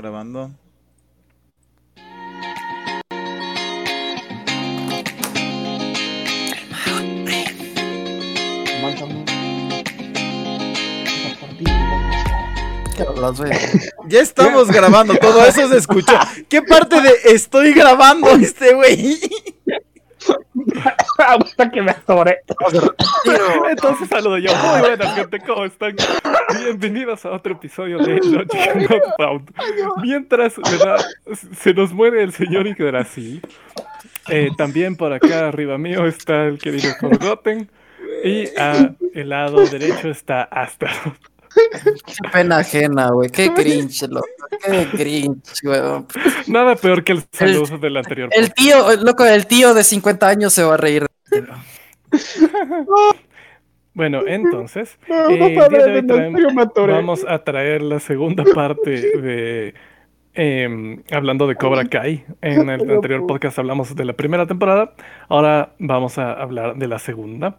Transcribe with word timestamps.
Grabando. 0.00 0.50
Ya 14.08 14.20
estamos 14.20 14.68
grabando, 14.68 15.14
todo 15.16 15.44
eso 15.44 15.68
se 15.68 15.76
escuchó. 15.76 16.12
¿Qué 16.48 16.62
parte 16.62 17.02
de 17.02 17.10
estoy 17.26 17.74
grabando 17.74 18.30
este 18.40 18.72
güey? 18.72 19.20
Hasta 21.18 21.70
que 21.70 21.82
me 21.82 21.90
atoré. 21.90 22.40
Entonces 23.70 24.08
saludo 24.08 24.38
yo. 24.38 24.50
Muy 24.56 24.80
buenas, 24.80 25.14
gente, 25.14 25.40
¿cómo 25.40 25.64
están? 25.64 25.96
Bienvenidos 26.62 27.24
a 27.24 27.32
otro 27.32 27.52
episodio 27.52 27.98
de 27.98 28.16
Logic 28.16 28.74
Not 28.88 29.02
Found. 29.16 29.50
Mientras 30.02 30.56
¿verdad? 30.56 31.04
se 31.56 31.74
nos 31.74 31.92
muere 31.92 32.22
el 32.22 32.32
señor 32.32 32.66
Yggdrasil, 32.66 33.42
eh, 34.28 34.50
también 34.56 34.96
por 34.96 35.12
acá 35.12 35.48
arriba 35.48 35.78
mío 35.78 36.06
está 36.06 36.46
el 36.46 36.58
querido 36.58 36.90
Forgotten. 37.00 37.70
Y 38.24 38.48
a 38.58 38.94
el 39.14 39.28
lado 39.30 39.64
derecho 39.66 40.10
está 40.10 40.42
Astaroth. 40.42 41.29
Qué 41.54 42.28
pena 42.32 42.58
ajena, 42.58 43.08
güey. 43.10 43.30
Qué 43.30 43.52
cringe, 43.52 44.02
loco. 44.08 44.26
Qué 44.64 44.86
cringe, 44.96 45.60
güey. 45.62 45.80
Nada 46.46 46.76
peor 46.76 47.02
que 47.04 47.12
el 47.12 47.24
saludo 47.32 47.78
del 47.78 47.96
anterior. 47.96 48.28
El 48.32 48.52
tío, 48.54 48.76
loco, 49.02 49.24
el 49.24 49.46
tío 49.46 49.74
de 49.74 49.82
50 49.84 50.28
años 50.28 50.52
se 50.52 50.62
va 50.62 50.74
a 50.74 50.76
reír. 50.76 51.06
Bueno, 53.92 54.22
entonces, 54.26 54.98
eh, 55.08 55.12
el 55.28 55.54
día 55.68 55.68
de 55.68 55.92
hoy 55.92 56.06
traemos- 56.06 56.40
vamos 56.96 57.24
a 57.28 57.42
traer 57.42 57.82
la 57.82 57.98
segunda 58.00 58.44
parte 58.54 58.90
de 58.90 59.74
em, 60.34 61.02
hablando 61.10 61.48
de 61.48 61.56
Cobra 61.56 61.84
Kai. 61.86 62.24
En 62.40 62.70
el 62.70 62.88
anterior 62.88 63.26
podcast 63.26 63.58
hablamos 63.58 63.94
de 63.96 64.04
la 64.04 64.12
primera 64.12 64.46
temporada. 64.46 64.94
Ahora 65.28 65.72
vamos 65.80 66.18
a 66.18 66.32
hablar 66.32 66.76
de 66.76 66.86
la 66.86 66.98
segunda. 67.00 67.58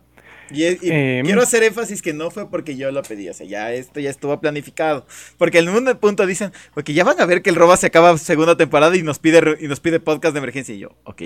Y, 0.54 0.64
y 0.64 0.78
Em. 0.92 1.26
quiero 1.26 1.42
hacer 1.42 1.64
énfasis 1.64 2.02
que 2.02 2.14
no 2.14 2.32
fue 2.32 2.50
porque 2.50 2.76
yo 2.76 2.92
lo 2.92 3.02
pedí, 3.04 3.30
o 3.30 3.34
sea, 3.34 3.46
ya 3.46 3.74
esto 3.74 4.00
ya 4.00 4.10
estuvo 4.10 4.40
planificado. 4.40 5.06
Porque 5.38 5.60
en 5.60 5.70
un 5.70 5.86
punto 5.98 6.26
dicen, 6.26 6.52
porque 6.74 6.94
ya 6.94 7.04
van 7.04 7.20
a 7.22 7.26
ver 7.26 7.42
que 7.42 7.50
el 7.50 7.56
Roba 7.56 7.78
se 7.78 7.88
acaba 7.88 8.18
segunda 8.18 8.58
temporada 8.58 8.96
y 8.96 9.04
nos 9.04 9.20
pide 9.20 9.58
y 9.60 9.68
nos 9.68 9.80
pide 9.80 10.00
podcast 10.00 10.34
de 10.34 10.40
emergencia 10.40 10.76
y 10.76 10.80
yo, 10.80 10.90
ok. 11.04 11.24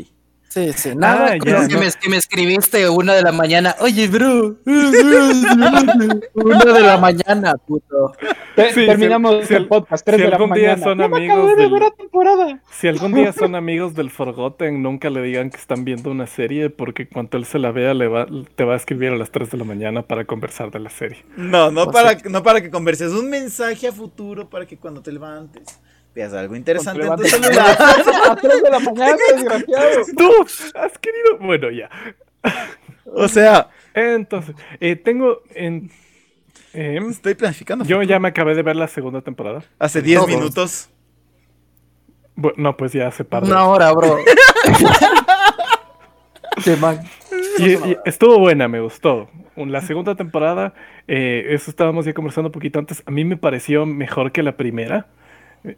Sí, 0.55 0.71
sí. 0.71 0.95
Nada, 0.95 1.31
Ah, 1.31 1.33
ya, 1.33 1.39
que, 1.67 1.73
no. 1.73 1.79
me, 1.81 1.91
que 1.91 2.09
me 2.09 2.15
escribiste 2.15 2.87
una 2.87 3.13
de 3.13 3.23
la 3.23 3.33
mañana. 3.33 3.75
Oye, 3.81 4.07
bro. 4.07 4.55
una 4.65 6.63
de 6.63 6.79
la 6.81 6.97
mañana, 6.97 7.55
puto. 7.57 8.13
Te- 8.55 8.73
Sí, 8.73 8.85
terminamos 8.85 9.41
si- 9.41 9.47
si 9.47 9.53
el 9.55 9.63
al- 9.63 9.67
podcast, 9.67 10.05
3 10.05 10.15
si 10.15 10.21
de 10.23 10.29
la 10.29 10.37
algún 10.37 10.53
día 10.55 10.69
mañana. 10.77 10.83
son 10.83 11.01
amigos 11.01 11.57
de 11.57 11.67
del- 11.67 11.91
temporada. 11.97 12.61
Si 12.71 12.87
algún 12.87 13.13
día 13.13 13.33
son 13.33 13.53
amigos 13.55 13.95
del 13.95 14.09
Forgotten, 14.09 14.81
nunca 14.81 15.09
le 15.09 15.21
digan 15.23 15.49
que 15.49 15.57
están 15.57 15.83
viendo 15.83 16.09
una 16.09 16.25
serie 16.25 16.69
porque 16.69 17.07
cuando 17.09 17.37
él 17.37 17.43
se 17.43 17.59
la 17.59 17.71
vea 17.71 17.93
le 17.93 18.07
va, 18.07 18.25
te 18.55 18.63
va 18.63 18.75
a 18.75 18.77
escribir 18.77 19.09
a 19.11 19.17
las 19.17 19.31
3 19.31 19.51
de 19.51 19.57
la 19.57 19.65
mañana 19.65 20.03
para 20.03 20.23
conversar 20.23 20.71
de 20.71 20.79
la 20.79 20.89
serie. 20.89 21.25
No, 21.35 21.69
no 21.69 21.83
O 21.83 21.91
para, 21.91 22.17
no 22.29 22.43
para 22.43 22.61
que 22.61 22.69
converses, 22.69 23.11
un 23.11 23.29
mensaje 23.29 23.89
a 23.89 23.91
futuro 23.91 24.49
para 24.49 24.65
que 24.65 24.77
cuando 24.77 25.01
te 25.01 25.11
levantes 25.11 25.81
veas 26.15 26.33
algo 26.33 26.55
interesante 26.55 27.01
en 27.05 27.15
tu 27.15 27.23
Levántate. 27.23 27.43
celular. 27.43 27.77
A 28.31 28.35
3 28.35 28.63
de 28.63 28.69
la 28.69 28.79
mañana, 28.91 29.17
desgraciado. 29.35 30.01
¡Tú! 30.17 30.31
¿Has 30.75 30.97
querido? 30.97 31.37
Bueno, 31.41 31.69
ya. 31.71 31.89
O 33.05 33.27
sea, 33.27 33.69
Entonces, 33.93 34.55
eh, 34.79 34.95
tengo 34.95 35.41
en... 35.53 35.91
em, 36.73 37.09
estoy 37.09 37.35
planificando. 37.35 37.83
yo 37.85 38.01
ya 38.03 38.19
me 38.19 38.29
acabé 38.29 38.55
de 38.55 38.63
ver 38.63 38.75
la 38.77 38.87
segunda 38.87 39.21
temporada. 39.21 39.63
Hace 39.77 40.01
10 40.01 40.19
Todos. 40.19 40.29
minutos. 40.29 40.89
Bu- 42.37 42.53
no, 42.57 42.75
pues 42.75 42.91
ya 42.93 43.07
hace 43.07 43.23
par 43.23 43.43
de... 43.43 43.51
Una 43.51 43.65
hora, 43.67 43.91
bro. 43.93 44.17
Qué 46.63 46.75
man. 46.77 46.99
Y, 47.59 47.73
y 47.73 47.97
estuvo 48.05 48.39
buena, 48.39 48.67
me 48.67 48.79
gustó. 48.79 49.29
La 49.55 49.81
segunda 49.81 50.15
temporada, 50.15 50.73
eh, 51.07 51.45
eso 51.49 51.69
estábamos 51.71 52.05
ya 52.05 52.13
conversando 52.13 52.49
un 52.49 52.51
poquito 52.51 52.77
antes, 52.79 53.03
a 53.05 53.11
mí 53.11 53.23
me 53.23 53.37
pareció 53.37 53.85
mejor 53.85 54.31
que 54.33 54.43
la 54.43 54.57
primera. 54.57 55.07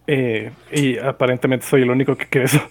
Eh, 0.08 0.52
y 0.72 0.98
aparentemente 0.98 1.66
soy 1.66 1.82
el 1.84 1.90
único 1.92 2.16
que 2.16 2.28
cree 2.28 2.46
eso. 2.46 2.62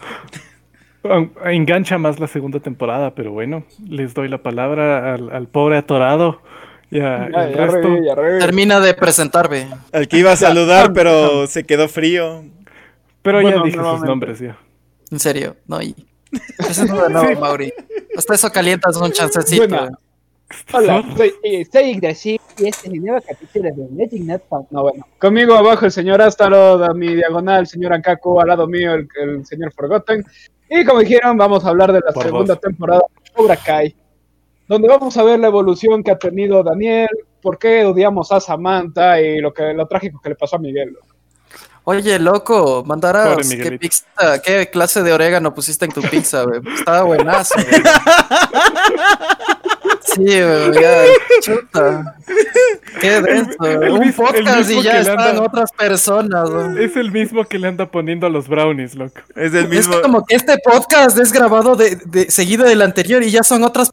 Engancha 1.44 1.98
más 1.98 2.18
la 2.18 2.26
segunda 2.26 2.60
temporada, 2.60 3.14
pero 3.14 3.32
bueno, 3.32 3.64
les 3.88 4.12
doy 4.14 4.28
la 4.28 4.42
palabra 4.42 5.14
al, 5.14 5.30
al 5.30 5.46
pobre 5.46 5.76
atorado 5.76 6.42
y 6.90 7.00
a 7.00 7.28
Ya, 7.30 7.44
el 7.44 7.54
ya 7.54 7.66
resto. 7.66 7.88
Termina 8.40 8.80
de 8.80 8.94
presentarme. 8.94 9.68
Al 9.92 10.08
que 10.08 10.18
iba 10.18 10.32
a 10.32 10.36
saludar, 10.36 10.92
pero 10.92 11.46
se 11.46 11.64
quedó 11.64 11.88
frío. 11.88 12.44
Pero 13.22 13.40
ya 13.40 13.62
dije 13.62 13.78
sus 13.78 14.02
nombres 14.02 14.38
ya. 14.40 14.58
En 15.10 15.20
serio, 15.20 15.56
no. 15.66 15.80
Y... 15.82 15.94
Presento 16.56 17.02
de 17.02 17.10
nuevo, 17.10 17.40
Mauri. 17.40 17.72
Hasta 18.16 18.34
eso 18.34 18.50
calientas 18.50 18.96
un 18.96 19.12
chancecito. 19.12 19.88
Hola, 20.72 21.04
soy, 21.16 21.34
eh, 21.42 21.66
soy 21.70 21.94
Yggdrasil 21.94 22.40
y 22.58 22.68
este 22.68 22.88
es 22.88 22.94
el 22.94 23.02
nuevo 23.02 23.18
capítulo 23.26 23.64
de 23.64 23.88
Magic 23.90 24.22
Not. 24.22 24.42
No, 24.70 24.82
bueno. 24.82 25.04
Conmigo 25.18 25.54
abajo 25.54 25.86
el 25.86 25.92
señor 25.92 26.22
Astaro, 26.22 26.84
a 26.84 26.94
mi 26.94 27.14
diagonal 27.14 27.60
el 27.60 27.66
señor 27.66 27.92
Ankaku, 27.92 28.40
al 28.40 28.48
lado 28.48 28.66
mío 28.68 28.94
el, 28.94 29.08
el 29.20 29.44
señor 29.44 29.72
Forgotten. 29.72 30.24
Y 30.70 30.84
como 30.84 31.00
dijeron, 31.00 31.36
vamos 31.36 31.64
a 31.64 31.68
hablar 31.70 31.92
de 31.92 32.00
la 32.00 32.12
Por 32.12 32.22
segunda 32.22 32.54
vos. 32.54 32.60
temporada 32.60 33.02
de 33.24 33.30
Cobra 33.32 33.56
Kai, 33.56 33.94
donde 34.68 34.88
vamos 34.88 35.16
a 35.16 35.24
ver 35.24 35.40
la 35.40 35.48
evolución 35.48 36.02
que 36.02 36.12
ha 36.12 36.18
tenido 36.18 36.62
Daniel, 36.62 37.08
por 37.42 37.58
qué 37.58 37.84
odiamos 37.84 38.30
a 38.30 38.40
Samantha 38.40 39.20
y 39.20 39.40
lo, 39.40 39.52
que, 39.52 39.74
lo 39.74 39.86
trágico 39.86 40.20
que 40.20 40.30
le 40.30 40.36
pasó 40.36 40.56
a 40.56 40.58
Miguel. 40.60 40.96
Oye, 41.88 42.18
loco, 42.18 42.82
mandarás 42.84 43.48
qué, 43.48 43.78
pizza, 43.78 44.42
qué 44.44 44.68
clase 44.72 45.04
de 45.04 45.12
orégano 45.12 45.54
pusiste 45.54 45.84
en 45.84 45.92
tu 45.92 46.02
pizza, 46.02 46.42
güey. 46.42 46.60
Estaba 46.74 47.02
buenazo, 47.02 47.54
güey. 47.70 47.82
Sí, 50.16 50.22
güey, 50.22 50.72
ya, 50.82 51.04
chuta. 51.42 52.16
Qué 53.00 53.20
denso. 53.22 53.64
el 53.64 53.90
Un 53.92 54.00
mismo- 54.00 54.24
podcast 54.26 54.70
y 54.70 54.82
ya 54.82 54.92
que 54.92 54.96
le 54.96 55.00
están 55.10 55.18
anda- 55.20 55.42
otras 55.42 55.70
personas, 55.72 56.48
güey. 56.50 56.84
Es 56.84 56.96
el 56.96 57.12
mismo 57.12 57.44
que 57.44 57.58
le 57.58 57.68
anda 57.68 57.86
poniendo 57.90 58.26
a 58.26 58.30
los 58.30 58.48
brownies, 58.48 58.94
loco. 58.94 59.20
Es 59.34 59.52
el 59.54 59.64
Es 59.64 59.68
mismo. 59.68 60.00
como 60.00 60.24
que 60.24 60.34
este 60.36 60.56
podcast 60.64 61.18
es 61.18 61.32
grabado 61.32 61.76
de, 61.76 61.96
de- 62.06 62.30
seguido 62.30 62.64
del 62.64 62.82
anterior 62.82 63.22
y 63.22 63.30
ya 63.30 63.42
son 63.42 63.62
otras. 63.64 63.92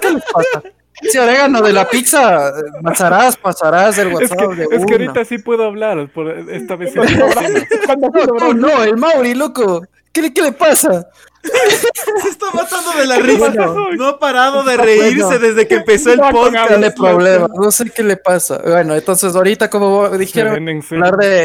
¿Qué 0.00 0.10
les 0.10 0.22
pasa? 0.32 0.62
Ese 1.02 1.18
orégano 1.20 1.60
de 1.60 1.72
la 1.72 1.88
pizza, 1.88 2.52
pasarás, 2.82 3.36
pasarás 3.36 3.96
del 3.96 4.08
Es 4.08 4.14
WhatsApp 4.14 4.38
que, 4.50 4.54
de 4.56 4.76
es 4.76 4.86
que 4.86 4.92
ahorita 4.92 5.24
sí 5.24 5.38
puedo 5.38 5.64
hablar, 5.64 6.08
por 6.14 6.30
esta 6.30 6.76
vez 6.76 6.92
sí. 6.92 6.98
No, 7.98 8.10
tú 8.38 8.54
no, 8.54 8.82
el 8.84 8.96
Mauri, 8.96 9.34
loco. 9.34 9.84
¿Qué, 10.14 10.22
le- 10.22 10.32
qué 10.32 10.40
le 10.42 10.52
pasa? 10.52 11.06
Se 11.42 12.28
está 12.30 12.46
matando 12.54 12.92
de 12.98 13.06
la 13.06 13.16
risa. 13.16 13.36
Bueno. 13.50 13.90
No 13.96 14.06
ha 14.06 14.18
parado 14.18 14.62
de 14.62 14.78
reírse 14.78 15.24
Bueno. 15.24 15.38
desde 15.40 15.68
que 15.68 15.74
empezó 15.74 16.10
el 16.12 16.20
podcast. 16.20 16.68
Tiene 16.68 16.90
problemas, 16.90 17.50
no 17.54 17.70
sé 17.70 17.90
qué 17.90 18.02
le 18.02 18.16
pasa. 18.16 18.62
Bueno, 18.64 18.94
entonces 18.94 19.36
ahorita, 19.36 19.68
como 19.68 20.08
dijeron, 20.16 20.66
hablar 20.90 21.16
de 21.18 21.44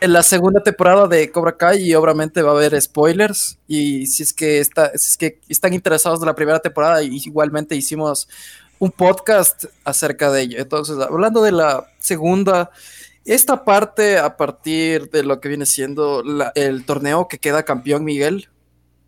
en 0.00 0.12
la 0.12 0.22
segunda 0.22 0.62
temporada 0.62 1.08
de 1.08 1.32
Cobra 1.32 1.56
Kai 1.56 1.82
y 1.82 1.94
obviamente 1.96 2.42
va 2.42 2.52
a 2.52 2.54
haber 2.54 2.80
spoilers 2.80 3.58
y 3.66 4.06
si 4.06 4.22
es 4.22 4.32
que 4.32 4.60
está, 4.60 4.92
si 4.96 5.08
es 5.08 5.16
que 5.16 5.40
están 5.48 5.74
interesados 5.74 6.20
de 6.20 6.26
la 6.26 6.34
primera 6.36 6.60
temporada 6.60 7.02
y 7.02 7.16
igualmente 7.16 7.74
hicimos 7.74 8.28
un 8.78 8.92
podcast 8.92 9.64
acerca 9.84 10.30
de 10.30 10.42
ello. 10.42 10.58
Entonces, 10.60 10.96
hablando 11.00 11.42
de 11.42 11.52
la 11.52 11.86
segunda, 11.98 12.70
esta 13.24 13.64
parte 13.64 14.18
a 14.18 14.36
partir 14.36 15.10
de 15.10 15.22
lo 15.22 15.40
que 15.40 15.48
viene 15.48 15.66
siendo 15.66 16.22
la- 16.22 16.52
el 16.54 16.84
torneo 16.84 17.28
que 17.28 17.38
queda 17.38 17.62
campeón 17.64 18.04
Miguel, 18.04 18.48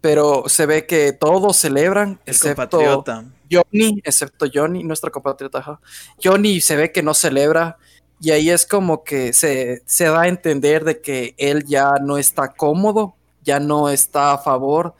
pero 0.01 0.45
se 0.49 0.67
ve 0.67 0.87
que 0.87 1.13
todos 1.13 1.57
celebran 1.57 2.21
El 2.27 2.35
excepto 2.35 2.79
compatriota. 2.79 3.25
Johnny, 3.51 4.01
excepto 4.05 4.47
Johnny, 4.53 4.83
nuestro 4.83 5.11
compatriota. 5.13 5.59
ajá. 5.59 5.81
Johnny 6.23 6.61
se 6.61 6.77
ve 6.77 6.91
que 6.93 7.03
no 7.03 7.15
celebra 7.15 7.77
y 8.21 8.31
ahí 8.31 8.51
es 8.51 8.67
como 8.67 9.05
que 9.05 9.33
se, 9.33 9.83
se 9.87 10.05
da 10.05 10.23
a 10.23 10.29
entender 10.29 10.85
de 10.85 11.01
que 11.01 11.35
él 11.39 11.65
ya 11.65 11.93
no 12.01 12.19
está 12.19 12.49
cómodo, 12.53 13.15
ya 13.45 13.61
no 13.61 13.89
está 13.91 14.33
a 14.33 14.39
favor 14.39 14.95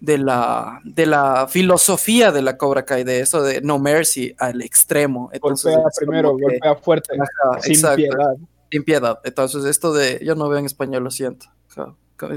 de 0.00 0.18
la, 0.18 0.80
de 0.84 1.06
la 1.06 1.46
filosofía 1.48 2.30
de 2.32 2.42
la 2.42 2.56
Cobra 2.58 2.84
Kai, 2.84 3.02
de 3.02 3.20
eso 3.20 3.42
de 3.42 3.60
no 3.62 3.78
mercy 3.78 4.34
al 4.38 4.60
extremo. 4.62 5.30
Entonces, 5.32 5.72
Golpea 5.74 5.90
primero, 5.98 6.36
que- 6.36 6.42
golpea 6.44 6.74
fuerte, 6.76 7.14
ajá, 7.14 7.60
sin 7.62 7.72
exacto, 7.72 7.96
piedad. 7.96 8.34
Sin 8.70 8.84
piedad. 8.84 9.18
Entonces, 9.24 9.64
esto 9.64 9.92
de, 9.92 10.20
yo 10.24 10.34
no 10.34 10.48
veo 10.48 10.58
en 10.58 10.66
español, 10.66 11.04
lo 11.04 11.10
siento. 11.10 11.46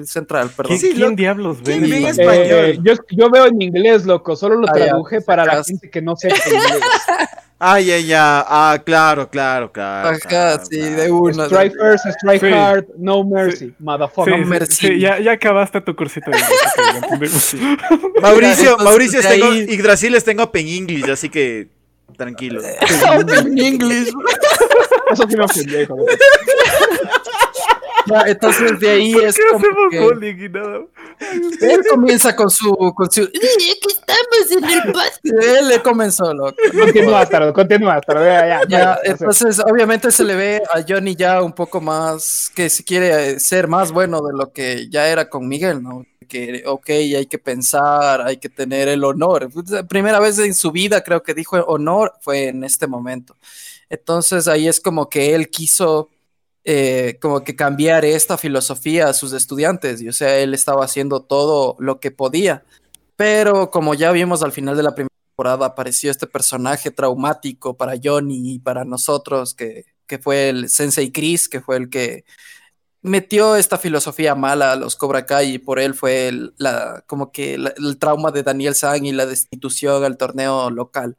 Central, 0.04 0.50
perdón. 0.58 0.78
¿Quién, 0.78 0.80
Sí, 0.80 0.90
quién 0.98 1.10
lo- 1.12 1.16
diablos 1.16 1.58
ve 1.64 1.78
¿quién 1.80 1.84
en 1.86 1.94
en 1.94 2.06
español? 2.08 2.36
Eh, 2.66 2.80
yo, 2.84 2.94
yo 3.12 3.30
veo 3.30 3.46
en 3.46 3.62
inglés, 3.62 4.06
loco, 4.06 4.36
solo 4.36 4.56
lo 4.56 4.68
Ah, 4.68 4.74
ya, 4.78 4.86
traduje 4.88 5.22
para 5.22 5.46
la 5.46 5.64
gente 5.64 5.90
que 5.90 6.02
no 6.02 6.16
sepa 6.18 6.36
inglés. 6.48 6.62
Ay, 7.62 7.92
ay, 7.92 8.06
ya. 8.06 8.46
Ah, 8.48 8.82
claro, 8.86 9.30
claro, 9.30 9.70
claro. 9.74 10.10
Ajá, 10.12 10.20
claro, 10.30 10.64
sí, 10.70 10.78
claro. 10.80 10.96
de 11.02 11.12
una. 11.12 11.44
de- 11.44 11.50
Strike 11.50 11.74
first, 11.78 12.06
strike 12.06 12.40
Sí. 12.42 12.54
hard, 12.54 12.86
no 12.98 13.24
mercy, 13.26 13.66
Sí, 13.68 13.76
motherfucker. 13.80 14.34
sí, 14.34 14.46
mercy. 14.46 14.88
sí, 14.88 15.00
ya, 15.02 15.20
ya 15.20 15.34
acabaste 15.34 15.82
tu 15.82 15.94
cursito 15.94 16.32
de. 16.32 16.38
Mauricio, 18.22 18.78
Mauricio, 18.78 19.22
tengo, 19.22 19.54
Yggdrasil 19.54 20.14
les 20.14 20.24
tengo 20.24 20.44
Open 20.44 20.68
English, 20.68 21.10
así 21.10 21.28
que 21.30 21.68
tranquilo. 22.20 22.62
en 23.46 23.58
inglés. 23.58 24.10
Eso 25.12 25.24
sí 25.28 25.36
me 25.36 25.46
ofendió, 25.46 25.82
hijo 25.82 25.96
de- 25.96 26.18
Ya, 28.06 28.22
entonces 28.28 28.80
de 28.80 28.90
ahí 28.90 29.14
es 29.14 29.36
¿Qué 29.36 29.42
como 29.52 29.60
hacemos 29.60 29.86
que 29.92 30.00
bullying 30.00 30.36
y 30.46 30.50
nada? 30.50 30.80
él 31.62 31.82
comienza 31.90 32.36
con 32.36 32.50
su, 32.50 32.74
con 32.96 33.12
su 33.12 33.22
"Ay, 33.22 33.28
aquí 33.72 33.88
estamos 33.90 34.52
en 34.52 35.34
el. 35.34 35.44
Él 35.58 35.68
le 35.68 35.82
comenzó, 35.82 36.34
loco. 36.34 36.56
Continúa, 36.80 37.26
Tardo, 37.28 37.54
continúa, 37.54 38.00
Tardo. 38.02 38.24
Ya, 38.26 38.48
ya, 38.48 38.62
Ya, 38.68 38.98
entonces 39.04 39.60
obviamente 39.60 40.12
se 40.12 40.24
le 40.24 40.36
ve 40.36 40.64
a 40.74 40.82
Johnny 40.88 41.16
ya 41.16 41.42
un 41.44 41.54
poco 41.54 41.82
más 41.82 42.52
que 42.56 42.70
si 42.70 42.84
quiere 42.84 43.40
ser 43.40 43.68
más 43.68 43.92
bueno 43.92 44.22
de 44.22 44.34
lo 44.36 44.52
que 44.52 44.90
ya 44.90 45.08
era 45.08 45.30
con 45.30 45.48
Miguel, 45.48 45.84
¿no? 45.84 46.04
Que, 46.30 46.64
ok, 46.66 46.90
hay 46.90 47.26
que 47.26 47.40
pensar, 47.40 48.22
hay 48.22 48.38
que 48.38 48.48
tener 48.48 48.88
el 48.88 49.04
honor. 49.04 49.50
La 49.68 49.84
primera 49.84 50.22
vez 50.22 50.40
en 50.40 50.54
su 50.54 50.72
vida 50.72 51.04
creo 51.04 51.22
que 51.24 51.34
dijo 51.34 51.58
honor 51.58 52.14
fue 52.22 52.48
en 52.48 52.64
este 52.64 52.88
momento. 52.88 53.36
Entonces 53.90 54.48
ahí 54.48 54.68
es 54.68 54.80
como 54.80 55.10
que 55.10 55.36
él 55.36 55.50
quiso 55.50 56.10
eh, 56.64 57.18
como 57.22 57.44
que 57.44 57.56
cambiar 57.56 58.06
esta 58.06 58.38
filosofía 58.38 59.08
a 59.08 59.14
sus 59.14 59.34
estudiantes 59.34 60.02
y 60.02 60.10
o 60.10 60.14
sea, 60.14 60.38
él 60.38 60.54
estaba 60.54 60.86
haciendo 60.86 61.22
todo 61.22 61.76
lo 61.80 62.00
que 62.00 62.12
podía. 62.12 62.64
Pero 63.16 63.72
como 63.72 63.96
ya 63.96 64.12
vimos 64.12 64.44
al 64.44 64.52
final 64.52 64.78
de 64.78 64.84
la 64.84 64.96
primera 64.96 65.14
temporada, 65.30 65.66
apareció 65.66 66.12
este 66.12 66.28
personaje 66.28 66.92
traumático 66.92 67.76
para 67.76 67.96
Johnny 68.02 68.54
y 68.54 68.60
para 68.60 68.86
nosotros, 68.86 69.54
que, 69.54 69.86
que 70.08 70.20
fue 70.20 70.50
el 70.50 70.70
Sensei 70.70 71.12
Chris, 71.12 71.50
que 71.50 71.62
fue 71.62 71.78
el 71.78 71.90
que 71.90 72.24
metió 73.02 73.56
esta 73.56 73.78
filosofía 73.78 74.36
mala 74.36 74.74
a 74.74 74.76
los 74.76 74.96
Cobra 74.96 75.26
Kai 75.26 75.56
y 75.56 75.60
por 75.60 75.80
él 75.80 75.94
fue 75.94 76.28
el, 76.28 76.54
la, 76.58 77.04
como 77.08 77.32
que 77.32 77.56
el 77.56 77.98
trauma 77.98 78.32
de 78.32 78.44
Daniel 78.44 78.76
San 78.76 79.06
y 79.06 79.12
la 79.12 79.26
destitución 79.26 80.04
al 80.04 80.18
torneo 80.18 80.70
local. 80.70 81.18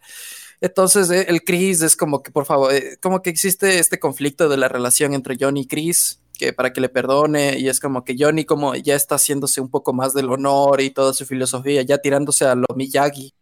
Entonces, 0.60 1.10
eh, 1.10 1.26
el 1.28 1.42
Chris 1.42 1.82
es 1.82 1.96
como 1.96 2.22
que, 2.22 2.30
por 2.30 2.44
favor, 2.44 2.72
eh, 2.74 2.98
como 3.00 3.22
que 3.22 3.30
existe 3.30 3.78
este 3.78 3.98
conflicto 3.98 4.48
de 4.48 4.58
la 4.58 4.68
relación 4.68 5.14
entre 5.14 5.36
Johnny 5.40 5.62
y 5.62 5.66
Chris, 5.66 6.20
que 6.38 6.52
para 6.52 6.72
que 6.72 6.80
le 6.80 6.88
perdone, 6.88 7.58
y 7.58 7.68
es 7.68 7.80
como 7.80 8.04
que 8.04 8.16
Johnny 8.18 8.44
como 8.44 8.74
ya 8.74 8.94
está 8.94 9.16
haciéndose 9.16 9.60
un 9.60 9.70
poco 9.70 9.92
más 9.92 10.14
del 10.14 10.30
honor 10.30 10.80
y 10.80 10.90
toda 10.90 11.12
su 11.14 11.24
filosofía, 11.26 11.82
ya 11.82 11.98
tirándose 11.98 12.44
a 12.44 12.54
lo 12.54 12.66
Miyagi, 12.74 13.34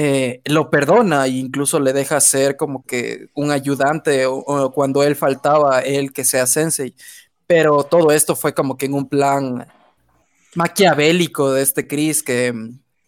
eh, 0.00 0.42
lo 0.44 0.70
perdona 0.70 1.26
e 1.26 1.30
incluso 1.30 1.80
le 1.80 1.92
deja 1.92 2.20
ser 2.20 2.56
como 2.56 2.84
que 2.86 3.30
un 3.34 3.50
ayudante 3.50 4.26
o, 4.26 4.70
cuando 4.72 5.02
él 5.02 5.16
faltaba, 5.16 5.80
él 5.80 6.12
que 6.12 6.24
sea 6.24 6.46
sensei. 6.46 6.94
Pero 7.46 7.82
todo 7.84 8.12
esto 8.12 8.36
fue 8.36 8.54
como 8.54 8.76
que 8.76 8.86
en 8.86 8.94
un 8.94 9.08
plan 9.08 9.66
maquiavélico 10.54 11.52
de 11.52 11.62
este 11.62 11.86
Chris 11.86 12.22
que, 12.22 12.54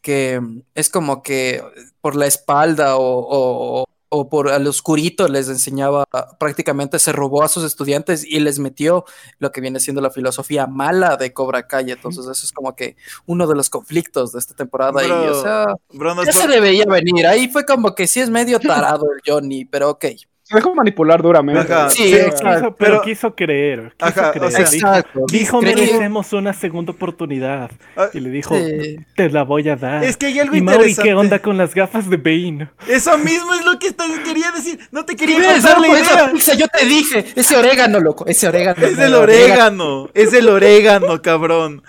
que 0.03 0.41
es 0.75 0.91
como 0.91 1.23
que 1.23 1.63
por 2.01 2.17
la 2.17 2.27
espalda 2.27 2.97
o- 2.99 3.85
o 4.11 4.29
por 4.29 4.51
al 4.51 4.67
oscurito 4.67 5.29
les 5.29 5.49
enseñaba, 5.49 6.05
prácticamente 6.39 6.99
se 6.99 7.13
robó 7.13 7.45
a 7.45 7.49
sus 7.49 7.65
estudiantes 7.65 8.25
y 8.25 8.41
les 8.41 8.59
metió 8.59 9.05
lo 9.39 9.53
que 9.53 9.61
viene 9.61 9.79
siendo 9.79 10.03
la 10.03 10.11
filosofía 10.11 10.67
mala 10.67 11.17
de 11.17 11.33
Cobra 11.33 11.67
Kai. 11.69 11.93
Entonces 11.93 12.27
eso 12.27 12.45
es 12.45 12.53
como 12.53 12.75
que 12.75 12.97
uno 13.27 13.47
de 13.47 13.55
los 13.55 13.71
conflictos 13.71 14.33
de 14.33 14.41
esta 14.41 14.55
temporada. 14.55 15.03
y 15.05 15.07
Bro, 15.07 15.39
o 15.39 15.43
sea, 15.43 15.67
Bro, 15.93 16.15
no 16.17 16.23
es 16.23 16.35
ya 16.35 16.43
se 16.43 16.61
venir. 16.61 17.27
Ahí 17.27 17.49
fue 17.49 17.65
como 17.65 17.95
que 17.95 18.09
sí 18.09 18.21
es 18.21 18.29
medio 18.29 18.59
tarado 18.59 19.07
el 19.13 19.23
Johnny, 19.25 19.65
pero 19.65 19.91
ok. 19.91 20.07
Se 20.51 20.57
dejó 20.57 20.75
manipular 20.75 21.23
duramente. 21.23 21.73
Ajá, 21.73 21.91
Sí, 21.91 22.13
sí. 22.13 22.19
Quiso- 22.25 22.43
pero, 22.43 22.75
pero- 22.77 23.03
quiso 23.03 23.35
creer. 23.37 23.93
Quiso 23.97 24.21
Ajá, 24.21 24.31
o 24.31 24.33
creer. 24.33 24.51
sea, 24.53 24.65
dijo, 24.65 24.87
Exacto. 24.89 25.21
dijo, 25.31 25.63
merecemos 25.63 26.33
una 26.33 26.53
segunda 26.53 26.91
oportunidad. 26.91 27.71
Ah, 27.97 28.09
Y 28.13 28.19
le 28.19 28.31
dijo, 28.31 28.57
Sí. 28.59 28.99
te 29.15 29.31
la 29.31 29.45
voy 29.45 29.69
a 29.69 29.77
dar. 29.77 30.03
Es 30.03 30.17
que 30.17 30.27
hay 30.27 30.41
algo 30.41 30.57
y 30.57 30.61
Mauri, 30.61 30.97
¿qué 30.97 31.15
onda 31.15 31.39
con 31.39 31.57
las 31.57 31.73
gafas 31.73 32.11
de 32.11 32.17
Bane? 32.17 32.69
Eso 32.89 33.17
mismo 33.19 33.55
es 33.55 33.65
lo 33.65 33.79
que 33.79 33.93
te 33.93 34.05
quería 34.25 34.51
decir. 34.51 34.81
No 34.91 35.05
te 35.05 35.15
quería 35.15 35.39
¿Ves, 35.39 35.63
contar 35.65 35.81
la 35.81 35.89
idea. 35.89 36.33
pizza, 36.33 36.55
yo 36.55 36.67
te 36.67 36.85
dije, 36.85 37.25
ese 37.37 37.57
orégano, 37.57 38.01
loco, 38.01 38.27
ese 38.27 38.49
orégano. 38.49 38.85
Es 38.85 38.99
el 38.99 39.15
orégano. 39.15 40.09
Es 40.15 40.33
el 40.33 40.49
orégano, 40.49 41.23
cabrón. 41.23 41.83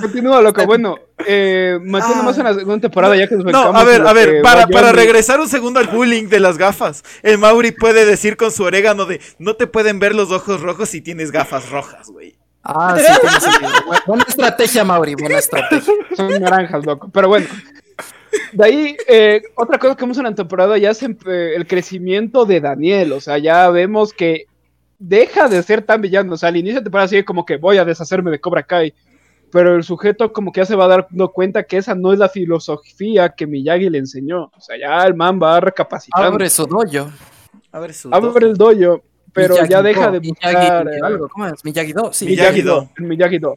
Continúa, 0.00 0.40
loco. 0.40 0.64
Bueno, 0.66 0.96
eh, 1.26 1.78
Ah. 1.80 2.22
más 2.24 2.38
en 2.38 2.44
la 2.44 2.54
segunda 2.54 2.80
temporada, 2.80 3.16
ya 3.16 3.28
que 3.28 3.36
nos 3.36 3.44
No, 3.44 3.76
a 3.76 3.84
ver, 3.84 4.06
a 4.06 4.12
ver, 4.12 4.30
que 4.36 4.40
para, 4.40 4.66
para 4.66 4.92
regresar 4.92 5.40
un 5.40 5.48
segundo 5.48 5.80
al 5.80 5.88
bullying 5.88 6.28
de 6.28 6.40
las 6.40 6.58
gafas. 6.58 7.02
El 7.22 7.38
Mauri 7.38 7.72
puede 7.72 8.04
decir 8.04 8.36
con 8.36 8.50
su 8.50 8.64
orégano 8.64 9.06
de 9.06 9.20
no 9.38 9.54
te 9.54 9.66
pueden 9.66 9.98
ver 9.98 10.14
los 10.14 10.30
ojos 10.30 10.60
rojos 10.60 10.88
si 10.88 11.00
tienes 11.00 11.30
gafas 11.30 11.70
rojas, 11.70 12.08
güey. 12.08 12.36
Ah, 12.62 12.94
sí, 12.98 13.04
tiene 13.20 13.40
sentido. 13.40 13.70
Buena 14.06 14.24
estrategia, 14.28 14.84
Mauri, 14.84 15.14
buena 15.14 15.38
estrategia. 15.38 15.94
Son 16.16 16.28
naranjas, 16.40 16.84
loco. 16.84 17.08
Pero 17.12 17.28
bueno. 17.28 17.46
De 18.52 18.64
ahí, 18.64 18.96
eh, 19.08 19.42
otra 19.56 19.78
cosa 19.78 19.96
que 19.96 20.02
vemos 20.02 20.18
en 20.18 20.24
la 20.24 20.34
temporada 20.34 20.78
ya 20.78 20.90
es 20.90 21.02
eh, 21.02 21.52
el 21.56 21.66
crecimiento 21.66 22.44
de 22.44 22.60
Daniel. 22.60 23.12
O 23.12 23.20
sea, 23.20 23.38
ya 23.38 23.68
vemos 23.70 24.12
que 24.12 24.46
deja 24.98 25.48
de 25.48 25.62
ser 25.62 25.82
tan 25.82 26.00
villano. 26.00 26.34
O 26.34 26.36
sea, 26.36 26.50
al 26.50 26.56
inicio 26.56 26.80
de 26.80 26.84
temporada 26.84 27.08
sigue 27.08 27.24
como 27.24 27.44
que 27.44 27.56
voy 27.56 27.78
a 27.78 27.84
deshacerme 27.84 28.30
de 28.30 28.40
Cobra 28.40 28.62
Kai. 28.62 28.94
Pero 29.52 29.74
el 29.76 29.82
sujeto 29.82 30.32
como 30.32 30.52
que 30.52 30.60
ya 30.60 30.64
se 30.64 30.76
va 30.76 30.86
dando 30.86 31.28
cuenta 31.32 31.64
que 31.64 31.76
esa 31.76 31.94
no 31.94 32.12
es 32.12 32.18
la 32.18 32.28
filosofía 32.28 33.30
que 33.30 33.46
Miyagi 33.46 33.90
le 33.90 33.98
enseñó. 33.98 34.44
O 34.56 34.60
sea, 34.60 34.76
ya 34.78 35.02
el 35.06 35.14
man 35.14 35.40
va 35.42 35.58
recapacitando. 35.60 36.28
Abre 36.28 36.48
su 36.48 36.66
dojo. 36.66 37.10
A 37.72 37.78
ver, 37.80 37.92
su 37.94 38.08
Abre 38.12 38.46
el 38.46 38.56
dojo, 38.56 39.02
pero 39.32 39.56
ya 39.66 39.82
deja 39.82 40.10
de 40.10 40.20
Miyagi- 40.20 40.28
buscar... 40.28 40.88
eh, 40.88 41.00
algo, 41.02 41.28
¿Cómo 41.28 41.46
es? 41.46 41.64
Miyagi-Do, 41.64 42.12
sí. 42.12 42.26
Miyagi-Do. 42.26 42.90
Miyagi-Do. 42.98 43.56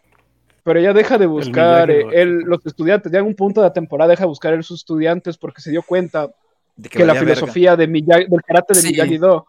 Pero 0.63 0.79
ya 0.79 0.93
deja 0.93 1.17
de 1.17 1.25
buscar 1.25 1.91
eh, 1.91 2.05
él, 2.13 2.39
los 2.45 2.65
estudiantes, 2.65 3.11
ya 3.11 3.19
en 3.19 3.25
un 3.25 3.35
punto 3.35 3.61
de 3.61 3.67
la 3.67 3.73
temporada 3.73 4.09
deja 4.11 4.23
de 4.23 4.27
buscar 4.27 4.53
él 4.53 4.63
sus 4.63 4.79
estudiantes 4.79 5.37
porque 5.37 5.61
se 5.61 5.71
dio 5.71 5.81
cuenta 5.83 6.29
De 6.75 6.89
que, 6.89 6.99
la 7.05 7.13
verga. 7.13 7.35
filosofía 7.35 7.75
de 7.75 7.87
Miyagi- 7.89 8.27
del 8.29 8.41
karate 8.43 8.73
de 8.73 8.79
Sí. 8.81 8.87
Miyagi-Do 8.93 9.45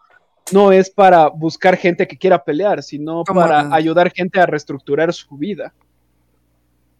no 0.51 0.71
es 0.71 0.89
para 0.91 1.27
buscar 1.29 1.77
gente 1.77 2.07
que 2.07 2.17
quiera 2.17 2.43
pelear, 2.43 2.83
sino 2.83 3.23
para 3.23 3.73
ayudar 3.73 4.11
gente 4.13 4.39
a 4.39 4.45
reestructurar 4.45 5.11
su 5.13 5.35
vida. 5.37 5.73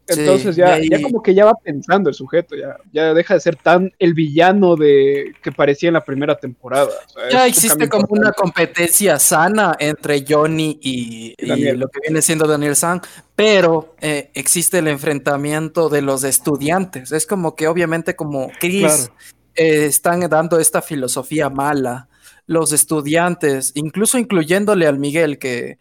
Sí, 0.08 0.20
Entonces 0.20 0.56
ya, 0.56 0.68
de 0.68 0.74
ahí- 0.74 0.90
ya 0.90 1.02
como 1.02 1.24
que 1.24 1.34
ya 1.34 1.46
va 1.46 1.56
pensando 1.56 2.10
el 2.10 2.16
sujeto, 2.16 2.56
ya, 2.56 2.78
ya 2.94 3.14
deja 3.16 3.34
de 3.34 3.40
ser 3.40 3.56
tan 3.56 3.92
el 3.98 4.14
villano 4.14 4.76
de 4.76 5.34
que 5.42 5.52
parecía 5.52 5.88
en 5.90 5.94
la 5.94 6.04
primera 6.06 6.38
temporada. 6.38 6.92
O 7.08 7.10
sea, 7.10 7.28
es 7.28 7.34
Ya 7.34 7.48
existe 7.48 7.90
como 7.90 8.06
una 8.10 8.32
competencia 8.32 9.18
sana 9.18 9.76
entre 9.80 10.24
Johnny 10.28 10.78
y, 10.80 11.34
lo 11.40 11.88
que 11.88 12.02
viene 12.04 12.22
siendo 12.22 12.46
Daniel 12.46 12.76
San, 12.76 13.02
pero 13.36 13.96
eh, 14.00 14.30
existe 14.36 14.78
el 14.78 14.88
enfrentamiento 14.90 15.90
de 15.90 16.04
los 16.04 16.24
estudiantes. 16.24 17.12
Es 17.12 17.26
como 17.26 17.56
que 17.56 17.68
obviamente 17.68 18.16
como 18.16 18.52
Chris 18.60 18.82
Claro. 18.82 19.14
eh, 19.56 19.86
están 19.86 20.20
dando 20.30 20.60
esta 20.60 20.84
filosofía 20.84 21.50
mala, 21.50 22.10
los 22.46 22.74
estudiantes, 22.74 23.72
incluso 23.74 24.20
incluyéndole 24.20 24.86
al 24.86 25.00
Miguel 25.00 25.40
que... 25.40 25.80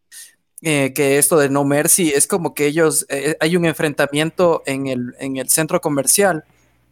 eh, 0.64 0.92
que 0.94 1.18
esto 1.18 1.38
de 1.38 1.48
No 1.48 1.64
Mercy 1.64 2.10
es 2.10 2.26
como 2.26 2.54
que 2.54 2.66
ellos, 2.66 3.06
eh, 3.08 3.36
hay 3.40 3.56
un 3.56 3.64
enfrentamiento 3.66 4.62
en 4.66 4.86
el, 4.88 5.14
en 5.20 5.36
el 5.36 5.48
centro 5.48 5.80
comercial 5.80 6.44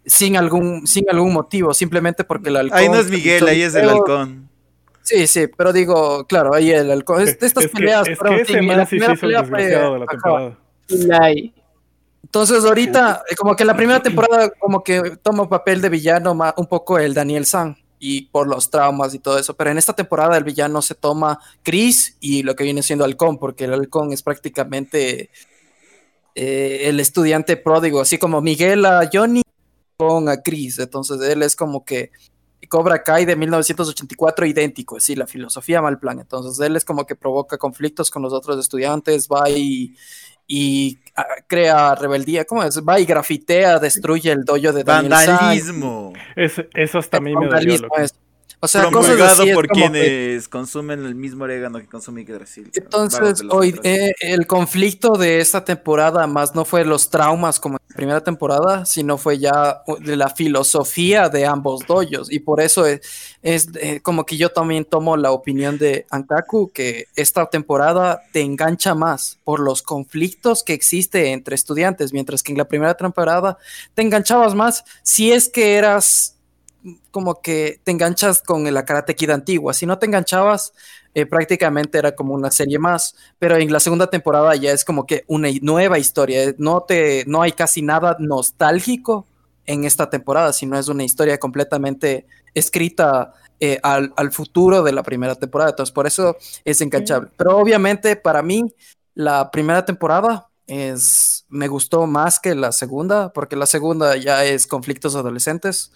sin 0.06 0.36
algún, 0.36 0.86
sin 0.86 1.08
algún 1.10 1.32
motivo, 1.32 1.72
simplemente 1.74 2.22
porque 2.24 2.50
el 2.50 2.56
halcón... 2.56 2.78
Ahí 2.78 2.88
no 2.88 2.96
es 2.96 3.08
Miguel, 3.08 3.46
ahí 3.48 3.62
es 3.62 3.74
el 3.74 3.88
halcón. 3.88 4.48
Sí, 5.02 5.26
sí, 5.26 5.46
pero 5.56 5.72
digo, 5.72 6.24
claro, 6.26 6.54
ahí 6.54 6.70
el 6.70 6.90
halcón. 6.90 7.22
es- 7.22 7.38
de 7.38 7.46
estas 7.46 7.64
es 7.64 7.70
que, 7.70 7.76
peleas, 7.78 8.06
es 8.08 8.18
que 8.18 8.34
ese 8.42 8.52
sí, 8.60 8.66
man 8.66 8.76
la 8.76 8.86
sí 8.86 8.90
primera 8.90 9.14
pelea 9.16 9.44
fue- 9.44 9.58
desgraciado 9.58 9.92
de 9.94 9.98
la 9.98 10.04
ajá. 10.04 10.12
temporada. 10.12 10.58
Lai. 10.88 11.54
Entonces, 12.24 12.64
ahorita, 12.64 13.22
como 13.36 13.54
que 13.56 13.62
en 13.62 13.66
la 13.66 13.76
primera 13.76 14.00
temporada, 14.00 14.50
como 14.58 14.82
que 14.84 15.16
toma 15.22 15.48
papel 15.48 15.80
de 15.80 15.88
villano 15.88 16.36
un 16.56 16.66
poco 16.66 16.98
el 16.98 17.14
Daniel 17.14 17.44
San 17.46 17.76
y 18.04 18.22
por 18.22 18.48
los 18.48 18.68
traumas 18.68 19.14
y 19.14 19.20
todo 19.20 19.38
eso, 19.38 19.54
pero 19.54 19.70
en 19.70 19.78
esta 19.78 19.92
temporada 19.92 20.36
el 20.36 20.42
villano 20.42 20.82
se 20.82 20.96
toma 20.96 21.38
Chris 21.62 22.16
y 22.18 22.42
lo 22.42 22.56
que 22.56 22.64
viene 22.64 22.82
siendo 22.82 23.04
Halcón, 23.04 23.38
porque 23.38 23.66
el 23.66 23.72
Halcón 23.72 24.12
es 24.12 24.24
prácticamente 24.24 25.30
eh, 26.34 26.80
el 26.82 26.98
estudiante 26.98 27.56
pródigo, 27.56 28.00
así 28.00 28.18
como 28.18 28.40
Miguel 28.40 28.84
a 28.86 29.08
Johnny 29.10 29.42
con 29.96 30.28
a 30.28 30.42
Chris, 30.42 30.80
entonces 30.80 31.20
él 31.20 31.44
es 31.44 31.54
como 31.54 31.84
que 31.84 32.10
Cobra 32.68 33.04
Kai 33.04 33.24
de 33.24 33.36
1984 33.36 34.46
idéntico, 34.46 34.98
sí, 34.98 35.14
la 35.14 35.26
filosofía 35.26 35.82
mal 35.82 35.98
plan. 35.98 36.20
Entonces 36.20 36.58
él 36.66 36.74
es 36.74 36.86
como 36.86 37.04
que 37.04 37.14
provoca 37.14 37.58
conflictos 37.58 38.10
con 38.10 38.22
los 38.22 38.32
otros 38.32 38.58
estudiantes, 38.58 39.28
va 39.28 39.50
y, 39.50 39.94
y 40.54 40.98
ah, 41.16 41.24
crea 41.46 41.94
rebeldía, 41.94 42.44
¿cómo 42.44 42.62
es? 42.62 42.78
Va 42.86 43.00
y 43.00 43.06
grafitea, 43.06 43.78
destruye 43.78 44.30
el 44.30 44.44
dojo 44.44 44.72
de 44.72 44.84
Daniel. 44.84 45.10
Vandalismo. 45.12 46.12
Es- 46.36 46.62
eso 46.74 46.98
hasta 46.98 47.16
a 47.16 47.20
mí 47.20 47.30
me 47.30 47.46
dolió. 47.46 47.50
Vandalismo 47.52 47.86
loco. 47.88 48.00
es. 48.00 48.14
O 48.64 48.68
sea, 48.68 48.82
cosas 48.92 49.16
Promulgado 49.16 49.42
así 49.42 49.52
por 49.54 49.66
que- 49.66 49.74
quienes 49.74 50.46
consumen 50.48 51.04
el 51.04 51.16
mismo 51.16 51.42
orégano 51.42 51.80
que 51.80 51.86
consume 51.86 52.22
Yggdrasil. 52.22 52.70
Entonces, 52.72 53.42
hoy 53.50 53.74
eh, 53.82 54.12
el 54.20 54.46
conflicto 54.46 55.14
de 55.18 55.40
esta 55.40 55.64
temporada 55.64 56.28
más 56.28 56.54
no 56.54 56.64
fue 56.64 56.84
los 56.84 57.10
traumas 57.10 57.58
como 57.58 57.78
en 57.78 57.80
la 57.88 57.96
primera 57.96 58.20
temporada, 58.22 58.86
sino 58.86 59.18
fue 59.18 59.38
ya 59.40 59.82
de 59.98 60.14
la 60.14 60.30
filosofía 60.30 61.28
de 61.28 61.44
ambos 61.44 61.84
dojos. 61.88 62.30
Y 62.30 62.38
por 62.38 62.60
eso 62.60 62.86
es, 62.86 63.00
es, 63.42 63.68
eh, 63.80 63.98
como 64.00 64.24
que 64.24 64.36
yo 64.36 64.50
también 64.50 64.84
tomo 64.84 65.16
la 65.16 65.32
opinión 65.32 65.76
de 65.76 66.06
Ankaku, 66.10 66.70
que 66.72 67.08
esta 67.16 67.46
temporada 67.50 68.22
te 68.32 68.42
engancha 68.42 68.94
más 68.94 69.38
por 69.42 69.58
los 69.58 69.82
conflictos 69.82 70.62
que 70.62 70.72
existe 70.72 71.32
entre 71.32 71.56
estudiantes, 71.56 72.12
mientras 72.12 72.44
que 72.44 72.52
en 72.52 72.58
la 72.58 72.68
primera 72.68 72.94
temporada 72.94 73.58
te 73.94 74.02
enganchabas 74.02 74.54
más 74.54 74.84
si 75.02 75.32
es 75.32 75.48
que 75.48 75.74
eras 75.74 76.36
como 77.10 77.40
que 77.40 77.80
te 77.84 77.92
enganchas 77.92 78.42
con 78.42 78.72
la 78.72 78.84
Karate 78.84 79.14
Kid 79.14 79.30
antigua. 79.30 79.74
Si 79.74 79.86
no 79.86 79.98
te 79.98 80.06
enganchabas, 80.06 80.72
eh, 81.14 81.26
prácticamente 81.26 81.98
era 81.98 82.14
como 82.14 82.34
una 82.34 82.50
serie 82.50 82.78
más. 82.78 83.14
Pero 83.38 83.56
en 83.56 83.72
la 83.72 83.80
segunda 83.80 84.08
temporada 84.08 84.54
ya 84.56 84.72
es 84.72 84.84
como 84.84 85.06
que 85.06 85.24
una 85.26 85.48
nueva 85.60 85.98
historia. 85.98 86.42
eh, 86.44 86.54
No, 86.58 86.82
te, 86.82 87.24
no 87.26 87.42
hay 87.42 87.52
casi 87.52 87.82
nada 87.82 88.16
nostálgico 88.18 89.26
en 89.66 89.84
esta 89.84 90.10
temporada, 90.10 90.52
sino 90.52 90.78
es 90.78 90.88
una 90.88 91.04
historia 91.04 91.38
completamente 91.38 92.26
escrita 92.54 93.32
eh, 93.60 93.78
al, 93.82 94.12
al 94.16 94.32
futuro 94.32 94.82
de 94.82 94.92
la 94.92 95.02
primera 95.02 95.34
temporada. 95.34 95.70
Entonces, 95.70 95.92
por 95.92 96.06
eso 96.06 96.36
es 96.64 96.80
enganchable. 96.80 97.30
Pero 97.36 97.58
obviamente, 97.58 98.16
para 98.16 98.42
mí, 98.42 98.64
la 99.14 99.50
primera 99.50 99.84
temporada 99.84 100.48
es 100.66 101.44
me 101.48 101.68
gustó 101.68 102.06
más 102.06 102.40
que 102.40 102.54
la 102.54 102.72
segunda, 102.72 103.32
porque 103.32 103.56
la 103.56 103.66
segunda 103.66 104.16
ya 104.16 104.44
es 104.44 104.66
conflictos 104.66 105.14
adolescentes 105.14 105.92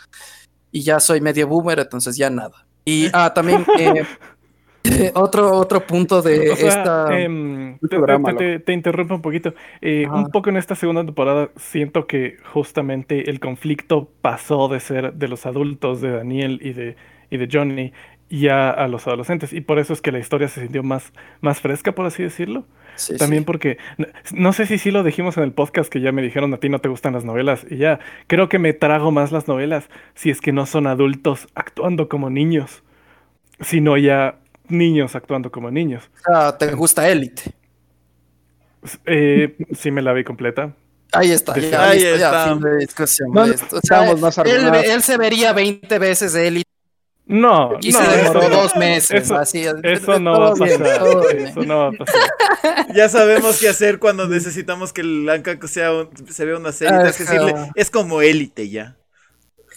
y 0.77 0.83
ya 0.83 1.01
soy 1.01 1.23
medio 1.23 1.49
boomer, 1.49 1.79
entonces 1.79 2.19
ya 2.19 2.29
nada. 2.29 2.67
Y 2.85 3.09
ah, 3.15 3.33
también 3.33 3.65
eh, 3.79 4.05
otro, 5.15 5.53
otro 5.53 5.87
punto 5.87 6.21
de 6.21 6.51
O 6.51 6.57
sea, 6.57 6.69
esta. 6.69 7.19
em, 7.19 7.79
te, 7.79 8.73
interrumpo 8.75 9.15
un 9.15 9.23
poquito. 9.23 9.55
Eh, 9.81 10.07
un 10.07 10.31
poco 10.31 10.51
en 10.51 10.59
esta 10.59 10.75
segunda 10.75 11.03
temporada 11.03 11.49
siento 11.57 12.07
que 12.07 12.37
justamente 12.53 13.31
el 13.31 13.41
conflicto 13.41 14.11
pasó 14.21 14.69
de 14.69 14.81
ser 14.81 15.15
de 15.15 15.29
los 15.29 15.47
adultos, 15.47 16.03
de 16.03 16.11
Daniel 16.11 16.61
y 16.63 16.75
de, 16.75 16.97
y 17.31 17.39
de 17.39 17.49
Johnny, 17.51 17.93
ya 18.29 18.71
a 18.71 18.89
los 18.89 19.07
adolescentes. 19.07 19.53
Y 19.53 19.61
por 19.61 19.79
eso 19.79 19.93
es 19.93 20.01
que 20.01 20.13
la 20.13 20.19
historia 20.19 20.49
se 20.49 20.61
sintió 20.61 20.83
más, 20.83 21.13
más 21.41 21.61
fresca, 21.61 21.93
por 21.93 22.07
así 22.07 22.23
decirlo. 22.23 22.65
sí, 22.97 23.17
También 23.17 23.43
sí. 23.43 23.47
porque, 23.47 23.79
no, 23.99 24.07
no 24.33 24.53
sé 24.53 24.67
si 24.67 24.79
sí 24.79 24.91
lo 24.91 25.03
dijimos 25.03 25.37
en 25.37 25.45
el 25.45 25.53
podcast 25.53 25.91
que 25.91 26.01
ya 26.01 26.13
me 26.13 26.23
dijeron 26.23 26.53
a 26.55 26.59
ti 26.59 26.69
no 26.69 26.81
te 26.81 26.89
gustan 26.89 27.13
las 27.13 27.25
novelas 27.25 27.67
y 27.69 27.77
ya, 27.79 28.01
creo 28.27 28.49
que 28.49 28.59
me 28.59 28.73
trago 28.73 29.11
más 29.13 29.33
las 29.33 29.49
novelas 29.49 29.89
si 30.15 30.31
es 30.31 30.41
que 30.41 30.53
no 30.53 30.67
son 30.67 30.87
adultos 30.87 31.49
actuando 31.55 32.09
como 32.09 32.31
niños, 32.31 32.83
sino 33.61 33.97
ya 33.97 34.39
niños 34.69 35.15
actuando 35.15 35.51
como 35.51 35.71
niños. 35.71 36.11
Ah, 36.33 36.57
¿Te 36.59 36.73
gusta 36.73 37.09
Elite? 37.09 37.43
Eh, 39.05 39.57
sí 39.73 39.91
me 39.91 40.03
la 40.03 40.13
vi 40.13 40.25
completa. 40.25 40.73
Ahí 41.13 41.31
está, 41.31 41.55
Ahí 41.55 41.71
ya, 41.71 41.95
ya, 41.99 42.15
está. 42.17 42.49
fin 42.49 42.61
de 42.61 42.77
discusión. 42.79 43.31
No 43.33 43.47
de 43.47 43.55
esto. 43.55 43.77
O 43.77 43.81
sea, 43.81 44.01
necesitamos 44.03 44.21
más 44.21 44.39
él, 44.39 44.91
él 44.91 45.03
se 45.03 45.17
vería 45.17 45.53
20 45.53 45.99
veces 45.99 46.35
Elite 46.35 46.66
No, 47.27 47.79
y 47.81 47.91
no, 47.91 47.99
se 47.99 48.17
demoró 48.17 48.49
no. 48.49 48.49
dos 48.49 48.77
meses. 48.77 49.25
Eso, 49.25 49.37
así, 49.37 49.65
eso 49.83 50.19
no 50.21 50.39
va 50.41 50.51
a 50.51 50.55
todo 50.55 50.65
bien, 50.65 50.79
pasar. 50.81 50.99
todo 50.99 51.29
bien. 51.29 51.47
Eso 51.49 51.65
no 51.65 51.79
va 51.79 51.89
a 51.89 51.93
pasar. 51.93 52.31
Ya 52.95 53.09
sabemos 53.09 53.59
qué 53.59 53.69
hacer 53.69 53.99
cuando 53.99 54.29
necesitamos 54.29 54.93
que 54.93 55.01
el 55.03 55.29
Ancaco 55.29 55.69
sea 55.69 55.93
un- 55.93 56.11
se 56.29 56.45
vea 56.45 56.57
una 56.57 56.73
serie. 56.73 56.99
Decirle, 56.99 57.55
es 57.75 57.91
como 57.91 58.23
élite 58.23 58.69
ya. 58.71 58.97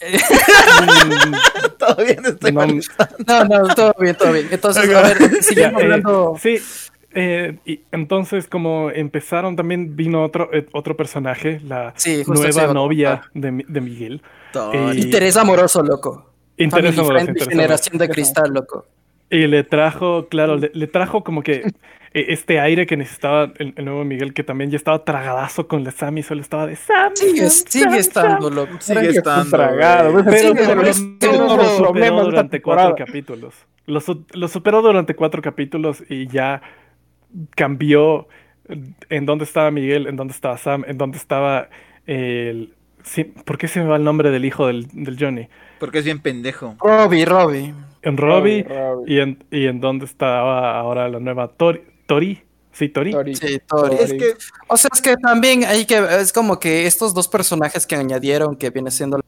Todavía 1.78 2.16
no 2.22 2.28
estoy 2.28 2.52
no, 2.52 2.60
mal. 2.66 2.80
No, 3.26 3.44
no, 3.44 3.74
todo 3.74 3.94
bien, 3.98 4.16
todo 4.16 4.32
bien. 4.32 4.48
Entonces, 4.50 4.94
a 4.94 5.02
ver, 5.02 5.18
Ya, 5.42 5.42
siguiendo 5.42 5.78
eh, 5.80 5.82
hablando. 5.82 6.36
sí, 6.38 6.58
eh, 7.12 7.58
y 7.64 7.82
entonces 7.92 8.46
como 8.48 8.90
empezaron 8.90 9.56
también 9.56 9.96
vino 9.96 10.24
otro 10.24 10.50
eh, 10.52 10.66
otro 10.72 10.96
personaje, 10.96 11.60
la 11.64 11.92
Sí, 11.96 12.24
nueva 12.26 12.66
novia 12.68 13.22
de, 13.34 13.64
de 13.68 13.80
Miguel. 13.80 14.22
Tori. 14.52 15.00
Interés 15.02 15.36
amoroso, 15.36 15.82
loco. 15.82 16.29
Generación 17.48 17.98
de 17.98 18.08
cristal, 18.08 18.52
loco. 18.52 18.86
Y 19.30 19.46
le 19.46 19.62
trajo, 19.64 20.26
claro, 20.28 20.56
le, 20.56 20.70
le 20.74 20.86
trajo 20.88 21.22
como 21.22 21.42
que 21.42 21.62
eh, 22.12 22.24
este 22.30 22.58
aire 22.58 22.84
que 22.86 22.96
necesitaba 22.96 23.52
el, 23.58 23.72
el 23.76 23.84
nuevo 23.84 24.04
Miguel, 24.04 24.34
que 24.34 24.42
también 24.42 24.70
ya 24.70 24.76
estaba 24.76 25.04
tragadazo 25.04 25.68
con 25.68 25.84
la 25.84 25.92
Sammy, 25.92 26.22
solo 26.24 26.40
estaba 26.40 26.66
de 26.66 26.74
Sam. 26.74 27.12
Sigue, 27.14 27.48
Sam, 27.48 27.66
sigue 27.68 27.84
Sam, 27.84 27.94
estando, 27.94 28.48
Sam". 28.48 28.54
loco. 28.56 28.72
Sigue 28.80 29.08
estando. 29.10 29.56
tragado. 29.56 30.24
Pero, 30.24 30.36
Sí, 30.36 30.52
pero 30.54 30.66
pero 30.66 30.74
lo- 30.82 30.82
pero 31.20 31.64
superó 31.76 32.24
durante 32.24 32.60
cuatro 32.60 32.94
capítulos. 32.96 33.54
Lo, 33.86 34.00
lo 34.32 34.48
superó 34.48 34.82
durante 34.82 35.14
cuatro 35.14 35.40
capítulos 35.42 36.02
y 36.08 36.26
ya 36.26 36.60
cambió 37.54 38.28
en 39.08 39.26
dónde 39.26 39.44
estaba 39.44 39.70
Miguel, 39.70 40.06
en 40.06 40.16
dónde 40.16 40.32
estaba 40.32 40.56
Sam, 40.58 40.84
en 40.86 40.98
dónde 40.98 41.18
estaba 41.18 41.68
el... 42.06 42.74
sí, 43.02 43.24
¿Por 43.24 43.58
qué 43.58 43.68
se 43.68 43.80
me 43.80 43.86
va 43.86 43.96
el 43.96 44.04
nombre 44.04 44.30
del 44.30 44.44
hijo 44.44 44.66
del, 44.66 44.86
del 44.92 45.16
Johnny? 45.18 45.48
Porque 45.80 45.98
es 45.98 46.04
bien 46.04 46.20
pendejo. 46.20 46.76
Robbie, 46.78 47.24
Robbie. 47.24 47.74
En 48.02 48.16
Robbie 48.16 48.62
Robbie. 48.62 49.12
y 49.14 49.20
en, 49.20 49.44
y 49.50 49.66
en 49.66 49.80
dónde 49.80 50.04
estaba 50.04 50.78
ahora 50.78 51.08
la 51.08 51.18
nueva 51.18 51.48
Tori. 51.48 51.82
¿Tori? 52.06 52.42
Sí, 52.72 52.88
Tori. 52.88 53.10
Tori. 53.10 53.34
Sí, 53.34 53.60
Tori. 53.66 53.96
Es 53.96 54.12
que 54.12 54.34
O 54.68 54.76
sea, 54.76 54.90
es 54.92 55.00
que 55.00 55.16
también 55.16 55.64
hay 55.64 55.84
que, 55.86 55.98
es 56.20 56.32
como 56.32 56.60
que 56.60 56.86
estos 56.86 57.14
dos 57.14 57.26
personajes 57.28 57.86
que 57.86 57.96
añadieron, 57.96 58.56
que 58.56 58.70
viene 58.70 58.90
siendo 58.90 59.20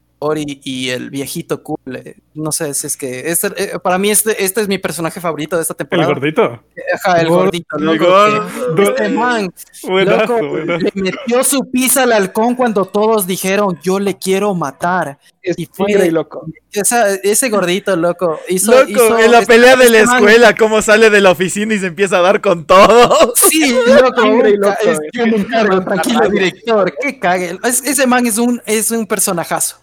y 0.63 0.89
el 0.89 1.09
viejito 1.09 1.61
cool, 1.63 1.77
eh, 1.95 2.15
no 2.33 2.51
sé 2.51 2.73
si 2.73 2.87
es 2.87 2.95
que, 2.97 3.29
este, 3.31 3.47
eh, 3.57 3.79
para 3.79 3.97
mí 3.97 4.09
este, 4.09 4.43
este 4.43 4.61
es 4.61 4.67
mi 4.67 4.77
personaje 4.77 5.19
favorito 5.19 5.55
de 5.55 5.61
esta 5.63 5.73
¿El 5.73 5.77
temporada. 5.77 6.07
gordito? 6.13 6.63
Ajá, 6.95 7.21
el 7.21 7.29
gordito, 7.29 7.77
El 7.77 7.85
loco, 7.85 8.75
que 8.75 8.83
este 8.83 9.09
man, 9.09 9.53
Buenazo, 9.83 10.33
loco, 10.33 10.47
buenazo. 10.49 10.79
le 10.85 10.91
metió 11.01 11.43
su 11.43 11.69
pizza 11.69 12.03
al 12.03 12.11
halcón 12.13 12.55
cuando 12.55 12.85
todos 12.85 13.27
dijeron, 13.27 13.79
yo 13.83 13.99
le 13.99 14.17
quiero 14.17 14.53
matar. 14.55 15.17
Es 15.41 15.59
Y 15.59 15.65
fue- 15.65 15.87
tigre 15.87 16.09
loco. 16.11 16.45
Esa- 16.71 17.13
ese 17.15 17.49
gordito, 17.49 17.95
loco, 17.97 18.39
hizo... 18.47 18.71
Loco, 18.71 18.89
hizo- 18.89 19.19
en 19.19 19.31
la 19.31 19.39
este- 19.39 19.53
pelea 19.53 19.75
de 19.75 19.89
la 19.89 19.97
este 19.99 20.05
man- 20.07 20.15
escuela, 20.23 20.55
cómo 20.55 20.81
sale 20.81 21.09
de 21.09 21.19
la 21.21 21.31
oficina 21.31 21.73
y 21.73 21.79
se 21.79 21.87
empieza 21.87 22.17
a 22.17 22.21
dar 22.21 22.39
con 22.41 22.65
todo. 22.65 23.33
Sí, 23.35 23.75
loco, 23.87 24.21
Tigre 24.23 24.53
es- 24.83 24.99
eh. 25.13 25.81
tranquilo, 25.85 26.29
director, 26.29 26.93
que 27.01 27.19
cague. 27.19 27.59
Es- 27.63 27.83
ese 27.83 28.07
man 28.07 28.25
es 28.25 28.37
un, 28.37 28.61
es 28.65 28.89
un 28.91 29.05
personajazo. 29.05 29.77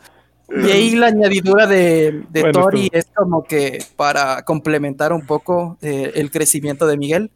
Y 0.50 0.70
ahí 0.70 0.96
la 0.96 1.06
añadidura 1.08 1.66
de, 1.66 2.22
de 2.28 2.40
Bueno, 2.40 2.60
Tori 2.62 2.88
es 2.92 3.06
como 3.14 3.44
que 3.44 3.84
para 3.96 4.42
complementar 4.42 5.12
un 5.12 5.24
poco 5.26 5.78
eh, 5.80 6.12
el 6.14 6.30
crecimiento 6.30 6.86
de 6.86 6.96
Miguel, 6.96 7.30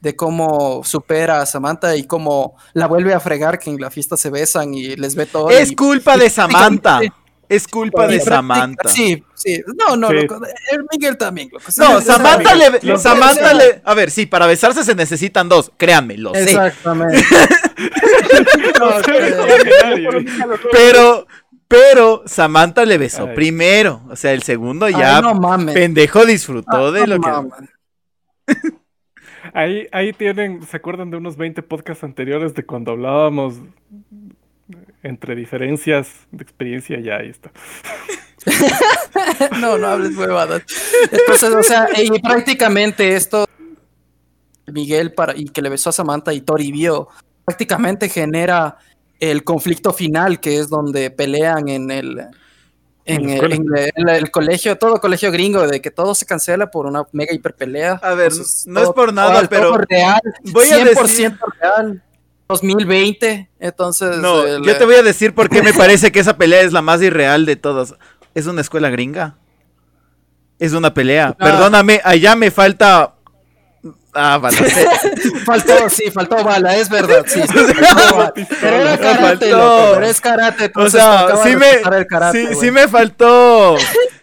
de 0.00 0.16
cómo 0.16 0.82
supera 0.84 1.40
a 1.42 1.46
Samantha 1.46 1.96
y 1.96 2.04
cómo 2.04 2.56
la 2.72 2.86
vuelve 2.86 3.12
a 3.14 3.20
fregar, 3.20 3.58
que 3.58 3.70
en 3.70 3.80
la 3.80 3.90
fiesta 3.90 4.16
se 4.16 4.30
besan 4.30 4.74
y 4.74 4.96
les 4.96 5.14
ve 5.14 5.26
todo. 5.26 5.50
Es 5.50 5.72
y- 5.72 5.74
culpa 5.76 6.16
de 6.16 6.28
Samantha. 6.30 7.00
Es 7.46 7.68
culpa 7.68 8.06
de 8.06 8.20
Samantha. 8.20 8.88
Sí, 8.88 9.22
sí. 9.34 9.60
No, 9.78 9.96
no, 9.96 10.08
Sí. 10.08 10.14
loco. 10.14 10.40
El 10.72 10.86
Miguel 10.90 11.18
también, 11.18 11.50
loco. 11.52 11.64
No, 11.76 12.00
Samantha 12.00 12.54
le, 12.54 12.80
Los- 12.82 13.02
Samantha 13.02 13.52
le, 13.52 13.82
a 13.84 13.92
ver, 13.94 14.10
sí, 14.10 14.24
para 14.24 14.46
besarse 14.46 14.82
se 14.82 14.94
necesitan 14.94 15.48
dos, 15.48 15.70
créanme, 15.76 16.16
lo 16.16 16.32
sé. 16.32 16.42
Exactamente. 16.44 17.22
No, 18.80 18.90
Pero, 20.72 21.26
pero 21.74 22.22
Samantha 22.26 22.84
le 22.84 22.98
besó 22.98 23.26
Ay. 23.28 23.34
primero, 23.34 24.02
o 24.08 24.16
sea, 24.16 24.32
el 24.32 24.42
segundo 24.42 24.88
ya 24.88 25.16
Ay, 25.16 25.22
no 25.22 25.34
mames. 25.34 25.74
pendejo 25.74 26.24
disfrutó 26.24 26.86
Ah, 26.88 26.90
de 26.92 27.00
no 27.00 27.06
lo 27.06 27.20
que 27.20 27.30
mames. 27.30 27.52
Ahí, 29.52 29.86
ahí 29.92 30.12
tienen, 30.14 30.66
¿se 30.66 30.76
acuerdan 30.76 31.10
de 31.10 31.18
unos 31.18 31.36
20 31.36 31.62
podcasts 31.62 32.02
anteriores 32.02 32.54
de 32.54 32.64
cuando 32.64 32.92
hablábamos 32.92 33.56
entre 35.02 35.34
diferencias 35.36 36.08
de 36.32 36.42
experiencia? 36.42 36.98
Ya 37.00 37.16
ahí 37.16 37.28
está. 37.28 37.50
No, 39.60 39.78
no 39.78 39.86
hables 39.86 40.16
huevadas. 40.16 40.62
Entonces, 41.10 41.54
o 41.54 41.62
sea, 41.62 41.88
y 42.02 42.20
prácticamente 42.20 43.14
esto, 43.14 43.46
Miguel 44.66 45.12
para, 45.12 45.36
y 45.36 45.44
que 45.44 45.62
le 45.62 45.68
besó 45.68 45.90
a 45.90 45.92
Samantha 45.92 46.32
y 46.32 46.40
Tori 46.40 46.72
vio, 46.72 47.08
prácticamente 47.44 48.08
genera 48.08 48.76
el 49.20 49.44
conflicto 49.44 49.92
final, 49.92 50.40
que 50.40 50.58
es 50.58 50.68
donde 50.68 51.10
pelean 51.10 51.68
en 51.68 51.90
el, 51.90 52.26
En 53.06 53.28
el, 53.28 53.34
escuela. 53.34 53.54
en 53.54 54.08
el- 54.08 54.08
el 54.16 54.30
colegio, 54.30 54.76
todo 54.76 55.00
colegio 55.00 55.30
gringo, 55.30 55.66
de 55.66 55.80
que 55.80 55.90
todo 55.90 56.14
se 56.14 56.26
cancela 56.26 56.70
por 56.70 56.86
una 56.86 57.04
mega 57.12 57.32
hiper 57.34 57.54
pelea. 57.54 58.00
A 58.02 58.14
ver, 58.14 58.32
no 58.66 58.82
es 58.82 58.90
por 58.90 59.12
nada, 59.12 59.40
todo- 59.40 59.48
pero 59.48 59.62
todo 59.68 59.78
real, 59.88 60.20
voy 60.52 60.70
a 60.70 60.78
100% 60.78 61.38
real. 61.60 62.02
2020, 62.48 63.48
entonces... 63.58 64.18
No, 64.18 64.44
el- 64.46 64.62
yo 64.62 64.76
te 64.76 64.84
voy 64.84 64.96
a 64.96 65.02
decir 65.02 65.34
por 65.34 65.48
qué 65.48 65.62
me 65.62 65.72
parece 65.74 66.12
que 66.12 66.20
esa 66.20 66.36
pelea 66.36 66.60
es 66.62 66.72
la 66.72 66.82
más 66.82 67.00
irreal 67.02 67.46
de 67.46 67.56
todas. 67.56 67.94
Es 68.34 68.46
una 68.46 68.60
escuela 68.60 68.90
gringa. 68.90 69.36
Es 70.58 70.72
una 70.72 70.92
pelea. 70.94 71.32
Perdóname, 71.32 72.00
allá 72.04 72.36
me 72.36 72.50
falta. 72.50 73.13
Ah, 74.14 74.38
balacera. 74.38 74.92
Faltó, 75.44 75.88
sí, 75.90 76.10
faltó 76.10 76.42
bala, 76.44 76.76
es 76.76 76.88
verdad, 76.88 77.24
sí. 77.26 77.40
bala. 78.14 78.32
Pero 78.34 78.76
era 78.76 78.96
karate, 78.96 79.22
Faltó. 79.22 79.46
loco, 79.56 79.90
pero 79.94 80.06
es 80.06 80.20
karate, 80.20 80.62
O 80.62 80.66
entonces 80.66 81.00
sea, 81.02 81.36
sí 81.42 81.56
me, 81.56 82.06
karate, 82.06 82.48
sí, 82.48 82.54
sí 82.60 82.70
me 82.70 82.86
faltó. 82.88 83.76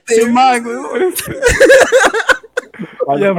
Sí, 0.08 0.26
man. 0.26 0.64
Ya 3.20 3.32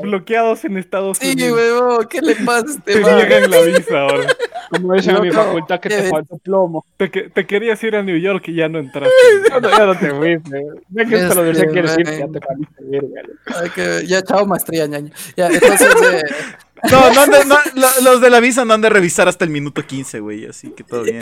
bloqueados, 0.00 0.64
en 0.64 0.78
Estados 0.78 1.18
Sí, 1.18 1.32
Unidos. 1.32 1.58
huevón, 1.58 2.06
¿qué 2.08 2.20
le 2.22 2.36
pasa 2.36 2.66
a 2.66 2.70
este 2.70 2.92
Te 2.94 3.00
niegan 3.00 3.50
la 3.50 3.60
visa 3.78 4.00
ahora. 4.00 4.26
Como 4.70 4.94
dicen 4.94 5.16
en 5.16 5.22
mi 5.22 5.30
facultad 5.30 5.80
que 5.80 5.88
te 5.88 6.02
falta 6.10 6.36
plomo. 6.42 6.84
Te, 6.96 7.10
que- 7.10 7.28
te 7.28 7.46
querías 7.46 7.82
ir 7.84 7.96
a 7.96 8.02
New 8.02 8.16
York 8.18 8.44
y 8.48 8.54
ya 8.56 8.68
no 8.68 8.78
entraste. 8.78 9.10
Ya 9.50 9.60
no, 9.60 9.70
ya 9.70 9.86
no 9.86 9.98
te 9.98 10.10
fuiste. 10.10 10.62
Ya 10.90 11.04
que 11.04 11.14
esto 11.16 11.34
lo 11.34 11.44
Este, 11.50 11.66
decía 11.66 11.72
quieres 11.72 11.98
ir, 11.98 12.06
ya 12.06 12.26
te 12.26 12.40
verga. 12.80 13.72
Que- 13.74 14.06
Ya, 14.06 14.22
chao, 14.22 14.46
maestría, 14.46 14.86
ñaño. 14.86 15.10
Ya, 15.36 15.48
entonces, 15.48 15.88
eh, 16.12 16.22
No, 16.90 17.10
no 17.14 17.26
de- 17.26 17.44
no, 17.46 17.56
lo- 17.74 18.02
los 18.10 18.20
de 18.20 18.28
la 18.30 18.40
visa 18.40 18.64
no 18.64 18.74
han 18.74 18.80
de 18.82 18.90
revisar 18.90 19.26
hasta 19.28 19.44
el 19.44 19.50
minuto 19.50 19.86
15, 19.86 20.20
güey. 20.20 20.46
Así 20.46 20.70
que 20.70 20.84
todo 20.84 21.02
bien. 21.02 21.20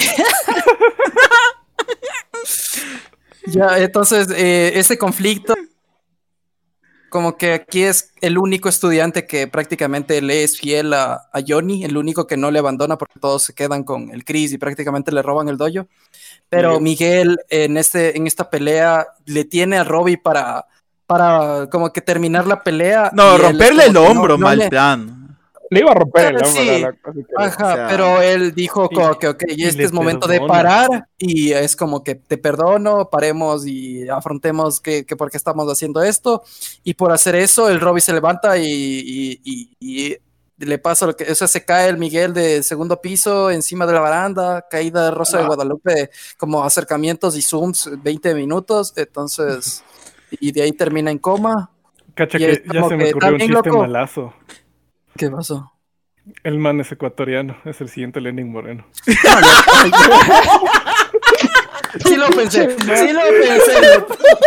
Ya, 3.46 3.78
entonces, 3.78 4.28
eh, 4.36 4.72
ese 4.76 4.96
conflicto, 4.96 5.54
como 7.12 7.36
que 7.36 7.52
aquí 7.52 7.82
es 7.82 8.10
el 8.22 8.38
único 8.38 8.70
estudiante 8.70 9.26
que 9.26 9.46
prácticamente 9.46 10.22
le 10.22 10.44
es 10.44 10.56
fiel 10.58 10.94
a, 10.94 11.28
a 11.30 11.40
Johnny, 11.46 11.84
el 11.84 11.98
único 11.98 12.26
que 12.26 12.38
no 12.38 12.50
le 12.50 12.58
abandona 12.58 12.96
porque 12.96 13.20
todos 13.20 13.42
se 13.42 13.52
quedan 13.54 13.84
con 13.84 14.08
el 14.10 14.24
Chris 14.24 14.50
y 14.52 14.56
prácticamente 14.58 15.12
le 15.12 15.20
roban 15.20 15.50
el 15.50 15.58
dojo. 15.58 15.86
Pero 16.48 16.80
Miguel 16.80 17.38
en, 17.50 17.76
este, 17.76 18.16
en 18.16 18.26
esta 18.26 18.48
pelea 18.48 19.06
le 19.26 19.44
tiene 19.44 19.76
a 19.76 19.84
Robbie 19.84 20.16
para, 20.16 20.64
para 21.06 21.68
como 21.70 21.92
que 21.92 22.00
terminar 22.00 22.46
la 22.46 22.62
pelea. 22.64 23.10
No, 23.12 23.36
él 23.36 23.42
romperle 23.42 23.84
el 23.84 23.92
no- 23.92 24.04
hombro, 24.04 24.38
no 24.38 24.44
mal 24.46 24.58
le- 24.58 24.70
plan. 24.70 25.21
Le 25.72 25.80
iba 25.80 25.90
a 25.90 25.94
romper 25.94 26.26
el 26.26 26.36
hombro, 26.36 26.50
sí. 26.50 26.80
la- 26.82 26.94
Ajá, 27.46 27.72
O 27.72 27.76
sea, 27.76 27.88
pero 27.88 28.20
él 28.20 28.52
dijo 28.54 28.88
y- 28.90 28.94
como 28.94 29.18
que, 29.18 29.28
ok, 29.28 29.44
y 29.48 29.64
este 29.64 29.84
es 29.84 29.92
momento 29.92 30.26
de 30.28 30.38
perdona. 30.38 30.52
parar 30.52 31.08
y 31.18 31.52
es 31.52 31.76
como 31.76 32.04
que 32.04 32.14
te 32.14 32.36
perdono, 32.38 33.08
paremos 33.10 33.66
y 33.66 34.08
afrontemos 34.08 34.80
que, 34.80 35.04
que 35.06 35.16
por 35.16 35.30
qué 35.30 35.36
estamos 35.36 35.66
haciendo 35.72 36.02
esto. 36.02 36.42
Y 36.84 36.94
por 36.94 37.10
hacer 37.12 37.34
eso, 37.36 37.68
el 37.68 37.80
Robbie 37.80 38.00
se 38.02 38.12
levanta 38.12 38.58
y, 38.58 38.64
y- 38.64 39.40
y- 39.44 39.76
y 39.80 40.16
le 40.58 40.78
pasa 40.78 41.06
lo 41.06 41.16
que, 41.16 41.24
o 41.30 41.34
sea, 41.34 41.48
se 41.48 41.64
cae 41.64 41.88
el 41.88 41.96
Miguel 41.98 42.34
de 42.34 42.62
segundo 42.62 43.00
piso 43.00 43.50
encima 43.50 43.86
de 43.86 43.94
la 43.94 44.00
baranda, 44.00 44.66
caída 44.70 45.06
de 45.06 45.10
Rosa 45.10 45.38
de 45.38 45.44
Ah. 45.44 45.46
Guadalupe, 45.48 46.10
como 46.36 46.62
acercamientos 46.62 47.36
y 47.36 47.42
zooms, 47.42 47.90
20 48.02 48.34
minutos, 48.34 48.92
entonces, 48.96 49.82
y 50.38 50.52
de 50.52 50.62
ahí 50.62 50.72
termina 50.72 51.10
en 51.10 51.18
coma. 51.18 51.70
Cacha 52.14 52.36
Y 52.36 52.40
que 52.40 52.62
ya 52.72 52.84
se 52.88 52.94
me 52.96 53.08
ocurrió 53.10 53.32
un 53.32 53.38
chiste 53.38 53.52
loco. 53.54 53.78
malazo. 53.78 54.34
¿Qué 55.16 55.30
pasó? 55.30 55.72
El 56.44 56.58
man 56.58 56.80
es 56.80 56.92
ecuatoriano, 56.92 57.56
es 57.64 57.80
el 57.80 57.88
siguiente 57.88 58.20
Lenin 58.20 58.50
Moreno. 58.50 58.86
Sí 62.06 62.16
lo 62.16 62.26
pensé, 62.30 62.70
sí 62.70 63.12
lo 63.12 63.20
pensé. 63.20 63.72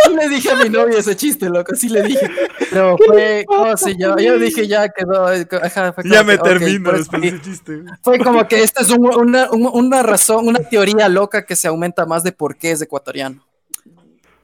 Sí 0.04 0.14
le 0.16 0.28
dije 0.28 0.50
a 0.50 0.56
mi 0.56 0.68
novia 0.68 0.98
ese 0.98 1.14
chiste, 1.14 1.48
loco, 1.48 1.76
sí 1.76 1.88
le 1.88 2.02
dije. 2.02 2.28
Pero 2.70 2.96
fue, 3.06 3.44
¿cómo 3.46 3.76
se 3.76 3.94
llama? 3.96 4.20
Yo 4.20 4.36
dije 4.36 4.66
ya 4.66 4.88
quedó. 4.88 5.26
ajá, 5.62 5.92
fue 5.92 6.02
Ya 6.10 6.24
me 6.24 6.36
que, 6.36 6.42
termino 6.42 6.90
eso 6.90 6.98
después 6.98 7.22
ese 7.24 7.40
chiste. 7.42 7.82
Fue 8.02 8.18
como 8.18 8.48
que 8.48 8.64
esta 8.64 8.82
es 8.82 8.90
un- 8.90 9.14
una, 9.14 9.48
un- 9.52 9.70
una 9.72 10.02
razón, 10.02 10.48
una 10.48 10.58
teoría 10.58 11.08
loca 11.08 11.46
que 11.46 11.54
se 11.54 11.68
aumenta 11.68 12.04
más 12.04 12.24
de 12.24 12.32
por 12.32 12.56
qué 12.56 12.72
es 12.72 12.82
ecuatoriano. 12.82 13.40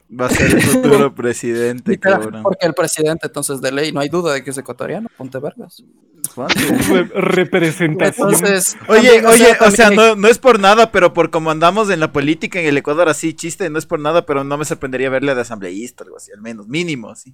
Va 0.09 0.27
a 0.27 0.29
ser 0.29 0.51
el 0.51 0.61
futuro 0.61 1.13
presidente, 1.13 1.99
cabrón. 1.99 2.41
porque 2.43 2.65
el 2.65 2.73
presidente, 2.73 3.27
entonces, 3.27 3.59
de 3.59 3.71
ley, 3.73 3.91
no 3.91 3.99
hay 3.99 4.07
duda 4.09 4.31
de 4.33 4.43
que 4.45 4.51
es 4.51 4.57
ecuatoriano, 4.57 5.09
ponte 5.17 5.39
vergas. 5.39 5.83
Re- 6.89 7.03
representación. 7.13 8.33
Entonces, 8.33 8.75
Oye, 8.87 9.21
también, 9.21 9.25
oye, 9.27 9.57
o 9.59 9.71
sea, 9.71 9.89
no, 9.91 10.15
no 10.15 10.27
es 10.27 10.37
por 10.39 10.59
nada, 10.59 10.91
pero 10.91 11.13
por 11.13 11.29
como 11.29 11.51
andamos 11.51 11.89
en 11.89 11.99
la 11.99 12.11
política 12.11 12.59
en 12.59 12.65
el 12.67 12.77
Ecuador 12.77 13.09
así, 13.09 13.33
chiste, 13.33 13.69
no 13.69 13.77
es 13.77 13.85
por 13.85 13.99
nada, 13.99 14.25
pero 14.25 14.43
no 14.43 14.57
me 14.57 14.65
sorprendería 14.65 15.09
verle 15.09 15.35
de 15.35 15.41
asambleísta, 15.41 16.03
algo 16.03 16.17
así, 16.17 16.31
al 16.31 16.41
menos, 16.41 16.67
mínimo, 16.67 17.09
así. 17.09 17.33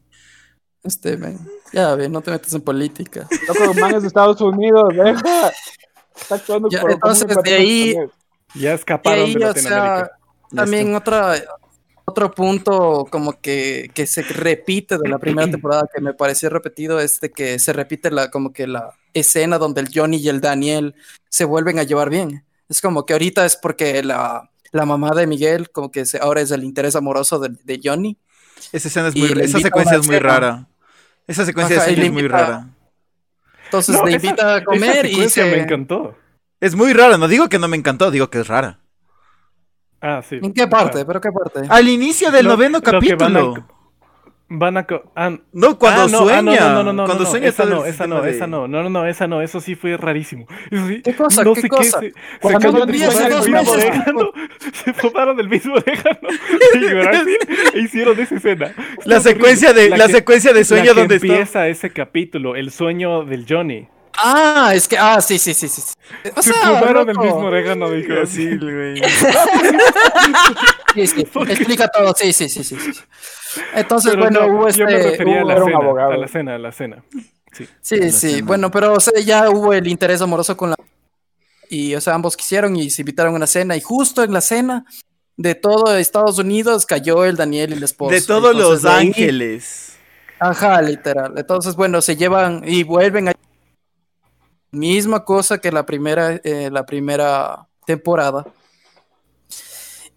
Este, 0.84 1.18
men, 1.18 1.38
ya 1.74 1.94
ve, 1.96 2.08
no 2.10 2.22
te 2.22 2.32
metas 2.32 2.54
en 2.54 2.62
política. 2.62 3.28
Loco, 3.48 3.74
man 3.76 3.96
es 3.96 4.02
de 4.02 4.08
Estados 4.08 4.40
Unidos, 4.42 4.84
deja. 4.96 5.52
Está 6.20 6.36
actuando 6.36 6.70
Ya, 6.70 6.82
por- 6.82 6.92
entonces, 6.92 7.28
de 7.44 7.54
ahí-. 7.56 7.96
Ya 8.56 8.74
escaparon 8.74 9.26
ahí, 9.26 9.34
de 9.36 9.44
o 9.46 9.48
Latinoamérica. 9.48 9.98
sea, 9.98 10.12
también 10.56 10.96
otra, 10.96 11.36
otro 12.10 12.32
punto 12.32 13.08
como 13.10 13.40
que, 13.42 13.90
que 13.94 14.06
se 14.08 14.22
repite 14.24 14.98
de 14.98 15.10
la 15.10 15.18
primera 15.20 15.48
temporada 15.52 15.88
que 15.94 16.02
me 16.02 16.14
pareció 16.14 16.50
repetido 16.50 17.00
es 17.00 17.20
de 17.22 17.32
que 17.32 17.60
se 17.60 17.74
repite 17.74 18.12
la, 18.12 18.30
como 18.30 18.52
que 18.54 18.68
la 18.68 18.94
escena 19.14 19.58
donde 19.58 19.82
el 19.82 19.90
Johnny 19.94 20.18
y 20.18 20.30
el 20.30 20.42
Daniel 20.42 20.96
se 21.30 21.46
vuelven 21.46 21.80
a 21.80 21.84
llevar 21.84 22.10
bien. 22.10 22.44
Es 22.70 22.82
como 22.82 23.06
que 23.06 23.14
ahorita 23.14 23.46
es 23.46 23.56
porque 23.56 24.04
la, 24.04 24.50
la 24.72 24.86
mamá 24.86 25.12
de 25.16 25.26
Miguel 25.28 25.72
como 25.72 25.90
que 25.92 26.06
se- 26.06 26.20
ahora 26.20 26.42
es 26.42 26.52
el 26.52 26.64
interés 26.64 26.96
amoroso 26.96 27.40
de, 27.40 27.50
de 27.64 27.80
Johnny. 27.84 28.18
Esa 28.72 28.88
escena 28.90 29.08
es 29.08 29.16
Y 29.16 29.22
muy, 29.22 29.32
esa 29.42 29.60
secuencia 29.60 29.98
es 29.98 30.06
muy 30.06 30.20
rara. 30.20 30.68
Esa 31.28 31.46
secuencia 31.46 31.78
Ajá, 31.78 31.86
de 31.86 31.94
y 31.94 32.02
es 32.02 32.12
muy 32.12 32.28
rara. 32.28 32.68
Entonces 33.66 33.96
No, 33.96 34.06
le 34.06 34.16
esa- 34.16 34.28
invita 34.28 34.56
a 34.56 34.58
esa 34.58 34.66
comer 34.66 35.06
y 35.06 35.10
secuencia 35.12 35.44
se... 35.44 35.52
me 35.52 35.58
encantó. 35.64 36.16
Es 36.60 36.76
muy 36.76 36.92
rara, 36.94 37.18
no 37.18 37.28
digo 37.28 37.48
que 37.50 37.60
no 37.60 37.68
me 37.68 37.78
encantó, 37.78 38.12
digo 38.12 38.30
que 38.30 38.40
es 38.42 38.48
rara. 38.48 38.80
Ah, 40.02 40.22
sí. 40.28 40.40
¿En 40.42 40.54
qué 40.54 40.68
parte? 40.68 41.06
¿Pero 41.06 41.20
qué 41.22 41.30
parte? 41.32 41.62
Al 41.70 41.88
inicio 41.90 42.32
del 42.32 42.46
Lo- 42.46 42.52
noveno 42.52 42.82
capítulo. 42.82 43.18
Van 43.18 43.38
a, 43.38 43.68
van 44.52 44.78
a 44.78 44.88
co- 44.88 45.04
ah, 45.16 45.32
No, 45.52 45.78
cuando 45.78 46.04
ah, 46.04 46.08
no, 46.10 46.18
sueña. 46.20 46.58
ah, 46.62 46.74
no, 46.74 46.84
no, 46.84 46.94
no, 46.94 47.06
cuando 47.06 47.26
no, 47.26 47.30
sueña 47.30 47.50
esa 47.50 47.66
no, 47.66 47.86
esa 47.86 48.08
no, 48.08 48.22
de- 48.22 48.32
esa 48.32 48.48
no, 48.48 48.68
no, 48.68 48.82
no, 48.84 48.90
no, 48.90 49.06
esa 49.06 49.28
no, 49.28 49.42
eso 49.42 49.60
sí 49.62 49.76
fue 49.76 49.98
rarísimo. 49.98 50.48
Eso 50.72 50.88
sí, 50.88 51.02
¿Qué 51.04 51.14
cosa? 51.16 51.44
No 51.44 51.54
¿Qué 51.54 51.62
sé 51.62 51.70
cosa? 51.70 52.00
qué, 52.00 52.12
se, 52.12 52.14
se 52.14 52.40
Cuando 52.40 52.60
acaban 52.70 52.80
Johnny 52.82 52.98
de 53.00 53.06
hace 53.06 53.18
fumar 53.18 53.32
el 53.32 53.38
dos 53.38 53.48
mismo 53.50 53.74
meses. 53.74 53.90
orégano, 53.92 54.32
se 54.74 54.94
fumaron 54.94 55.40
el 55.40 55.50
mismo 55.50 55.74
orégano 55.76 56.20
de 56.74 56.94
Brasil 56.94 57.38
e 57.74 57.80
hicieron 57.80 58.20
esa 58.20 58.36
escena. 58.36 58.74
La 59.06 59.18
Está 59.18 59.30
secuencia 59.32 59.74
de, 59.74 59.90
la, 59.90 60.08
que- 60.08 60.14
secuencia 60.14 60.54
de 60.54 60.60
la 60.62 60.66
sueño 60.66 60.94
que 60.94 61.00
donde 61.00 61.16
está. 61.16 61.28
empieza 61.28 61.68
ese 61.68 61.90
capítulo, 61.92 62.56
el 62.56 62.72
sueño 62.72 63.26
del 63.26 63.46
Johnny. 63.48 63.88
Ah, 64.22 64.72
es 64.74 64.88
que, 64.88 64.98
ah, 64.98 65.22
sí, 65.22 65.38
sí, 65.40 65.54
sí, 65.54 65.68
sí. 65.68 65.82
O 66.36 66.42
Se 66.42 66.52
sea, 66.54 66.80
el 66.80 67.06
mismo 67.18 67.38
orégano, 67.48 67.90
dijo. 67.92 68.26
Sí, 68.26 68.58
güey. 68.58 69.02
Sí, 70.96 71.06
sí, 71.08 71.22
explica 71.22 71.88
todo, 71.88 72.14
sí, 72.18 72.34
sí, 72.34 72.50
sí, 72.50 72.64
sí. 72.64 72.76
sí. 72.80 73.02
Entonces, 73.76 74.12
Pero 74.12 74.24
bueno, 74.24 74.48
no, 74.48 74.54
hubo 74.54 74.70
yo 74.70 74.86
me 74.86 74.96
este... 74.96 75.12
refería 75.12 75.42
a 75.42 75.46
la 75.46 75.46
hubo- 75.46 75.52
era 75.56 75.64
un 75.64 75.72
cena, 75.72 75.78
abogado. 75.84 76.12
a 76.12 76.18
la 76.18 76.28
cena, 76.28 76.56
a 76.56 76.58
la 76.58 76.72
cena. 76.72 77.04
Sí. 77.52 77.68
Sí, 77.82 77.98
la 77.98 78.10
sí, 78.12 78.32
cena. 78.32 78.46
bueno, 78.48 78.72
pero 78.72 78.94
o 78.94 79.00
sea, 79.00 79.20
ya 79.22 79.50
hubo 79.50 79.74
el 79.74 79.88
interés 79.88 80.22
amoroso 80.22 80.58
con 80.58 80.72
la... 80.72 80.76
Y, 81.70 81.94
o 81.96 82.02
sea, 82.02 82.16
ambos 82.16 82.36
quisieron 82.36 82.76
y 82.76 82.90
se 82.90 83.04
invitaron 83.04 83.34
a 83.34 83.38
una 83.38 83.48
cena. 83.48 83.76
Y 83.78 83.82
justo 83.82 84.24
en 84.24 84.34
la 84.34 84.42
cena 84.42 84.86
de 85.38 85.54
todo 85.56 85.96
Estados 85.96 86.40
Unidos 86.40 86.86
cayó 86.88 87.24
el 87.24 87.36
Daniel 87.38 87.70
y 87.70 87.74
el 87.74 87.84
esposo. 87.84 88.12
De 88.12 88.22
todos 88.22 88.52
Entonces, 88.54 88.70
los 88.70 88.82
de 88.82 88.90
ahí- 88.90 89.08
ángeles. 89.08 89.98
Ajá, 90.40 90.82
literal. 90.82 91.34
Entonces, 91.38 91.76
bueno, 91.76 92.02
se 92.02 92.16
llevan 92.16 92.64
y 92.66 92.84
vuelven 92.84 93.30
a... 93.30 93.34
Misma 94.72 95.24
cosa 95.26 95.58
que 95.60 95.72
la 95.72 95.86
primera, 95.86 96.40
eh, 96.44 96.70
la 96.72 96.86
primera 96.86 97.68
temporada. 97.86 98.46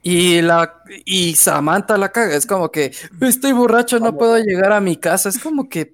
Y 0.02 0.42
la 0.42 0.82
y 1.04 1.36
Samantha 1.36 1.96
la 1.96 2.10
caga, 2.10 2.34
es 2.36 2.44
como 2.46 2.70
que 2.70 2.92
estoy 3.20 3.52
borracho, 3.52 4.00
no 4.00 4.16
puedo 4.16 4.36
llegar 4.38 4.72
a 4.72 4.80
mi 4.80 4.96
casa, 4.96 5.28
es 5.28 5.38
como 5.38 5.68
que 5.68 5.92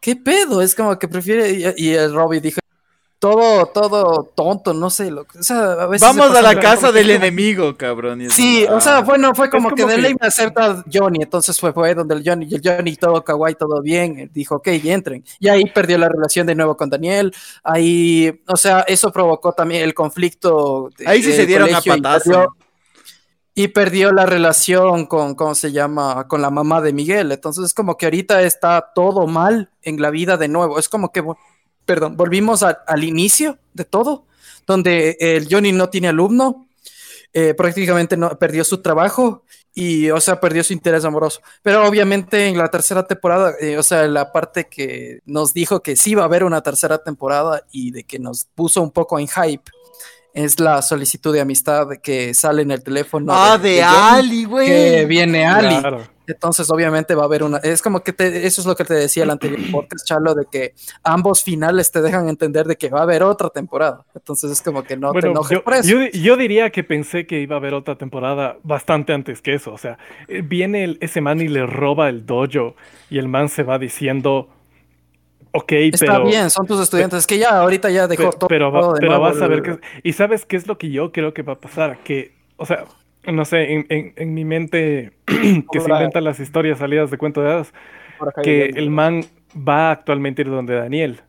qué 0.00 0.14
pedo, 0.14 0.60
es 0.60 0.74
como 0.74 0.98
que 0.98 1.08
prefiere 1.08 1.50
y, 1.50 1.88
y 1.88 1.94
el 1.94 2.12
Robbie 2.12 2.40
dijo 2.40 2.60
todo 3.20 3.66
todo 3.66 4.32
tonto, 4.34 4.72
no 4.72 4.88
sé, 4.88 5.10
lo, 5.10 5.20
o 5.20 5.42
sea, 5.42 5.72
a 5.72 5.86
veces 5.86 6.08
Vamos 6.08 6.34
a 6.34 6.40
la 6.40 6.58
casa 6.58 6.88
que 6.88 6.94
del 6.94 7.10
enemigo, 7.10 7.76
cabrón. 7.76 8.28
Sí, 8.30 8.64
o 8.68 8.80
sea, 8.80 8.96
ah. 8.96 9.00
bueno, 9.02 9.34
fue 9.34 9.50
como, 9.50 9.68
que 9.68 9.82
como 9.82 9.90
de 9.90 9.96
que- 9.96 10.02
ley 10.02 10.16
me 10.18 10.26
acepta 10.26 10.82
Johnny, 10.92 11.18
entonces 11.22 11.60
fue, 11.60 11.72
fue 11.74 11.94
donde 11.94 12.14
el 12.14 12.22
Johnny, 12.26 12.48
el 12.50 12.62
Johnny 12.64 12.96
todo 12.96 13.22
kawaii, 13.22 13.54
todo 13.56 13.82
bien, 13.82 14.30
dijo, 14.32 14.56
ok, 14.56 14.68
entren. 14.68 15.22
Y 15.38 15.48
ahí 15.48 15.66
perdió 15.66 15.98
la 15.98 16.08
relación 16.08 16.46
de 16.46 16.54
nuevo 16.54 16.76
con 16.78 16.88
Daniel, 16.88 17.32
ahí, 17.62 18.42
o 18.48 18.56
sea, 18.56 18.80
eso 18.88 19.12
provocó 19.12 19.52
también 19.52 19.82
el 19.82 19.92
conflicto. 19.94 20.90
de- 20.96 21.06
Ahí 21.06 21.22
sí 21.22 21.32
se 21.34 21.44
dieron 21.44 21.68
a 21.74 21.82
colegio 21.82 21.96
y 21.96 22.00
perdió- 22.00 22.56
Y 23.54 23.68
perdió 23.68 24.12
la 24.12 24.24
relación 24.24 25.04
con, 25.04 25.34
¿cómo 25.34 25.54
se 25.54 25.72
llama? 25.72 26.26
Con 26.28 26.40
la 26.40 26.50
mamá 26.50 26.80
de 26.80 26.94
Miguel. 26.94 27.32
Entonces 27.32 27.66
es 27.66 27.74
como 27.74 27.98
que 27.98 28.06
ahorita 28.06 28.40
está 28.42 28.92
todo 28.94 29.26
mal 29.26 29.68
en 29.82 30.00
la 30.00 30.08
vida 30.08 30.38
de 30.38 30.48
nuevo. 30.48 30.78
Es 30.78 30.88
como 30.88 31.12
que, 31.12 31.22
perdón, 31.84 32.16
volvimos 32.16 32.62
a- 32.62 32.82
al 32.86 33.04
inicio 33.04 33.58
de 33.74 33.84
todo, 33.84 34.24
donde 34.66 35.16
el 35.20 35.48
Johnny 35.50 35.72
no 35.72 35.88
tiene 35.88 36.08
alumno, 36.08 36.66
eh, 37.32 37.54
prácticamente 37.54 38.16
no, 38.16 38.30
perdió 38.38 38.64
su 38.64 38.78
trabajo 38.78 39.42
y, 39.74 40.10
o 40.10 40.20
sea, 40.20 40.40
perdió 40.40 40.64
su 40.64 40.72
interés 40.72 41.04
amoroso. 41.04 41.40
Pero 41.62 41.86
obviamente 41.86 42.48
en 42.48 42.58
la 42.58 42.68
tercera 42.68 43.06
temporada, 43.06 43.54
eh, 43.60 43.78
o 43.78 43.82
sea, 43.82 44.06
la 44.08 44.32
parte 44.32 44.66
que 44.68 45.20
nos 45.26 45.54
dijo 45.54 45.80
que 45.80 45.94
sí 45.96 46.14
va 46.14 46.22
a 46.22 46.26
haber 46.26 46.42
una 46.44 46.60
tercera 46.60 46.98
temporada 46.98 47.64
y 47.70 47.92
de 47.92 48.04
que 48.04 48.18
nos 48.18 48.46
puso 48.54 48.82
un 48.82 48.90
poco 48.90 49.18
en 49.18 49.28
hype 49.28 49.70
es 50.34 50.60
la 50.60 50.82
solicitud 50.82 51.32
de 51.32 51.40
amistad 51.40 51.86
que 52.02 52.34
sale 52.34 52.62
en 52.62 52.70
el 52.72 52.82
teléfono. 52.82 53.32
Ah, 53.34 53.58
de 53.58 53.82
Johnny, 53.82 54.18
Ali, 54.18 54.44
güey. 54.44 54.66
Que 54.68 55.04
viene 55.06 55.46
Ali. 55.46 55.78
Claro. 55.80 56.08
Entonces, 56.30 56.70
obviamente 56.70 57.14
va 57.14 57.22
a 57.22 57.24
haber 57.26 57.42
una. 57.42 57.58
Es 57.58 57.82
como 57.82 58.00
que 58.02 58.12
te- 58.12 58.46
eso 58.46 58.60
es 58.60 58.66
lo 58.66 58.74
que 58.76 58.84
te 58.84 58.94
decía 58.94 59.24
el 59.24 59.30
anterior 59.30 59.60
podcast, 59.72 60.06
Chalo, 60.06 60.34
de 60.34 60.46
que 60.50 60.74
ambos 61.02 61.42
finales 61.42 61.90
te 61.90 62.00
dejan 62.02 62.28
entender 62.28 62.66
de 62.66 62.76
que 62.76 62.88
va 62.88 63.00
a 63.00 63.02
haber 63.02 63.22
otra 63.22 63.50
temporada. 63.50 64.04
Entonces, 64.14 64.50
es 64.50 64.62
como 64.62 64.82
que 64.82 64.96
no 64.96 65.12
te 65.12 65.26
enojes 65.26 65.58
yo, 65.58 65.64
por 65.64 65.74
eso. 65.74 65.88
yo 65.88 66.06
yo 66.12 66.36
diría 66.36 66.70
que 66.70 66.84
pensé 66.84 67.26
que 67.26 67.40
iba 67.40 67.56
a 67.56 67.58
haber 67.58 67.74
otra 67.74 67.96
temporada 67.96 68.56
bastante 68.62 69.12
antes 69.12 69.42
que 69.42 69.54
eso. 69.54 69.72
O 69.72 69.78
sea, 69.78 69.98
eh, 70.28 70.42
viene 70.42 70.84
el- 70.84 70.98
ese 71.00 71.20
man 71.20 71.40
y 71.40 71.48
le 71.48 71.66
roba 71.66 72.08
el 72.08 72.24
dojo 72.26 72.74
y 73.10 73.18
el 73.18 73.28
man 73.28 73.48
se 73.48 73.62
va 73.62 73.78
diciendo, 73.78 74.48
ok, 75.52 75.72
Está 75.72 76.06
pero... 76.06 76.24
bien, 76.26 76.48
son 76.50 76.66
tus 76.66 76.80
estudiantes. 76.80 77.20
Es 77.20 77.26
que 77.26 77.38
ya 77.38 77.60
ahorita 77.60 77.90
ya 77.90 78.06
dejó 78.06 78.30
todo. 78.30 78.48
pero 78.48 78.70
todo 78.70 78.92
de 78.94 79.00
pero 79.00 79.12
nuevo 79.18 79.24
vas 79.24 79.42
a 79.42 79.46
ver 79.48 79.62
que... 79.62 79.78
Y 80.02 80.12
sabes 80.12 80.46
qué 80.46 80.56
es 80.56 80.66
lo 80.66 80.78
que 80.78 80.90
yo 80.90 81.12
creo 81.12 81.34
que 81.34 81.42
va 81.42 81.54
a 81.54 81.60
pasar, 81.60 81.98
que, 82.04 82.32
o 82.56 82.66
sea, 82.66 82.84
no 83.26 83.44
sé, 83.44 83.72
en, 83.74 83.86
en- 83.88 84.12
en 84.16 84.34
mi 84.34 84.44
mente 84.44 85.12
que 85.26 85.80
se 85.80 85.88
inventan 85.98 86.24
las 86.24 86.40
historias 86.40 86.78
salidas 86.78 87.10
de 87.10 87.18
cuento 87.18 87.42
de 87.42 87.50
hadas, 87.50 87.72
que 88.42 88.66
el 88.78 88.90
man 88.90 89.22
va 89.56 89.90
actualmente 89.92 90.42
a 90.42 90.44
ir 90.46 90.50
donde 90.50 90.74
Daniel 90.74 91.20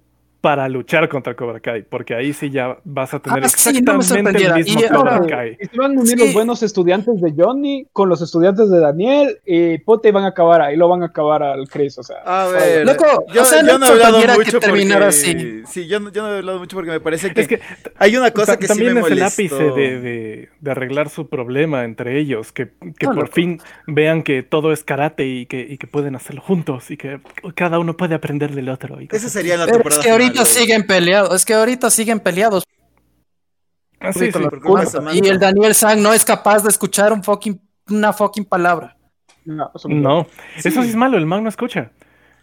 para 0.41 0.67
luchar 0.67 1.07
contra 1.07 1.35
Cobra 1.35 1.59
Kai, 1.59 1.83
porque 1.83 2.15
ahí 2.15 2.33
sí 2.33 2.49
ya 2.49 2.77
vas 2.83 3.13
a 3.13 3.19
tener 3.19 3.43
Ah, 3.45 3.47
sí, 3.47 3.79
no 3.83 3.95
exactamente 3.99 4.43
el 4.43 4.53
mismo 4.55 4.81
Y 4.81 4.87
Cobra 4.87 5.15
ahora- 5.17 5.27
Kai. 5.27 5.57
Y 5.61 5.65
se 5.67 5.77
van 5.77 5.91
a 5.97 6.01
unir 6.01 6.17
Sí. 6.17 6.25
los 6.25 6.33
buenos 6.33 6.63
estudiantes 6.63 7.21
de 7.21 7.33
Johnny 7.37 7.85
con 7.93 8.09
los 8.09 8.21
estudiantes 8.23 8.69
de 8.71 8.79
Daniel 8.79 9.37
y 9.45 9.77
Pote 9.77 10.09
y 10.09 10.11
van 10.11 10.23
a 10.23 10.29
acabar 10.29 10.61
ahí, 10.63 10.75
lo 10.77 10.89
van 10.89 11.03
a 11.03 11.05
acabar 11.07 11.43
al 11.43 11.67
Chris, 11.69 11.97
o 11.99 12.03
sea. 12.03 12.17
A 12.25 12.47
ver, 12.47 12.85
Loco, 12.87 13.05
yo, 13.33 13.43
o 13.43 13.45
sea, 13.45 13.61
yo 13.63 13.77
no 13.77 13.85
he 13.85 13.89
hablado 13.89 14.17
mucho 14.35 14.59
porque... 14.59 14.93
así. 15.05 15.61
Sí, 15.67 15.87
yo 15.87 15.99
no, 15.99 16.11
yo 16.11 16.23
no 16.23 16.33
he 16.33 16.37
hablado 16.39 16.57
mucho 16.57 16.75
porque 16.75 16.89
me 16.91 16.99
parece 16.99 17.31
que, 17.33 17.41
Es 17.41 17.47
que 17.47 17.59
hay 17.97 18.17
una 18.17 18.31
cosa 18.31 18.57
que 18.57 18.63
sí 18.63 18.69
también 18.69 18.95
me 18.95 19.01
es 19.01 19.11
el 19.11 19.21
ápice 19.21 19.55
de, 19.63 19.99
de- 20.01 20.49
de 20.59 20.71
arreglar 20.71 21.09
su 21.09 21.27
problema 21.29 21.83
entre 21.83 22.17
ellos, 22.19 22.51
que, 22.51 22.69
que 22.97 23.05
No, 23.05 23.13
por 23.13 23.23
loco. 23.25 23.31
fin 23.33 23.59
vean 23.85 24.23
que 24.23 24.41
todo 24.41 24.71
es 24.71 24.83
karate 24.83 25.27
y 25.27 25.45
que, 25.45 25.59
y 25.69 25.77
que 25.77 25.85
pueden 25.87 26.15
hacerlo 26.15 26.41
juntos 26.41 26.89
y 26.89 26.97
que 26.97 27.19
cada 27.55 27.77
uno 27.79 27.95
puede 27.95 28.15
aprender 28.15 28.55
del 28.55 28.69
otro. 28.69 28.99
y 29.01 29.07
Esa 29.11 29.29
sería 29.29 29.55
la 29.57 29.67
temporada 29.67 29.99
es 30.01 30.05
que 30.05 30.11
ahorita 30.11 30.30
güey. 30.39 30.45
siguen 30.45 30.85
peleados, 30.87 31.33
es 31.35 31.45
que 31.45 31.53
ahorita 31.53 31.89
siguen 31.89 32.19
peleados. 32.19 32.63
Ah, 33.99 34.11
sí, 34.13 34.31
sí. 34.31 34.39
Y 35.13 35.27
el 35.27 35.39
Daniel 35.39 35.75
Sang 35.75 36.01
no 36.01 36.11
es 36.13 36.25
capaz 36.25 36.63
de 36.63 36.69
escuchar 36.69 37.13
un 37.13 37.23
fucking, 37.23 37.59
una 37.89 38.11
fucking 38.13 38.45
palabra. 38.45 38.97
No, 39.45 39.71
eso 39.75 39.89
no. 39.89 40.27
Eso 40.57 40.81
sí 40.83 40.89
es 40.89 40.95
malo, 40.95 41.17
el 41.17 41.25
man 41.25 41.43
no 41.43 41.49
escucha. 41.49 41.91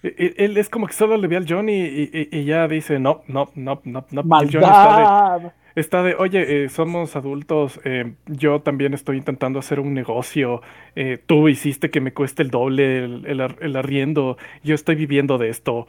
E- 0.03 0.15
e- 0.17 0.45
Él 0.45 0.57
es 0.57 0.69
como 0.69 0.87
que 0.87 0.93
solo 0.93 1.17
le 1.17 1.27
ve 1.27 1.37
al 1.37 1.47
Johnny 1.49 1.73
y, 1.81 2.11
y- 2.13 2.29
y 2.39 2.45
ya 2.45 2.69
dice, 2.69 3.01
no, 3.01 3.23
no, 3.27 3.51
no, 3.57 3.81
no, 3.85 4.07
no. 4.11 4.21
El 4.41 4.51
Johnny 4.53 4.65
está 4.67 5.39
de, 5.39 5.51
está 5.75 6.03
de, 6.05 6.15
oye, 6.15 6.65
eh, 6.65 6.69
somos 6.69 7.17
adultos, 7.17 7.81
eh, 7.85 8.15
yo 8.27 8.61
también 8.61 8.95
estoy 8.95 9.17
intentando 9.17 9.59
hacer 9.59 9.81
un 9.81 9.95
negocio, 9.95 10.63
eh, 10.95 11.19
tú 11.27 11.49
hiciste 11.49 11.91
que 11.91 12.01
me 12.01 12.13
cueste 12.13 12.45
el 12.45 12.51
doble 12.51 13.05
el, 13.05 13.27
el 13.27 13.41
ar- 13.41 13.57
el 13.61 13.75
arriendo, 13.75 14.39
yo 14.63 14.77
estoy 14.77 14.95
viviendo 14.95 15.39
de 15.39 15.49
esto. 15.49 15.89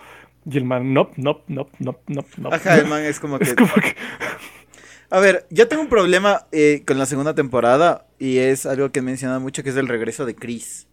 Y 0.50 0.58
el 0.58 0.64
man, 0.66 0.94
no, 0.94 1.12
no, 1.18 1.42
no, 1.48 1.68
no, 1.80 1.96
no, 2.08 2.26
no. 2.38 2.50
Ajá, 2.54 2.78
el 2.78 2.88
man 2.88 3.04
es 3.04 3.20
como 3.20 3.38
que... 3.40 3.46
Es 3.46 3.56
como 3.56 3.74
que... 3.74 3.96
A 5.12 5.20
ver, 5.20 5.48
yo 5.50 5.68
tengo 5.68 5.82
un 5.82 5.90
problema 5.90 6.48
eh, 6.52 6.84
con 6.86 6.98
la 7.00 7.06
segunda 7.06 7.34
temporada 7.34 8.08
y 8.20 8.38
es 8.38 8.66
algo 8.66 8.92
que 8.92 9.00
he 9.00 9.02
mencionado 9.02 9.40
mucho, 9.40 9.64
que 9.64 9.70
es 9.72 9.76
el 9.76 9.88
regreso 9.88 10.26
de 10.26 10.36
Chris. 10.36 10.88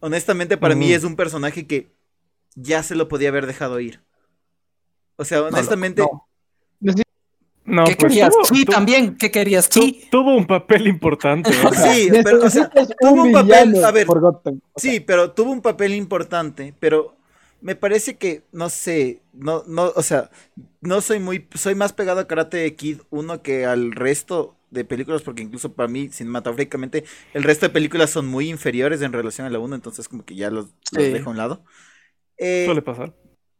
Honestamente, 0.00 0.56
para 0.56 0.74
mí 0.74 0.86
Ujú. 0.86 0.94
es 0.96 1.04
un 1.04 1.14
personaje 1.16 1.66
que 1.66 1.92
ya 2.56 2.82
se 2.82 2.96
lo 2.96 3.06
podía 3.08 3.28
haber 3.28 3.46
dejado 3.46 3.78
ir. 3.80 4.00
O 5.16 5.24
sea, 5.24 5.42
honestamente, 5.42 6.02
no. 6.02 6.26
No, 7.64 7.84
¿Qué 7.84 7.94
pues, 7.94 8.10
querías? 8.12 8.34
tuvo- 8.34 8.44
Sí, 8.44 8.64
tu- 8.64 8.72
también. 8.72 9.16
¿Qué 9.16 9.30
querías? 9.30 9.68
tu- 9.68 9.80
Sí. 9.80 10.08
tuvo 10.10 10.34
un 10.34 10.46
papel 10.46 10.88
importante. 10.88 11.52
sí, 11.52 12.10
pero, 12.24 12.42
o 12.44 12.50
sea, 12.50 12.64
Necesitas 12.74 12.96
tuvo 13.00 13.22
un 13.22 13.32
papel, 13.32 13.84
a 13.84 13.90
ver, 13.92 14.04
Forgotten. 14.06 14.60
O 14.72 14.80
sea, 14.80 14.90
sí, 14.92 14.98
pero 15.00 15.30
tuvo 15.30 15.52
un 15.52 15.62
papel 15.62 15.94
importante, 15.94 16.74
pero 16.80 17.16
me 17.62 17.76
parece 17.76 18.16
que, 18.18 18.44
no 18.52 18.68
sé, 18.70 19.22
no, 19.32 19.64
no, 19.66 19.92
o 19.96 20.02
sea, 20.02 20.30
no 20.80 21.00
soy 21.00 21.20
muy, 21.20 21.48
soy 21.54 21.74
más 21.74 21.92
pegado 21.92 22.20
a 22.20 22.28
Karate 22.28 22.74
Kid 22.76 23.00
1 23.10 23.42
que 23.42 23.66
al 23.66 23.92
resto 23.92 24.56
de 24.70 24.84
películas, 24.84 25.22
porque 25.22 25.42
incluso 25.42 25.74
para 25.74 25.88
mí, 25.88 26.08
cinematográficamente, 26.10 27.04
el 27.34 27.42
resto 27.44 27.66
de 27.66 27.72
películas 27.72 28.10
son 28.10 28.26
muy 28.26 28.48
inferiores 28.50 29.02
en 29.02 29.12
relación 29.12 29.46
a 29.46 29.50
la 29.50 29.58
1, 29.60 29.76
entonces 29.76 30.08
como 30.08 30.24
que 30.24 30.34
ya 30.36 30.50
los, 30.50 30.66
los 30.92 31.04
Sí. 31.04 31.12
dejo 31.12 31.30
a 31.30 31.32
un 31.32 31.38
lado. 31.38 31.64
Eh, 32.38 32.64
suele 32.66 32.82
pasar. 32.82 33.14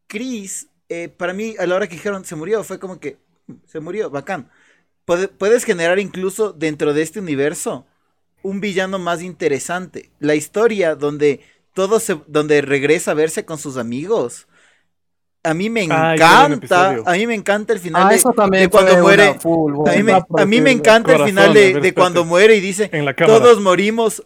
Chris, 0.09 0.69
eh, 0.88 1.09
para 1.09 1.33
mí, 1.33 1.55
a 1.59 1.67
la 1.67 1.77
hora 1.77 1.87
que 1.88 1.97
dijeron 1.97 2.25
se 2.25 2.37
murió, 2.37 2.65
fue 2.65 2.79
como 2.79 3.01
que 3.01 3.19
"Mm, 3.47 3.55
se 3.67 3.81
murió, 3.81 4.11
bacán. 4.11 4.51
Puede- 5.05 5.29
puedes 5.29 5.65
generar 5.65 5.99
incluso 5.99 6.53
dentro 6.53 6.95
de 6.95 7.03
este 7.03 7.21
universo 7.21 7.87
un 8.43 8.61
villano 8.61 8.99
más 8.99 9.23
interesante. 9.23 10.11
La 10.21 10.35
historia 10.35 10.95
donde 10.97 11.41
todo 11.74 12.00
se, 12.00 12.18
donde 12.26 12.61
regresa 12.62 13.12
a 13.12 13.14
verse 13.14 13.44
con 13.44 13.58
sus 13.58 13.76
amigos. 13.76 14.46
A 15.44 15.54
mí 15.54 15.70
me 15.70 15.87
buen 15.87 15.92
encanta, 15.92 16.90
a 17.04 17.12
mí 17.14 17.26
me 17.26 17.35
encanta 17.35 17.72
el 17.72 17.80
final 17.80 18.04
Ah, 18.06 18.11
de, 18.11 18.14
eso 18.16 18.32
también 18.32 18.64
de 18.64 18.70
cuando 18.70 18.96
muere. 18.98 19.35
full, 19.40 19.74
A 19.88 19.92
mí, 19.92 20.02
me, 20.04 20.12
a 20.12 20.46
mí 20.46 20.61
encanta 20.70 21.12
el 21.14 21.24
final 21.24 21.52
de, 21.52 21.94
cuando 21.94 22.24
muere 22.24 22.56
y 22.56 22.61
dice, 22.61 22.90
todos 23.26 23.61
morimos, 23.61 24.24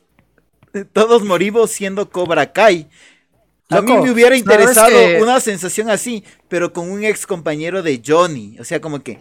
todos 0.92 1.24
morimos 1.24 1.70
siendo 1.70 2.10
Cobra 2.10 2.52
Kai. 2.52 2.88
A 3.70 3.80
mí 3.80 3.92
me 3.96 4.10
hubiera 4.10 4.36
interesado 4.36 4.90
que- 4.90 5.22
una 5.22 5.40
sensación 5.40 5.90
así, 5.90 6.22
pero 6.48 6.72
con 6.72 6.90
un 6.90 7.02
ex 7.04 7.26
compañero 7.26 7.82
de 7.82 8.02
Johnny. 8.06 8.58
O 8.60 8.64
sea, 8.64 8.80
como 8.80 9.02
que 9.02 9.20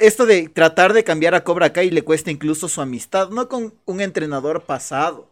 esto 0.00 0.26
de 0.26 0.48
tratar 0.48 0.92
de 0.92 1.04
cambiar 1.04 1.34
a 1.34 1.44
Cobra 1.44 1.72
Kai 1.72 1.90
le 1.90 2.02
cuesta 2.02 2.30
incluso 2.30 2.68
su 2.68 2.80
amistad, 2.80 3.28
no 3.30 3.48
con 3.48 3.74
un 3.84 4.00
entrenador 4.00 4.62
pasado. 4.62 5.31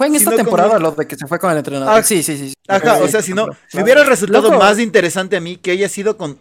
Fue 0.00 0.06
en 0.06 0.14
esta 0.14 0.34
temporada 0.34 0.70
como- 0.78 0.80
lo 0.80 0.92
de 0.92 1.06
que 1.06 1.14
se 1.14 1.26
fue 1.26 1.38
con 1.38 1.50
el 1.50 1.58
entrenador. 1.58 1.90
Ah, 1.94 2.02
sí, 2.02 2.22
sí, 2.22 2.38
sí. 2.38 2.54
Ajá, 2.66 2.96
Sí, 2.96 3.02
o 3.02 3.08
sea, 3.08 3.20
si 3.20 3.34
no, 3.34 3.48
me 3.74 3.82
hubiera 3.82 4.02
resultado 4.02 4.44
Loco. 4.50 4.58
más 4.58 4.78
interesante 4.78 5.36
a 5.36 5.40
mí 5.42 5.58
que 5.58 5.72
haya 5.72 5.90
sido 5.90 6.16
con, 6.16 6.40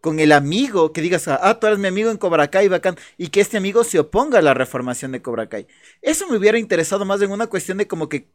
con 0.00 0.20
el 0.20 0.30
amigo, 0.30 0.92
que 0.92 1.00
digas, 1.00 1.26
ah, 1.26 1.58
tú 1.58 1.66
eres 1.66 1.80
mi 1.80 1.88
amigo 1.88 2.12
en 2.12 2.18
Cobra 2.18 2.48
Kai, 2.52 2.68
bacán, 2.68 2.96
y 3.18 3.26
que 3.30 3.40
este 3.40 3.56
amigo 3.56 3.82
se 3.82 3.98
oponga 3.98 4.38
a 4.38 4.42
la 4.42 4.54
reformación 4.54 5.10
de 5.10 5.22
Cobra 5.22 5.48
Kai. 5.48 5.66
Eso 6.02 6.28
me 6.28 6.36
hubiera 6.36 6.56
interesado 6.56 7.04
más 7.04 7.20
en 7.20 7.32
una 7.32 7.48
cuestión 7.48 7.78
de 7.78 7.88
como 7.88 8.08
que, 8.08 8.28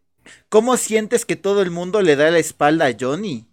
¿cómo 0.49 0.75
sientes 0.75 1.23
que 1.23 1.37
todo 1.37 1.61
el 1.61 1.71
mundo 1.71 2.01
le 2.01 2.17
da 2.17 2.29
la 2.29 2.39
espalda 2.39 2.87
a 2.87 2.95
Johnny? 2.99 3.47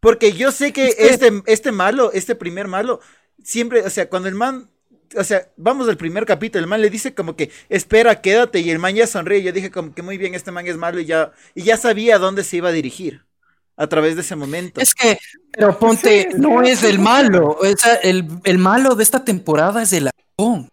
Porque 0.00 0.32
yo 0.32 0.52
sé 0.52 0.72
que- 0.72 0.94
este, 0.98 1.42
este 1.44 1.70
malo, 1.70 2.12
este 2.14 2.34
primer 2.34 2.66
malo, 2.66 3.00
siempre, 3.44 3.82
o 3.82 3.90
sea, 3.90 4.08
cuando 4.08 4.30
el 4.30 4.34
man, 4.36 4.70
o 5.16 5.24
sea, 5.24 5.48
vamos 5.56 5.88
al 5.88 5.96
primer 5.96 6.24
capítulo, 6.24 6.62
el 6.62 6.68
man 6.68 6.80
le 6.80 6.90
dice 6.90 7.14
como 7.14 7.36
que, 7.36 7.50
espera, 7.68 8.20
quédate, 8.20 8.60
y 8.60 8.70
el 8.70 8.78
man 8.78 8.94
ya 8.94 9.06
sonríe, 9.06 9.42
yo 9.42 9.52
dije 9.52 9.70
como 9.70 9.94
que 9.94 10.02
muy 10.02 10.18
bien, 10.18 10.34
este 10.34 10.52
man 10.52 10.66
es 10.66 10.76
malo, 10.76 11.00
y 11.00 11.06
ya, 11.06 11.32
y 11.54 11.62
ya 11.62 11.76
sabía 11.76 12.16
a 12.16 12.18
dónde 12.18 12.44
se 12.44 12.58
iba 12.58 12.68
a 12.68 12.72
dirigir 12.72 13.24
a 13.76 13.86
través 13.86 14.14
de 14.14 14.20
ese 14.20 14.36
momento. 14.36 14.80
Es 14.80 14.94
que, 14.94 15.18
pero 15.52 15.78
ponte, 15.78 16.28
Sí, 16.30 16.38
no 16.38 16.62
es 16.62 16.82
el 16.84 16.98
malo. 16.98 17.56
O 17.58 17.76
sea, 17.76 17.94
el, 17.94 18.28
el 18.44 18.58
malo 18.58 18.94
de 18.94 19.02
esta 19.02 19.24
temporada 19.24 19.82
es 19.82 19.92
el 19.94 20.08
halcón. 20.08 20.68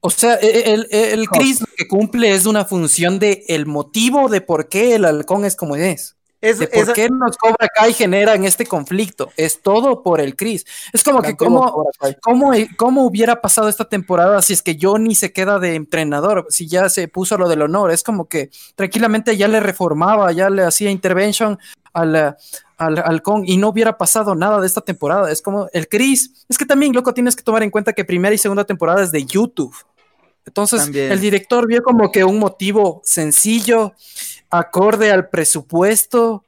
O 0.00 0.10
sea, 0.10 0.34
e, 0.34 0.72
el, 0.72 0.86
el, 0.90 1.20
el 1.20 1.28
Chris 1.28 1.60
lo 1.60 1.66
que 1.74 1.88
cumple 1.88 2.34
es 2.34 2.44
una 2.44 2.66
función 2.66 3.18
de 3.18 3.44
el 3.48 3.64
motivo 3.64 4.28
de 4.28 4.42
por 4.42 4.68
qué 4.68 4.94
el 4.96 5.06
halcón 5.06 5.46
es 5.46 5.56
como 5.56 5.74
es. 5.74 6.16
Es- 6.40 6.58
De 6.58 6.68
por 6.68 6.84
esa- 6.84 6.92
qué 6.94 7.08
nos 7.10 7.36
Cobra 7.36 7.68
Kai 7.74 7.92
generan 7.92 8.44
este 8.44 8.64
conflicto. 8.66 9.30
Es 9.36 9.60
todo 9.60 10.02
por 10.02 10.20
el 10.20 10.36
Chris. 10.36 10.64
Es 10.92 11.04
como 11.04 11.20
que 11.20 11.36
como, 11.36 11.70
Cobra 11.70 11.90
Kai. 11.98 12.16
¿Cómo, 12.22 12.52
cómo 12.76 13.04
hubiera 13.04 13.40
pasado 13.42 13.68
esta 13.68 13.84
temporada 13.86 14.40
si 14.40 14.54
es 14.54 14.62
que 14.62 14.78
Johnny 14.80 15.14
se 15.14 15.32
queda 15.32 15.58
de 15.58 15.74
entrenador? 15.74 16.46
Si 16.48 16.66
ya 16.66 16.88
se 16.88 17.08
puso 17.08 17.36
lo 17.36 17.48
del 17.48 17.62
honor, 17.62 17.90
es 17.90 18.02
como 18.02 18.26
que 18.28 18.50
tranquilamente 18.74 19.36
ya 19.36 19.48
le 19.48 19.60
reformaba, 19.60 20.32
ya 20.32 20.48
le 20.48 20.62
hacía 20.62 20.90
intervention 20.90 21.58
al, 21.92 22.16
eh, 22.16 22.34
al 22.78 22.98
halcón 23.04 23.42
y 23.46 23.58
no 23.58 23.68
hubiera 23.68 23.98
pasado 23.98 24.34
nada 24.34 24.60
de 24.60 24.66
esta 24.66 24.80
temporada. 24.80 25.30
Es 25.30 25.42
como 25.42 25.68
el 25.74 25.88
Chris. 25.88 26.46
Es 26.48 26.56
que 26.56 26.64
también, 26.64 26.94
loco, 26.94 27.12
tienes 27.12 27.36
que 27.36 27.42
tomar 27.42 27.62
en 27.62 27.70
cuenta 27.70 27.92
que 27.92 28.04
primera 28.06 28.34
y 28.34 28.38
segunda 28.38 28.64
temporada 28.64 29.02
es 29.02 29.12
de 29.12 29.24
YouTube. 29.26 29.74
Entonces, 30.46 30.80
También. 30.84 31.12
el 31.12 31.20
director 31.20 31.66
vio 31.66 31.82
como 31.82 32.10
que 32.10 32.24
un 32.24 32.38
motivo 32.38 33.02
sencillo, 33.04 33.92
acorde 34.50 35.10
al 35.10 35.28
presupuesto. 35.28 36.44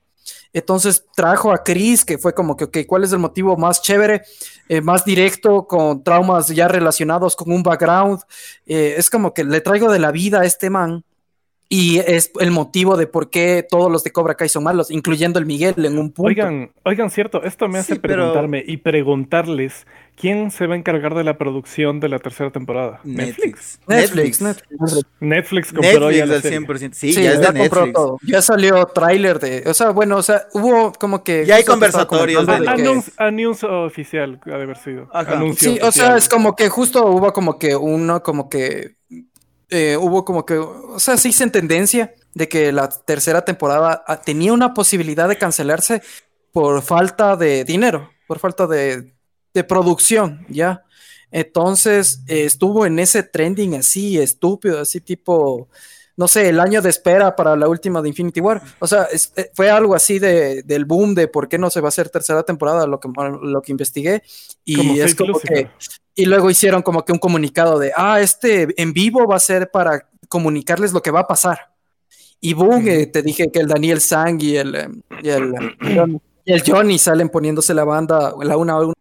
Entonces 0.52 1.04
trajo 1.14 1.50
a 1.50 1.62
Chris, 1.62 2.04
que 2.04 2.18
fue 2.18 2.34
como 2.34 2.56
que, 2.56 2.64
ok, 2.64 2.78
¿cuál 2.86 3.04
es 3.04 3.12
el 3.12 3.18
motivo 3.18 3.56
más 3.56 3.80
chévere, 3.80 4.22
eh, 4.68 4.80
más 4.82 5.04
directo, 5.04 5.66
con 5.66 6.04
traumas 6.04 6.48
ya 6.48 6.68
relacionados 6.68 7.34
con 7.34 7.50
un 7.50 7.62
background? 7.62 8.20
Eh, 8.66 8.94
es 8.98 9.08
como 9.08 9.32
que 9.32 9.44
le 9.44 9.60
traigo 9.62 9.90
de 9.90 9.98
la 9.98 10.10
vida 10.10 10.40
a 10.40 10.44
este 10.44 10.68
man 10.68 11.04
y 11.74 12.00
es 12.00 12.30
el 12.38 12.50
motivo 12.50 12.98
de 12.98 13.06
por 13.06 13.30
qué 13.30 13.66
todos 13.66 13.90
los 13.90 14.04
de 14.04 14.10
Cobra 14.10 14.34
Kai 14.34 14.50
son 14.50 14.64
malos, 14.64 14.90
incluyendo 14.90 15.38
el 15.38 15.46
Miguel 15.46 15.72
en 15.86 15.96
un 15.96 16.12
punto. 16.12 16.28
Oigan, 16.28 16.70
oigan, 16.84 17.08
cierto, 17.08 17.42
esto 17.44 17.66
me 17.66 17.78
hace 17.78 17.94
Sí, 17.94 17.98
pero- 17.98 18.16
preguntarme 18.24 18.62
y 18.66 18.76
preguntarles 18.76 19.86
quién 20.14 20.50
se 20.50 20.66
va 20.66 20.74
a 20.74 20.76
encargar 20.76 21.14
de 21.14 21.24
la 21.24 21.38
producción 21.38 21.98
de 21.98 22.10
la 22.10 22.18
tercera 22.18 22.50
temporada. 22.50 23.00
Netflix. 23.04 23.80
Netflix. 23.86 24.40
Netflix, 24.42 24.68
Netflix. 24.80 25.06
Netflix 25.20 25.72
compró 25.72 26.10
ya 26.10 26.26
Netflix 26.26 26.28
la 26.28 26.34
al 26.36 26.42
serie. 26.42 26.58
100%. 26.58 26.92
Sí, 26.94 27.12
Sí, 27.14 27.22
ya 27.22 27.32
es 27.32 27.40
ya 27.40 27.52
de 27.52 27.58
compró 27.60 27.80
Netflix. 27.86 27.94
todo. 27.94 28.18
Ya 28.26 28.42
salió 28.42 28.84
tráiler 28.86 29.38
de, 29.38 29.64
o 29.66 29.72
sea, 29.72 29.90
bueno, 29.90 30.16
o 30.18 30.22
sea, 30.22 30.42
hubo 30.52 30.92
como 30.92 31.24
que 31.24 31.46
Ya 31.46 31.56
hay 31.56 31.64
conversatorios 31.64 32.46
Ah, 32.48 32.58
de 32.58 32.64
que- 32.66 32.68
anuncio, 32.82 33.12
anuncio 33.16 33.82
oficial 33.84 34.40
ha 34.44 34.50
de 34.58 34.62
haber 34.62 34.76
sido. 34.76 35.08
Ajá. 35.10 35.36
Anuncio 35.38 35.70
Sí, 35.72 35.76
o 35.78 35.90
sea, 35.90 36.04
oficial. 36.16 36.18
es 36.18 36.28
como 36.28 36.54
que 36.54 36.68
justo 36.68 37.06
hubo 37.06 37.32
como 37.32 37.58
que 37.58 37.74
uno, 37.76 38.22
como 38.22 38.50
que 38.50 38.96
eh, 39.74 39.96
hubo 39.96 40.22
como 40.24 40.44
que, 40.44 40.58
o 40.58 41.00
sea, 41.00 41.16
se 41.16 41.30
hizo 41.30 41.44
en 41.44 41.50
tendencia 41.50 42.14
de 42.34 42.46
que 42.46 42.72
la 42.72 42.90
tercera 42.90 43.42
temporada 43.42 44.04
ah, 44.06 44.20
tenía 44.20 44.52
una 44.52 44.74
posibilidad 44.74 45.28
de 45.30 45.38
cancelarse 45.38 46.02
por 46.52 46.82
falta 46.82 47.36
de 47.36 47.64
dinero, 47.64 48.10
por 48.28 48.38
falta 48.38 48.66
de, 48.66 49.14
de 49.54 49.64
producción, 49.64 50.44
¿ya? 50.50 50.84
Entonces 51.30 52.20
eh, 52.28 52.44
estuvo 52.44 52.84
en 52.84 52.98
ese 52.98 53.22
trending 53.22 53.76
así, 53.76 54.18
estúpido, 54.18 54.78
así 54.78 55.00
tipo, 55.00 55.70
no 56.16 56.28
sé, 56.28 56.48
el 56.48 56.60
año 56.60 56.82
de 56.82 56.90
espera 56.90 57.34
para 57.34 57.56
la 57.56 57.68
última 57.68 58.02
de 58.02 58.08
Infinity 58.08 58.40
War. 58.40 58.60
O 58.78 58.86
sea, 58.86 59.04
es- 59.04 59.32
eh, 59.36 59.50
fue 59.54 59.70
algo 59.70 59.94
así 59.94 60.18
de, 60.18 60.62
del 60.62 60.84
boom 60.84 61.14
de 61.14 61.28
por 61.28 61.48
qué 61.48 61.58
no 61.58 61.70
se 61.70 61.80
va 61.80 61.88
a 61.88 61.90
hacer 61.90 62.08
tercera 62.10 62.42
temporada, 62.42 62.86
lo 62.86 63.00
que, 63.00 63.08
lo 63.42 63.62
que 63.62 63.72
investigué. 63.72 64.22
Y 64.64 64.76
Como 64.76 64.94
es 64.94 65.14
como 65.14 65.40
que 65.40 65.68
y 66.14 66.26
luego 66.26 66.50
hicieron 66.50 66.82
como 66.82 67.04
que 67.04 67.12
un 67.12 67.18
comunicado 67.18 67.78
de, 67.78 67.92
ah, 67.96 68.20
este 68.20 68.68
en 68.80 68.92
vivo 68.92 69.26
va 69.26 69.36
a 69.36 69.40
ser 69.40 69.70
para 69.70 70.08
comunicarles 70.28 70.92
lo 70.92 71.02
que 71.02 71.10
va 71.10 71.20
a 71.20 71.26
pasar. 71.26 71.70
Y 72.40 72.54
boom, 72.54 72.86
eh, 72.88 73.06
te 73.06 73.22
dije 73.22 73.50
que 73.50 73.60
el 73.60 73.68
Daniel 73.68 74.00
Sang 74.00 74.38
y 74.42 74.56
el, 74.56 74.74
eh, 74.74 74.88
y 75.22 75.28
el, 75.28 75.54
y 76.44 76.52
el 76.52 76.62
Johnny 76.66 76.98
salen 76.98 77.28
poniéndose 77.28 77.72
la 77.72 77.84
banda, 77.84 78.34
la 78.42 78.56
una, 78.56 78.78
una 78.78 78.92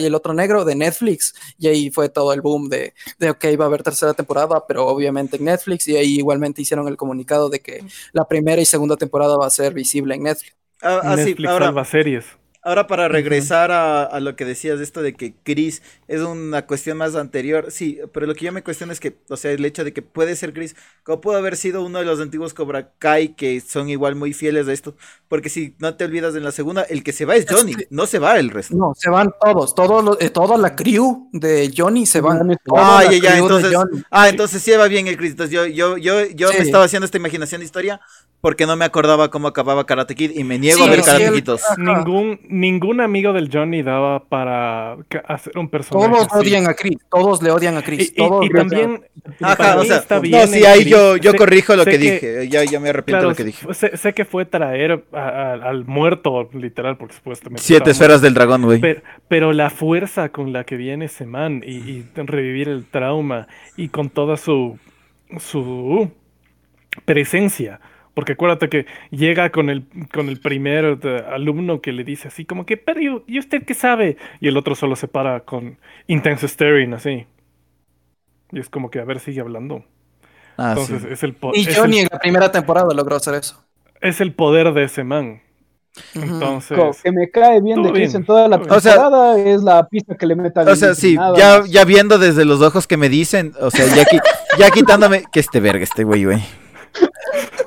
y 0.00 0.06
el 0.06 0.14
otro 0.14 0.34
negro 0.34 0.64
de 0.64 0.74
Netflix. 0.74 1.34
Y 1.58 1.68
ahí 1.68 1.90
fue 1.90 2.08
todo 2.08 2.32
el 2.32 2.40
boom 2.40 2.68
de, 2.68 2.94
de, 3.18 3.30
ok, 3.30 3.44
va 3.58 3.64
a 3.64 3.68
haber 3.68 3.82
tercera 3.82 4.14
temporada, 4.14 4.64
pero 4.66 4.86
obviamente 4.86 5.36
en 5.36 5.44
Netflix. 5.44 5.86
Y 5.88 5.96
ahí 5.96 6.18
igualmente 6.18 6.62
hicieron 6.62 6.88
el 6.88 6.96
comunicado 6.96 7.48
de 7.48 7.60
que 7.60 7.84
la 8.12 8.26
primera 8.26 8.60
y 8.60 8.64
segunda 8.64 8.96
temporada 8.96 9.36
va 9.36 9.46
a 9.46 9.50
ser 9.50 9.74
visible 9.74 10.14
en 10.14 10.24
Netflix. 10.24 10.56
Ah, 10.82 11.00
ah, 11.04 11.16
sí, 11.16 11.24
Netflix 11.24 11.50
ahora, 11.50 11.66
salva 11.66 11.84
series. 11.84 12.24
Ahora 12.70 12.86
para 12.86 13.08
regresar 13.08 13.70
a, 13.72 14.02
a 14.04 14.20
lo 14.20 14.36
que 14.36 14.44
decías 14.44 14.78
de 14.78 14.84
esto 14.84 15.02
de 15.02 15.14
que 15.14 15.34
Chris 15.44 15.82
es 16.08 16.20
una 16.22 16.66
cuestión 16.66 16.96
más 16.96 17.14
anterior, 17.16 17.66
sí, 17.70 17.98
pero 18.12 18.26
lo 18.26 18.34
que 18.34 18.46
yo 18.46 18.52
me 18.52 18.62
cuestiono 18.62 18.92
es 18.92 19.00
que, 19.00 19.16
o 19.28 19.36
sea, 19.36 19.50
el 19.52 19.64
hecho 19.64 19.84
de 19.84 19.92
que 19.92 20.02
puede 20.02 20.34
ser 20.36 20.52
Chris, 20.52 20.74
como 21.02 21.20
pudo 21.20 21.36
haber 21.36 21.56
sido 21.56 21.84
uno 21.84 21.98
de 21.98 22.04
los 22.04 22.20
antiguos 22.20 22.54
Cobra 22.54 22.92
Kai 22.98 23.34
que 23.34 23.60
son 23.60 23.88
igual 23.90 24.14
muy 24.16 24.32
fieles 24.32 24.66
a 24.68 24.72
esto, 24.72 24.94
porque 25.28 25.48
si 25.48 25.74
no 25.78 25.94
te 25.94 26.04
olvidas 26.04 26.34
en 26.34 26.44
la 26.44 26.52
segunda, 26.52 26.82
el 26.82 27.02
que 27.02 27.12
se 27.12 27.24
va 27.24 27.36
es 27.36 27.46
Johnny, 27.48 27.74
no 27.90 28.06
se 28.06 28.18
va 28.18 28.38
el 28.38 28.50
resto. 28.50 28.74
No, 28.76 28.92
se 28.96 29.10
van 29.10 29.32
todos, 29.40 29.74
todos 29.74 30.04
los- 30.04 30.20
eh, 30.20 30.30
toda 30.30 30.56
la 30.56 30.74
crew 30.74 31.28
de 31.32 31.72
Johnny 31.76 32.06
se 32.06 32.20
van. 32.20 32.56
Ah, 32.74 33.04
ya, 33.10 33.18
ya, 33.18 33.38
entonces, 33.38 33.74
ah, 34.10 34.28
entonces 34.28 34.62
sí 34.62 34.70
va 34.72 34.88
bien 34.88 35.06
el 35.06 35.16
Chris. 35.16 35.32
Entonces 35.32 35.54
yo, 35.54 35.66
yo, 35.66 35.96
yo, 35.96 36.24
yo 36.26 36.48
Sí. 36.50 36.58
me 36.58 36.64
estaba 36.64 36.84
haciendo 36.84 37.04
esta 37.04 37.18
imaginación 37.18 37.60
de 37.60 37.64
historia 37.64 38.00
porque 38.40 38.64
no 38.66 38.74
me 38.76 38.84
acordaba 38.86 39.30
cómo 39.30 39.48
acababa 39.48 39.84
Karate 39.84 40.14
Kid 40.14 40.30
y 40.34 40.44
me 40.44 40.58
niego 40.58 40.78
Sí, 40.78 40.84
a 40.84 40.90
ver 40.90 41.02
Karate 41.02 41.26
el- 41.26 41.34
Kid 41.34 41.44
2. 41.44 41.62
Ajá. 41.62 41.76
Ningún, 41.78 42.40
ningún 42.48 43.00
amigo 43.02 43.32
del 43.34 43.50
Johnny 43.52 43.82
daba 43.82 44.24
para 44.24 44.96
hacer 45.28 45.58
un 45.58 45.68
personaje. 45.68 46.08
Todos 46.10 46.26
así. 46.26 46.38
odian 46.38 46.66
a 46.66 46.74
Chris, 46.74 46.96
todos 47.10 47.42
le 47.42 47.50
odian 47.50 47.76
a 47.76 47.82
Chris. 47.82 48.10
y- 48.10 48.14
todos 48.14 48.48
también. 48.48 49.04
Ajá, 49.42 49.76
o 49.78 49.84
sea, 49.84 49.98
está 49.98 50.14
no, 50.16 50.20
bien 50.22 50.48
sí, 50.48 50.64
ahí 50.64 50.84
yo, 50.88 51.16
yo 51.18 51.32
Sé- 51.32 51.36
corrijo 51.36 51.76
lo 51.76 51.84
que, 51.84 51.98
dije, 51.98 52.48
ya, 52.48 52.64
ya 52.64 52.80
me 52.80 52.88
arrepiento 52.88 53.18
Claro, 53.18 53.28
de 53.28 53.32
lo 53.32 53.36
que 53.36 53.44
dije. 53.44 53.74
sé, 53.74 53.96
sé 53.98 54.14
que 54.14 54.24
fue 54.24 54.46
traer 54.46 55.04
a- 55.12 55.18
a- 55.18 55.52
al 55.52 55.84
muerto, 55.84 56.48
literal, 56.54 56.96
porque 56.96 57.14
supuestamente. 57.16 57.62
Siete 57.62 57.90
esferas 57.90 58.22
del 58.22 58.32
dragón, 58.32 58.62
güey. 58.62 58.80
Pero, 58.80 59.02
pero 59.28 59.52
la 59.52 59.68
fuerza 59.68 60.30
con 60.30 60.52
la 60.54 60.64
que 60.64 60.76
viene 60.76 61.04
ese 61.04 61.26
man 61.26 61.62
y, 61.66 61.72
y 61.76 62.06
revivir 62.14 62.68
el 62.70 62.86
trauma 62.86 63.48
y 63.76 63.88
con 63.88 64.08
toda 64.08 64.38
su, 64.38 64.78
su 65.38 66.10
presencia. 67.04 67.80
Porque 68.14 68.32
acuérdate 68.32 68.68
que 68.68 68.86
llega 69.10 69.50
con 69.50 69.70
el, 69.70 69.84
con 70.12 70.28
el 70.28 70.40
primer 70.40 70.98
eh, 71.02 71.24
alumno 71.30 71.80
que 71.80 71.92
le 71.92 72.02
dice 72.04 72.28
así 72.28 72.44
como 72.44 72.66
que, 72.66 72.76
pero 72.76 73.00
¿y- 73.00 73.22
¿y 73.26 73.38
usted 73.38 73.64
qué 73.64 73.74
sabe? 73.74 74.16
Y 74.40 74.48
el 74.48 74.56
otro 74.56 74.74
solo 74.74 74.96
se 74.96 75.06
para 75.08 75.40
con 75.40 75.78
intense 76.08 76.48
staring 76.48 76.92
así. 76.94 77.26
Y 78.52 78.58
es 78.58 78.68
como 78.68 78.90
que, 78.90 78.98
a 78.98 79.04
ver, 79.04 79.20
sigue 79.20 79.40
hablando. 79.40 79.84
Ah, 80.56 80.74
sí. 80.74 80.80
Entonces 80.92 81.12
es, 81.12 81.22
el 81.22 81.34
po- 81.34 81.52
Y 81.54 81.68
es, 81.68 81.78
Johnny 81.78 81.98
el, 82.00 82.02
en 82.04 82.08
la 82.12 82.18
primera 82.18 82.50
temporada 82.52 82.92
logró 82.94 83.16
hacer 83.16 83.34
eso. 83.34 83.64
es 84.00 84.20
el 84.20 84.32
poder 84.34 84.72
de 84.72 84.84
ese 84.84 85.04
man. 85.04 85.40
Entonces... 86.14 86.76
Co- 86.78 86.90
que 87.02 87.10
me 87.12 87.30
cae 87.30 87.60
bien 87.60 87.82
de 87.82 87.92
Chris 87.92 88.14
en 88.14 88.24
toda 88.24 88.46
la. 88.48 88.56
O 88.56 88.80
sea- 88.80 88.94
temporada 88.94 89.38
es 89.40 89.62
la 89.62 89.86
pista 89.88 90.16
que 90.16 90.26
le 90.26 90.34
meta 90.36 90.62
O 90.62 90.76
sea, 90.76 90.94
sí, 90.94 91.16
ya, 91.36 91.62
ya 91.66 91.84
viendo 91.84 92.18
desde 92.18 92.44
los 92.44 92.60
ojos 92.60 92.86
que 92.86 92.96
me 92.96 93.08
dicen, 93.08 93.52
o 93.60 93.70
sea, 93.70 93.86
ya, 93.86 94.04
qui- 94.04 94.20
ya 94.58 94.70
quitándome, 94.70 95.24
que 95.32 95.40
este 95.40 95.60
verga, 95.60 95.82
este 95.84 96.02
güey, 96.04 96.24
güey. 96.24 96.42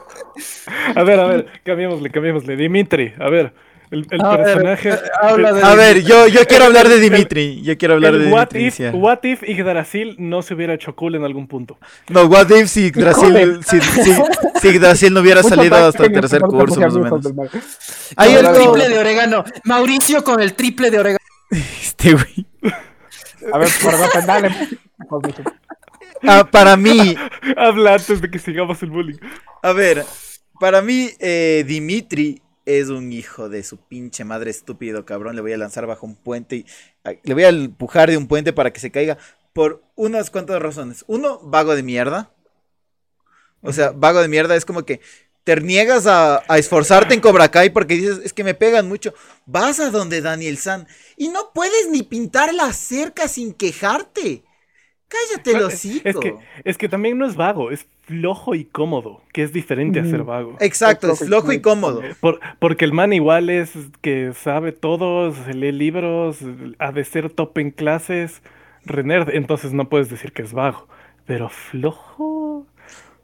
A 0.96 1.04
ver, 1.04 1.20
a 1.20 1.26
ver, 1.28 1.48
cambiémosle, 1.64 2.10
cambiémosle. 2.10 2.56
Dimitri, 2.56 3.14
a 3.20 3.30
ver, 3.30 3.54
el, 3.92 4.08
el 4.10 4.22
A 4.22 4.38
ver, 4.38 4.44
personaje... 4.46 4.90
eh, 4.90 4.98
habla 5.22 5.54
de- 5.54 5.62
A 5.64 5.76
ver, 5.76 6.04
yo, 6.04 6.28
yo 6.28 6.46
quiero 6.48 6.66
hablar 6.66 6.88
de 6.88 7.00
Dimitri, 7.00 7.62
yo 7.64 7.78
quiero 7.78 7.96
hablar 7.96 8.18
de 8.18 8.32
what, 8.32 8.50
Dimitri. 8.52 8.86
if, 8.88 8.94
what 8.96 9.20
if 9.24 9.44
Yggdrasil 9.44 10.16
no 10.20 10.42
se 10.42 10.54
hubiera 10.54 10.74
hecho 10.74 10.96
cool 10.96 11.16
en 11.16 11.24
algún 11.26 11.48
punto? 11.48 11.78
No, 12.10 12.26
what 12.26 12.50
if 12.52 12.70
si 12.70 12.88
Yggdrasil, 12.92 13.60
si, 13.66 13.80
si, 13.82 14.14
si 14.62 14.68
Yggdrasil 14.70 15.14
no 15.14 15.20
hubiera 15.20 15.44
salido 15.44 15.76
hasta 15.76 16.06
el 16.06 16.12
tercer 16.14 16.42
curso, 16.42 16.80
más 16.80 16.96
o 16.96 17.00
menos. 17.00 17.26
Hay 18.16 18.34
el 18.34 18.52
triple 18.54 18.90
de 18.90 19.00
orégano. 19.00 19.44
Mauricio 19.66 20.24
con 20.24 20.42
el 20.42 20.54
triple 20.54 20.90
de 20.92 21.00
orégano. 21.00 21.20
Este 21.52 22.14
güey. 22.14 22.48
A 23.54 23.58
ver, 23.58 23.68
por 23.82 23.92
favor, 23.92 24.26
dale. 24.26 24.50
Ah, 26.26 26.48
para 26.50 26.78
mí, 26.78 27.16
Habla 27.58 27.96
antes 27.96 28.22
de 28.22 28.32
que 28.32 28.40
sigamos 28.40 28.82
el 28.82 28.90
bullying. 28.90 29.18
a 29.62 29.74
ver, 29.74 30.06
para 30.64 30.82
mí, 30.82 31.10
eh, 31.20 31.66
Dimitri 31.68 32.42
es 32.66 32.88
un 32.88 33.12
hijo 33.12 33.50
de 33.50 33.64
su 33.64 33.80
pinche 33.80 34.24
madre 34.24 34.50
estúpido, 34.50 35.04
cabrón. 35.04 35.36
Le 35.36 35.42
voy 35.42 35.52
a 35.52 35.58
lanzar 35.58 35.86
bajo 35.88 36.06
un 36.06 36.16
puente 36.16 36.56
y 36.56 36.66
le 37.24 37.34
voy 37.34 37.44
a 37.44 37.50
empujar 37.50 38.10
de 38.10 38.16
un 38.16 38.30
puente 38.30 38.54
para 38.54 38.72
que 38.72 38.80
se 38.80 38.90
caiga 38.90 39.18
por 39.52 39.84
unas 39.96 40.30
cuantas 40.30 40.62
razones. 40.62 41.04
Uno, 41.08 41.42
vago 41.44 41.76
de 41.76 41.84
mierda. 41.84 42.32
O 43.60 43.74
sea, 43.74 43.92
vago 43.92 44.22
de 44.22 44.30
mierda 44.30 44.56
es 44.56 44.64
como 44.64 44.86
que 44.86 45.02
te 45.44 45.60
niegas 45.60 46.08
a, 46.08 46.42
a 46.48 46.58
esforzarte 46.58 47.14
en 47.14 47.20
Cobra 47.20 47.52
Kai 47.52 47.70
porque 47.70 47.96
dices, 47.96 48.22
es 48.24 48.32
que 48.32 48.46
me 48.46 48.54
pegan 48.54 48.88
mucho. 48.88 49.14
Vas 49.46 49.82
a 49.82 49.90
donde 49.90 50.22
Daniel 50.22 50.58
San 50.58 50.88
y 51.18 51.28
no 51.28 51.52
puedes 51.54 51.90
ni 51.90 52.04
pintar 52.04 52.54
la 52.54 52.72
cerca 52.72 53.28
sin 53.28 53.54
quejarte. 53.54 54.46
Cállate 55.14 55.52
el 55.52 55.62
hocico. 55.64 56.10
Es 56.10 56.16
que, 56.18 56.36
es 56.64 56.78
que 56.78 56.90
también 56.90 57.18
no 57.18 57.26
es 57.28 57.36
vago, 57.36 57.72
es 57.72 57.88
flojo 58.02 58.56
y 58.56 58.66
cómodo, 58.66 59.22
que 59.32 59.44
es 59.44 59.54
diferente 59.54 60.00
a 60.00 60.06
ser 60.06 60.24
vago. 60.24 60.56
Exacto, 60.60 61.12
es 61.12 61.20
flojo 61.20 61.52
y 61.54 61.62
cómodo. 61.62 62.02
Por- 62.20 62.40
porque 62.60 62.86
el 62.86 62.94
man 62.94 63.14
igual 63.14 63.50
es 63.50 63.74
que 64.02 64.34
sabe 64.34 64.72
todo, 64.72 65.32
se 65.34 65.54
lee 65.54 65.72
libros, 65.72 66.40
ha 66.80 66.92
de 66.92 67.04
ser 67.04 67.30
top 67.30 67.58
en 67.60 67.72
clases, 67.72 68.42
renerd, 68.86 69.30
entonces 69.34 69.74
no 69.74 69.88
puedes 69.90 70.10
decir 70.10 70.32
que 70.34 70.42
es 70.42 70.54
vago. 70.54 70.88
Pero 71.26 71.50
flojo. 71.50 72.68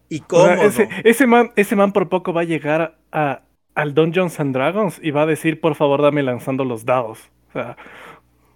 Y 0.09 0.21
O 0.31 0.41
sea, 0.41 0.55
cómodo. 0.55 0.67
ese, 0.69 0.89
ese 1.03 1.27
man, 1.27 1.51
ese 1.55 1.75
man 1.75 1.91
por 1.91 2.09
poco 2.09 2.33
va 2.33 2.41
a 2.41 2.45
llegar 2.45 2.97
a, 3.11 3.41
al 3.75 3.93
Dungeons 3.93 4.39
and 4.39 4.53
Dragons 4.55 4.99
y 5.03 5.11
va 5.11 5.23
a 5.23 5.25
decir, 5.25 5.59
por 5.59 5.75
favor, 5.75 6.01
dame 6.01 6.23
lanzando 6.23 6.63
los 6.65 6.85
dados. 6.85 7.29
O 7.49 7.51
sea, 7.53 7.77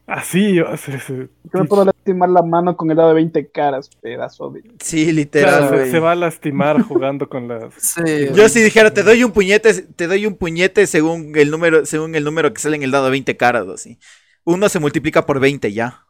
así. 0.07 0.59
o 0.59 0.77
sea, 0.77 0.99
se- 0.99 1.29
Yo 1.53 1.59
me 1.59 1.65
puedo 1.65 1.92
lastimar 2.03 2.29
la 2.29 2.41
mano 2.41 2.75
con 2.75 2.91
el 2.91 2.97
dado 2.97 3.09
de 3.09 3.15
20 3.15 3.49
caras, 3.51 3.89
pedazo 4.01 4.49
de. 4.49 4.61
Sí, 4.79 5.11
literal, 5.13 5.69
claro, 5.69 5.85
se, 5.85 5.99
va 5.99 6.11
a 6.11 6.15
lastimar 6.15 6.81
jugando 6.81 7.29
con 7.29 7.47
las. 7.47 7.73
Sí. 7.77 8.27
Yo 8.33 8.49
si 8.49 8.61
dijera, 8.61 8.93
te 8.93 9.03
doy 9.03 9.23
un 9.23 9.31
puñete, 9.31 9.73
te 9.73 10.07
doy 10.07 10.25
un 10.25 10.35
puñete 10.35 10.85
según 10.87 11.31
el 11.35 11.49
número, 11.49 11.85
según 11.85 12.15
el 12.15 12.23
número 12.23 12.53
que 12.53 12.59
sale 12.59 12.75
en 12.75 12.83
el 12.83 12.91
dado 12.91 13.09
20 13.09 13.37
caras, 13.37 13.67
así. 13.67 13.99
Uno 14.43 14.67
se 14.67 14.79
multiplica 14.79 15.25
por 15.25 15.39
20 15.39 15.71
ya. 15.71 16.01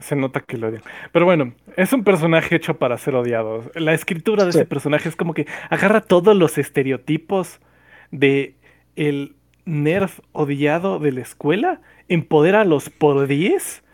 Se 0.00 0.16
nota 0.16 0.40
que 0.40 0.58
lo 0.58 0.68
odian. 0.68 0.82
Pero 1.12 1.24
bueno, 1.24 1.54
es 1.76 1.92
un 1.92 2.02
personaje 2.04 2.56
hecho 2.56 2.76
para 2.76 2.98
ser 2.98 3.14
odiado. 3.14 3.62
La 3.74 3.94
escritura 3.94 4.44
de 4.44 4.52
Sí. 4.52 4.58
ese 4.58 4.66
personaje 4.66 5.08
es 5.08 5.16
como 5.16 5.32
que 5.32 5.46
agarra 5.70 6.00
todos 6.00 6.36
los 6.36 6.58
estereotipos 6.58 7.60
de 8.10 8.56
el 8.96 9.36
nerd 9.64 10.10
odiado 10.32 10.98
de 10.98 11.12
la 11.12 11.20
escuela, 11.20 11.80
empodera 12.08 12.62
a 12.62 12.64
los 12.64 12.90
por 12.90 13.26
10 13.26 13.84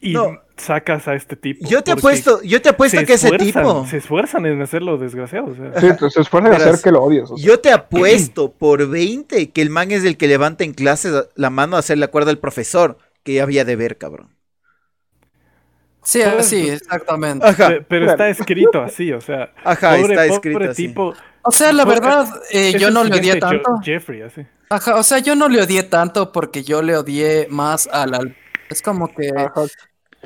y 0.00 0.12
No. 0.14 0.40
sacas 0.56 1.06
a 1.08 1.14
este 1.14 1.36
tipo. 1.36 1.68
Yo 1.68 1.82
te 1.82 1.92
apuesto, 1.92 2.42
yo 2.42 2.60
te 2.62 2.70
apuesto 2.70 3.04
que 3.04 3.14
ese 3.14 3.30
tipo, 3.32 3.86
Se 3.86 3.98
esfuerzan 3.98 4.46
en 4.46 4.60
hacerlo 4.62 4.96
desgraciado. 4.98 5.46
o 5.46 5.54
sea. 5.54 5.80
Sí, 5.80 5.88
se 6.10 6.20
esfuerzan 6.20 6.54
en 6.54 6.60
hacer 6.62 6.82
que 6.82 6.90
lo 6.90 7.02
odies. 7.02 7.30
o 7.30 7.36
sea. 7.36 7.46
yo 7.46 7.60
te 7.60 7.70
apuesto 7.72 8.52
por 8.52 8.88
20 8.88 9.50
que 9.50 9.62
el 9.62 9.70
man 9.70 9.90
es 9.90 10.04
el 10.04 10.16
que 10.16 10.26
levanta 10.28 10.64
en 10.64 10.72
clases 10.74 11.12
la 11.34 11.50
mano 11.50 11.76
a 11.76 11.80
hacerle 11.80 12.04
acuerdo 12.06 12.30
al 12.30 12.38
profesor 12.38 12.98
que 13.22 13.34
ya 13.34 13.42
había 13.42 13.64
de 13.64 13.76
ver, 13.76 13.98
cabrón. 13.98 14.34
Sí, 16.02 16.22
sí, 16.40 16.68
exactamente. 16.70 17.46
Ajá, 17.46 17.72
Pero 17.86 18.10
está 18.10 18.28
escrito 18.30 18.80
así, 18.80 19.12
o 19.12 19.20
sea. 19.20 19.52
ajá, 19.64 19.96
pobre, 19.96 20.14
está 20.14 20.22
pobre 20.22 20.34
escrito 20.34 20.70
así. 20.70 20.86
tipo. 20.88 21.14
O 21.42 21.50
sea, 21.50 21.72
la 21.72 21.84
verdad, 21.84 22.26
eh, 22.50 22.74
yo 22.78 22.90
no 22.90 23.04
le 23.04 23.16
odié 23.18 23.36
tanto. 23.38 23.78
Jeffrey, 23.82 24.22
así. 24.22 24.42
Ajá, 24.70 24.96
o 24.96 25.02
sea, 25.02 25.18
yo 25.18 25.34
no 25.34 25.48
le 25.48 25.60
odié 25.62 25.82
tanto 25.82 26.32
porque 26.32 26.62
yo 26.62 26.80
le 26.82 26.96
odié 26.96 27.46
más 27.50 27.86
al... 27.92 28.14
al- 28.14 28.36
es 28.70 28.82
como 28.82 29.08
que 29.12 29.30
Ajá. 29.36 29.52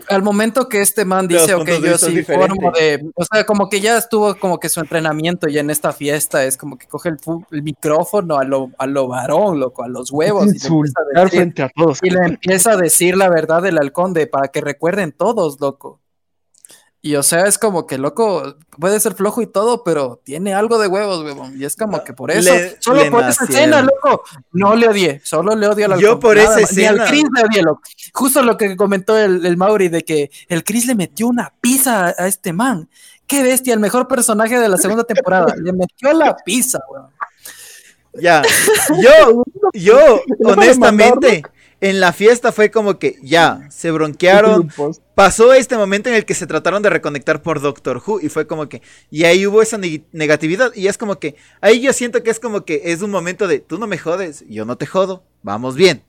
Al 0.09 0.23
momento 0.23 0.69
que 0.69 0.81
este 0.81 1.05
man 1.05 1.29
dice, 1.29 1.55
ok, 1.55 1.69
yo 1.83 1.99
sí 1.99 2.15
diferentes. 2.17 2.57
formo 2.57 2.73
de... 2.73 3.11
O 3.15 3.25
sea, 3.25 3.47
como 3.47 3.69
que 3.69 3.81
ya 3.81 3.97
estuvo 3.97 4.37
como 4.37 4.59
que 4.59 4.69
su 4.69 4.81
entrenamiento 4.81 5.49
ya 5.49 5.61
en 5.61 5.71
esta 5.71 5.93
fiesta 5.93 6.45
es 6.45 6.57
como 6.57 6.77
que 6.77 6.87
coge 6.87 7.11
el, 7.11 7.63
micrófono 7.63 8.37
a 8.37 8.45
lo, 8.45 8.71
a 8.79 8.87
lo 8.87 9.09
varón, 9.09 9.61
loco, 9.61 9.85
a 9.85 9.89
los 9.89 10.11
huevos. 10.11 10.47
Y 10.47 10.59
le, 10.59 10.67
empieza 10.67 11.01
a 11.01 11.05
decir, 11.23 11.39
frente 11.39 11.63
a 11.63 11.69
todos. 11.69 11.99
y 12.03 12.11
le 12.11 12.27
empieza 12.27 12.73
a 12.73 12.77
decir 12.77 13.17
la 13.17 13.29
verdad 13.29 13.63
del 13.63 13.79
halcón 13.79 14.13
de 14.15 14.27
para 14.27 14.49
que 14.49 14.61
recuerden 14.61 15.13
todos, 15.13 15.61
loco. 15.61 16.01
Y 17.07 17.17
o 17.17 17.23
sea, 17.23 17.45
es 17.45 17.59
como 17.59 17.87
que, 17.87 17.99
loco, 17.99 18.57
puede 18.79 18.99
ser 18.99 19.13
flojo 19.15 19.43
y 19.43 19.47
todo, 19.47 19.85
pero 19.85 20.23
tiene 20.25 20.55
algo 20.55 20.79
de 20.79 20.87
huevos, 20.89 21.23
huevón. 21.23 21.53
Y 21.61 21.67
es 21.67 21.77
como 21.77 22.03
que 22.03 22.15
por 22.15 22.31
eso, 22.31 22.51
Le- 22.55 22.77
solo 22.81 23.05
le 23.05 23.11
por 23.11 23.23
esa 23.29 23.45
escena, 23.45 23.83
loco, 23.83 24.23
no 24.53 24.75
le 24.75 24.89
odié, 24.89 25.21
solo 25.23 25.55
le 25.55 25.69
odio 25.69 25.85
al 25.85 26.01
Yo 26.01 26.09
halcón. 26.13 26.21
por 26.21 26.37
nada 26.37 26.49
esa 26.53 26.61
más. 26.63 26.73
Ni 26.75 26.85
al 26.87 26.95
escena- 26.97 27.11
Chris 27.11 27.25
le 27.37 27.43
odié, 27.45 27.63
loco. 27.63 27.83
Justo 28.15 28.43
lo 28.43 28.57
que 28.57 28.75
comentó 28.75 29.19
el, 29.19 29.45
el 29.45 29.57
Mauri 29.59 29.89
de 29.91 30.03
que 30.03 30.31
el 30.49 30.65
Chris 30.65 30.87
le 30.87 30.95
metió 30.95 31.27
una 31.29 31.53
pizza 31.61 32.07
a, 32.07 32.15
a 32.17 32.27
este 32.27 32.55
man. 32.55 32.89
Qué 33.27 33.43
bestia, 33.43 33.75
el 33.75 33.81
mejor 33.81 34.09
personaje 34.09 34.59
de 34.59 34.69
la 34.71 34.79
segunda 34.79 35.05
temporada. 35.05 35.55
le 35.63 35.75
metió 35.75 36.11
la 36.15 36.35
pizza, 36.37 36.79
weón. 36.91 37.09
Ya, 38.15 38.43
yo, 39.03 39.43
yo, 39.75 39.99
a 40.47 40.53
honestamente, 40.53 41.43
en 41.85 42.01
la 42.01 42.15
fiesta 42.15 42.51
fue 42.51 42.71
como 42.71 42.99
que 42.99 43.17
ya, 43.23 43.69
se 43.71 43.91
bronquearon, 43.91 44.69
Grupos. 44.69 45.03
pasó 45.15 45.53
este 45.53 45.77
momento 45.77 46.09
en 46.09 46.15
el 46.15 46.25
que 46.25 46.33
se 46.33 46.47
trataron 46.47 46.83
de 46.83 46.89
reconectar 46.89 47.43
por 47.43 47.61
Doctor 47.61 48.03
Who 48.05 48.21
y 48.23 48.31
fue 48.31 48.47
como 48.47 48.71
que, 48.71 48.81
y 49.11 49.25
ahí 49.25 49.47
hubo 49.47 49.61
esa 49.61 49.77
neg- 49.77 50.05
negatividad 50.11 50.73
y 50.75 50.87
es 50.87 50.97
como 50.97 51.19
que, 51.19 51.37
ahí 51.61 51.83
yo 51.83 51.93
siento 51.93 52.23
que 52.23 52.31
es 52.31 52.41
como 52.41 52.65
que 52.65 52.81
es 52.85 53.03
un 53.03 53.11
momento 53.11 53.47
de, 53.47 53.59
tú 53.59 53.79
no 53.79 53.87
me 53.87 53.99
jodes, 53.99 54.47
yo 54.49 54.65
no 54.65 54.79
te 54.79 54.87
jodo, 54.87 55.25
vamos 55.43 55.77
bien. 55.77 56.03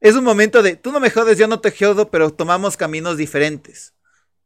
Es 0.00 0.16
un 0.16 0.24
momento 0.24 0.62
de, 0.64 0.74
tú 0.74 0.90
no 0.90 0.98
me 0.98 1.10
jodes, 1.10 1.38
yo 1.38 1.46
no 1.46 1.60
te 1.60 1.70
jodo, 1.70 2.10
pero 2.10 2.30
tomamos 2.30 2.76
caminos 2.76 3.16
diferentes. 3.16 3.94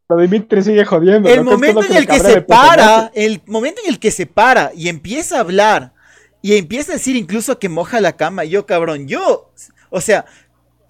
Pero 0.07 0.21
Dimitri 0.21 0.63
sigue 0.63 0.85
jodiendo. 0.85 1.31
El 1.31 1.45
momento 1.45 1.83
en 1.83 1.97
el 1.97 2.07
que 2.07 2.21
se 2.21 2.43
para, 2.43 3.11
el 3.15 3.41
momento 3.47 3.81
en 3.85 3.91
el 3.95 3.99
que 3.99 4.11
se 4.11 4.27
para 4.27 4.71
y 4.75 4.91
empieza 4.91 5.39
a 5.39 5.41
hablar 5.41 5.95
y 6.43 6.57
empieza 6.57 6.93
a 6.93 6.97
decir 6.97 7.17
incluso 7.17 7.59
que 7.59 7.69
moja 7.71 8.01
la 8.03 8.17
cama, 8.17 8.45
yo 8.45 8.67
cabrón, 8.67 9.09
yo, 9.09 9.53
o 9.91 10.01
sea, 10.01 10.25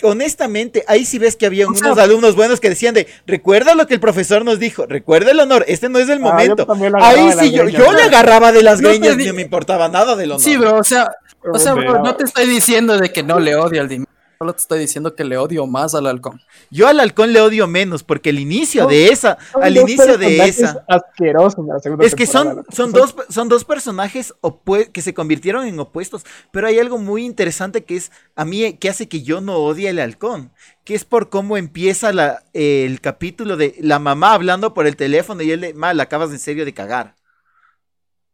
honestamente, 0.02 0.84
ahí 0.88 1.04
sí 1.04 1.18
ves 1.18 1.36
que 1.36 1.46
había 1.46 1.66
O 1.68 1.74
sea- 1.74 1.88
unos 1.88 1.98
alumnos 1.98 2.34
buenos 2.36 2.58
que 2.60 2.68
decían 2.70 2.94
de, 2.94 3.06
recuerda 3.26 3.74
lo 3.74 3.86
que 3.86 3.94
el 3.94 4.00
profesor 4.00 4.44
nos 4.44 4.58
dijo, 4.58 4.86
recuerda 4.86 5.30
el 5.30 5.40
honor, 5.40 5.64
este 5.68 5.88
no 5.88 5.98
es 5.98 6.08
el 6.08 6.18
Ah, 6.18 6.20
momento. 6.32 6.66
Ahí 7.00 7.30
sí, 7.38 7.50
yo, 7.52 7.68
yo 7.68 7.92
le 7.92 8.02
agarraba 8.02 8.52
de 8.52 8.62
las 8.62 8.80
No 8.80 8.88
greñas, 8.88 9.16
no 9.16 9.34
me 9.34 9.42
importaba 9.42 9.88
nada 9.88 10.16
del 10.16 10.32
honor. 10.32 10.42
Sí, 10.42 10.56
bro, 10.56 10.78
o 10.78 10.84
sea, 10.84 11.10
o 11.52 11.58
sea, 11.58 11.74
bro, 11.74 12.02
no 12.02 12.14
te 12.16 12.24
estoy 12.24 12.46
diciendo 12.46 12.98
de 12.98 13.12
que 13.12 13.22
no 13.22 13.38
le 13.40 13.56
odio 13.56 13.80
al 13.82 13.88
Dimitri. 13.88 14.09
Solo 14.42 14.54
te 14.54 14.60
estoy 14.62 14.78
diciendo 14.78 15.14
que 15.14 15.22
le 15.22 15.36
odio 15.36 15.66
más 15.66 15.94
al 15.94 16.06
halcón. 16.06 16.40
Yo 16.70 16.88
al 16.88 16.98
halcón 16.98 17.34
le 17.34 17.42
odio 17.42 17.66
menos 17.66 18.02
porque 18.02 18.30
el 18.30 18.38
inicio 18.38 18.84
No, 18.84 18.88
de 18.88 19.08
esa, 19.08 19.36
al 19.52 19.76
inicio 19.76 20.16
de 20.16 20.38
esa... 20.38 20.82
la 20.88 21.78
segunda 21.78 22.06
Es 22.06 22.14
que 22.14 22.24
son, 22.24 22.64
son, 22.72 22.90
dos, 22.90 23.14
son 23.28 23.50
dos 23.50 23.66
personajes 23.66 24.32
que 24.94 25.02
se 25.02 25.12
convirtieron 25.12 25.66
en 25.66 25.78
opuestos, 25.78 26.24
pero 26.52 26.68
hay 26.68 26.78
algo 26.78 26.96
muy 26.96 27.26
interesante 27.26 27.84
que 27.84 27.96
es 27.96 28.12
a 28.34 28.46
mí 28.46 28.72
que 28.78 28.88
hace 28.88 29.10
que 29.10 29.20
yo 29.20 29.42
no 29.42 29.56
odie 29.58 29.90
al 29.90 29.98
halcón, 29.98 30.52
que 30.84 30.94
es 30.94 31.04
por 31.04 31.28
cómo 31.28 31.58
empieza 31.58 32.10
la, 32.14 32.42
el 32.54 33.02
capítulo 33.02 33.58
de 33.58 33.74
la 33.80 33.98
mamá 33.98 34.32
hablando 34.32 34.72
por 34.72 34.86
el 34.86 34.96
teléfono 34.96 35.42
y 35.42 35.50
él 35.50 35.60
de, 35.60 35.74
mal, 35.74 36.00
acabas 36.00 36.30
en 36.30 36.38
serio 36.38 36.64
de 36.64 36.72
cagar. 36.72 37.19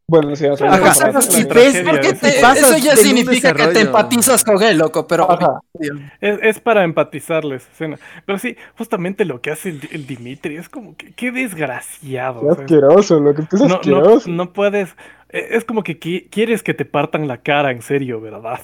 Bueno, 0.09 0.35
sí, 0.37 0.45
la 0.45 0.53
Ajá, 0.53 1.11
la 1.11 1.19
de 1.19 1.83
Porque 1.83 2.07
eso. 2.09 2.19
te- 2.21 2.39
pasas 2.41 2.69
eso 2.71 2.77
ya 2.77 2.95
significa 2.95 3.53
que 3.53 3.67
te 3.67 3.81
empatizas 3.81 4.43
con 4.45 4.61
él, 4.63 4.77
loco, 4.77 5.05
pero... 5.05 5.27
Es, 6.21 6.39
es 6.41 6.59
para 6.61 6.85
empatizarles, 6.85 7.67
escena. 7.69 7.99
Pero 8.25 8.39
sí, 8.39 8.55
justamente 8.77 9.25
lo 9.25 9.41
que 9.41 9.51
hace 9.51 9.69
el, 9.69 9.81
el 9.91 10.07
Dimitri 10.07 10.55
es 10.55 10.69
como 10.69 10.95
que 10.95 11.11
qué 11.13 11.31
desgraciado. 11.31 12.39
Qué 12.39 12.45
o 12.47 12.55
sea, 12.55 12.63
asqueroso, 12.63 13.19
lo 13.19 13.35
que 13.35 13.41
es 13.41 13.51
no, 13.61 13.75
asqueroso. 13.75 14.29
no 14.29 14.53
puedes. 14.53 14.91
eh, 15.29 15.47
Es 15.51 15.65
como 15.65 15.83
que 15.83 15.99
qui- 15.99 16.29
quieres 16.29 16.63
que 16.63 16.73
te 16.73 16.85
partan 16.85 17.27
la 17.27 17.39
cara, 17.41 17.71
en 17.71 17.81
serio, 17.81 18.21
¿verdad? 18.21 18.59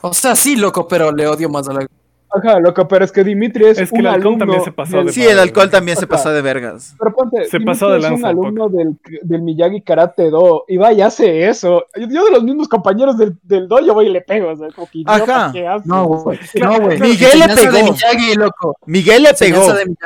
O 0.00 0.12
sea, 0.12 0.34
sí, 0.34 0.56
loco, 0.56 0.88
pero 0.88 1.12
le 1.12 1.28
odio 1.28 1.48
más 1.48 1.68
al 1.68 1.76
halcón. 1.78 1.97
Ajá, 2.30 2.60
loco, 2.60 2.86
pero 2.86 3.04
es 3.04 3.12
que 3.12 3.24
Dimitri 3.24 3.64
es, 3.66 3.78
Es 3.78 3.90
que 3.90 3.94
un 3.98 4.00
el 4.00 4.06
halcón 4.08 4.20
alumno 4.22 4.38
también 4.38 4.64
se 4.64 4.72
pasó 4.72 4.96
del- 4.98 5.06
de 5.06 5.12
Sí, 5.12 5.24
el 5.24 5.38
alcohol 5.38 5.70
también 5.70 5.96
se 5.96 6.06
pasó 6.06 6.30
de 6.30 6.42
vergas. 6.42 6.94
Pero 6.98 7.14
ponte, 7.14 7.44
Se 7.46 7.58
Dimitri 7.58 7.64
pasó 7.66 7.90
de 7.90 7.98
lanza 8.00 8.30
un 8.30 8.38
un 8.38 8.44
alumno 8.44 8.68
del, 8.68 8.96
del 9.22 9.42
Miyagi 9.42 9.80
Karate 9.82 10.30
Do 10.30 10.64
y 10.68 10.76
va 10.76 10.92
y 10.92 11.00
hace 11.00 11.48
eso. 11.48 11.86
Yo, 11.96 12.06
yo 12.08 12.24
de 12.26 12.30
los 12.32 12.44
mismos 12.44 12.68
compañeros 12.68 13.16
del, 13.16 13.36
del 13.42 13.66
dojo 13.68 13.94
voy 13.94 14.06
y 14.06 14.10
le 14.10 14.20
pego, 14.20 14.50
o 14.50 14.56
sea, 14.56 14.68
como 14.74 14.86
que 14.90 14.98
idiota, 14.98 15.46
Ajá. 15.46 15.82
No, 15.84 16.04
güey. 16.06 16.38
Claro, 16.52 16.78
No, 16.78 16.84
güey. 16.84 17.00
Miguel 17.00 17.38
le 17.38 17.54
pegó. 17.54 17.92
Miyagi, 17.92 18.34
loco. 18.34 18.76
Miguel 18.86 19.22
le 19.22 19.34
pegó. 19.34 19.62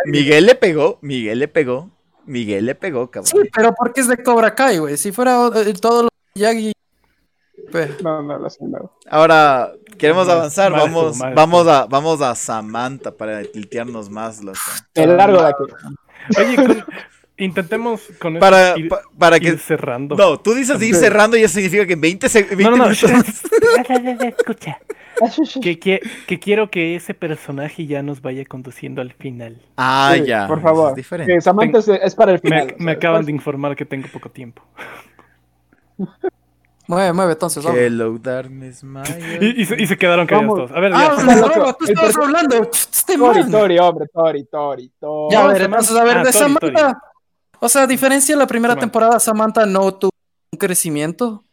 Miguel 0.07 0.47
le 0.47 0.55
pegó, 0.55 0.99
Miguel 1.03 1.39
le 1.41 1.49
pegó, 1.49 1.91
Miguel 2.27 2.67
le 2.67 2.75
pegó, 2.75 3.11
cabrón. 3.11 3.27
Sí, 3.31 3.49
pero 3.55 3.73
porque 3.77 4.01
es 4.01 4.09
de 4.09 4.23
Cobra 4.23 4.55
Kai, 4.55 4.79
güey. 4.79 4.97
Si 4.97 5.11
fuera 5.13 5.49
eh, 5.57 5.73
todo 5.81 6.03
lo 6.05 6.09
de 6.09 6.41
Miyagi... 6.41 6.72
No, 8.03 8.23
no, 8.23 8.39
no. 8.39 8.93
Ahora, 9.09 9.73
queremos 9.99 10.29
avanzar, 10.29 10.73
vamos, 10.73 11.19
vamos 11.19 11.67
a, 11.67 11.87
vamos 11.87 12.21
a 12.21 12.35
Samantha 12.35 13.11
para 13.13 13.43
tiltearnos 13.43 14.11
más, 14.11 14.43
loco. 14.43 14.59
El 14.95 15.17
largo 15.17 15.43
de 15.43 15.49
aquí. 15.49 15.63
Oye, 16.39 16.57
con- 16.57 16.85
intentemos 17.37 18.03
con 18.21 18.35
esto 18.37 18.41
Para, 18.41 18.79
ir, 18.79 18.89
pa- 18.89 19.03
para 19.19 19.37
ir 19.39 19.43
que... 19.43 19.59
cerrando. 19.59 20.15
No, 20.17 20.39
tú 20.39 20.55
dices 20.55 20.81
ir 20.83 20.95
cerrando 20.95 21.37
y 21.37 21.43
eso 21.43 21.55
significa 21.55 21.87
que 21.87 21.95
en 21.95 22.01
20, 22.01 22.27
seg- 22.29 22.49
20 22.49 22.65
no, 22.65 22.71
no, 22.71 22.77
no. 22.77 22.85
minutos... 22.91 23.43
Escucha. 24.39 24.79
Que, 25.63 25.79
que, 25.79 26.01
que 26.27 26.41
quiero 26.41 26.69
que 26.71 26.97
ese 26.97 27.15
personaje 27.15 27.87
ya 27.87 28.03
nos 28.03 28.23
vaya 28.23 28.45
conduciendo 28.45 29.01
al 29.03 29.13
final. 29.13 29.61
Ah, 29.77 30.15
Sí, 30.17 30.25
ya. 30.27 30.49
Por 30.49 30.59
es 30.59 30.65
favor. 30.65 30.95
diferente. 30.97 31.33
Que 31.33 31.41
Samantha 31.41 31.79
es, 31.79 31.87
es 31.89 32.15
para 32.17 32.33
el 32.33 32.41
Me, 32.43 32.49
final. 32.51 32.75
me 32.79 32.85
sea, 32.87 32.93
acaban 32.95 33.25
de 33.27 33.31
informar 33.31 33.77
que 33.77 33.85
tengo 33.85 34.09
poco 34.13 34.31
tiempo. 34.31 34.63
Mueve, 36.93 37.13
mueve, 37.15 37.33
entonces. 37.33 37.65
vamos. 37.65 37.79
Hello, 37.81 38.19
darkness, 38.19 38.85
my 38.85 39.01
Y, 39.41 39.63
y 39.63 39.65
se, 39.67 39.81
y 39.83 39.87
se 39.87 39.97
quedaron 39.97 40.27
callados 40.27 40.49
Vamos. 40.49 40.69
todos. 40.69 40.77
A 40.77 40.81
ver, 40.81 40.93
ya. 40.93 41.13
Ah, 41.17 41.23
no, 41.25 41.49
loco. 41.49 41.75
tú 41.79 41.85
estabas 41.87 42.17
hablando. 42.19 42.71
Este 42.71 43.17
Tori, 43.17 43.41
man. 43.41 43.51
Tori, 43.51 43.79
hombre, 43.79 44.07
Tori, 44.13 44.45
Tori, 44.45 44.93
Tori. 45.01 45.33
Ya, 45.33 45.45
a 45.45 45.47
ver, 45.49 45.63
Samantha- 45.63 45.65
entonces, 45.65 45.97
a 45.97 46.05
ver, 46.05 46.17
ah, 46.19 46.25
de 46.25 46.33
Tori, 46.33 46.39
Samantha. 46.39 47.03
O 47.61 47.69
sea, 47.71 47.83
a 47.83 47.87
diferencia 47.87 48.35
de 48.35 48.39
la 48.39 48.47
primera 48.47 48.75
Samantha. 48.75 48.87
temporada, 48.87 49.21
Samantha 49.21 49.65
no 49.67 49.95
tuvo 49.95 50.11
un 50.53 50.59
crecimiento, 50.59 51.45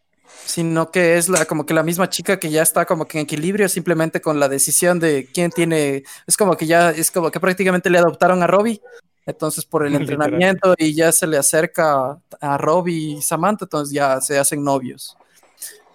sino 0.46 0.92
que 0.92 1.18
es 1.18 1.30
la, 1.30 1.46
como 1.46 1.66
que 1.66 1.74
la 1.74 1.84
misma 1.84 2.10
chica 2.10 2.38
que 2.38 2.50
ya 2.50 2.62
está 2.64 2.86
como 2.86 3.06
que 3.06 3.20
en 3.20 3.24
equilibrio 3.24 3.70
simplemente 3.70 4.20
con 4.20 4.40
la 4.42 4.50
decisión 4.50 5.00
de 5.00 5.30
quién 5.34 5.52
tiene. 5.52 6.04
Es 6.28 6.36
como 6.36 6.58
que 6.58 6.66
ya, 6.68 6.90
es 6.90 7.12
como 7.12 7.32
que 7.32 7.40
prácticamente 7.40 7.90
le 7.90 8.00
adoptaron 8.00 8.44
a 8.44 8.48
Robbie. 8.48 8.82
Entonces, 9.26 9.64
por 9.64 9.86
el 9.86 9.94
entrenamiento 9.96 10.74
y 10.78 10.96
ya 10.96 11.12
se 11.14 11.28
le 11.28 11.38
acerca 11.38 12.18
a 12.42 12.58
Robbie 12.58 13.18
y 13.18 13.22
Samantha, 13.22 13.64
entonces 13.66 13.94
ya 13.94 14.20
se 14.20 14.38
hacen 14.38 14.64
novios. 14.64 15.16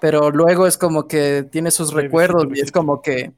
Pero 0.05 0.31
luego 0.31 0.67
es 0.67 0.77
como 0.77 1.09
que 1.09 1.49
tiene 1.51 1.71
sus 1.71 1.95
recuerdos 1.95 2.45
y 2.55 2.61
es 2.61 2.71
como 2.71 3.01
que 3.01 3.33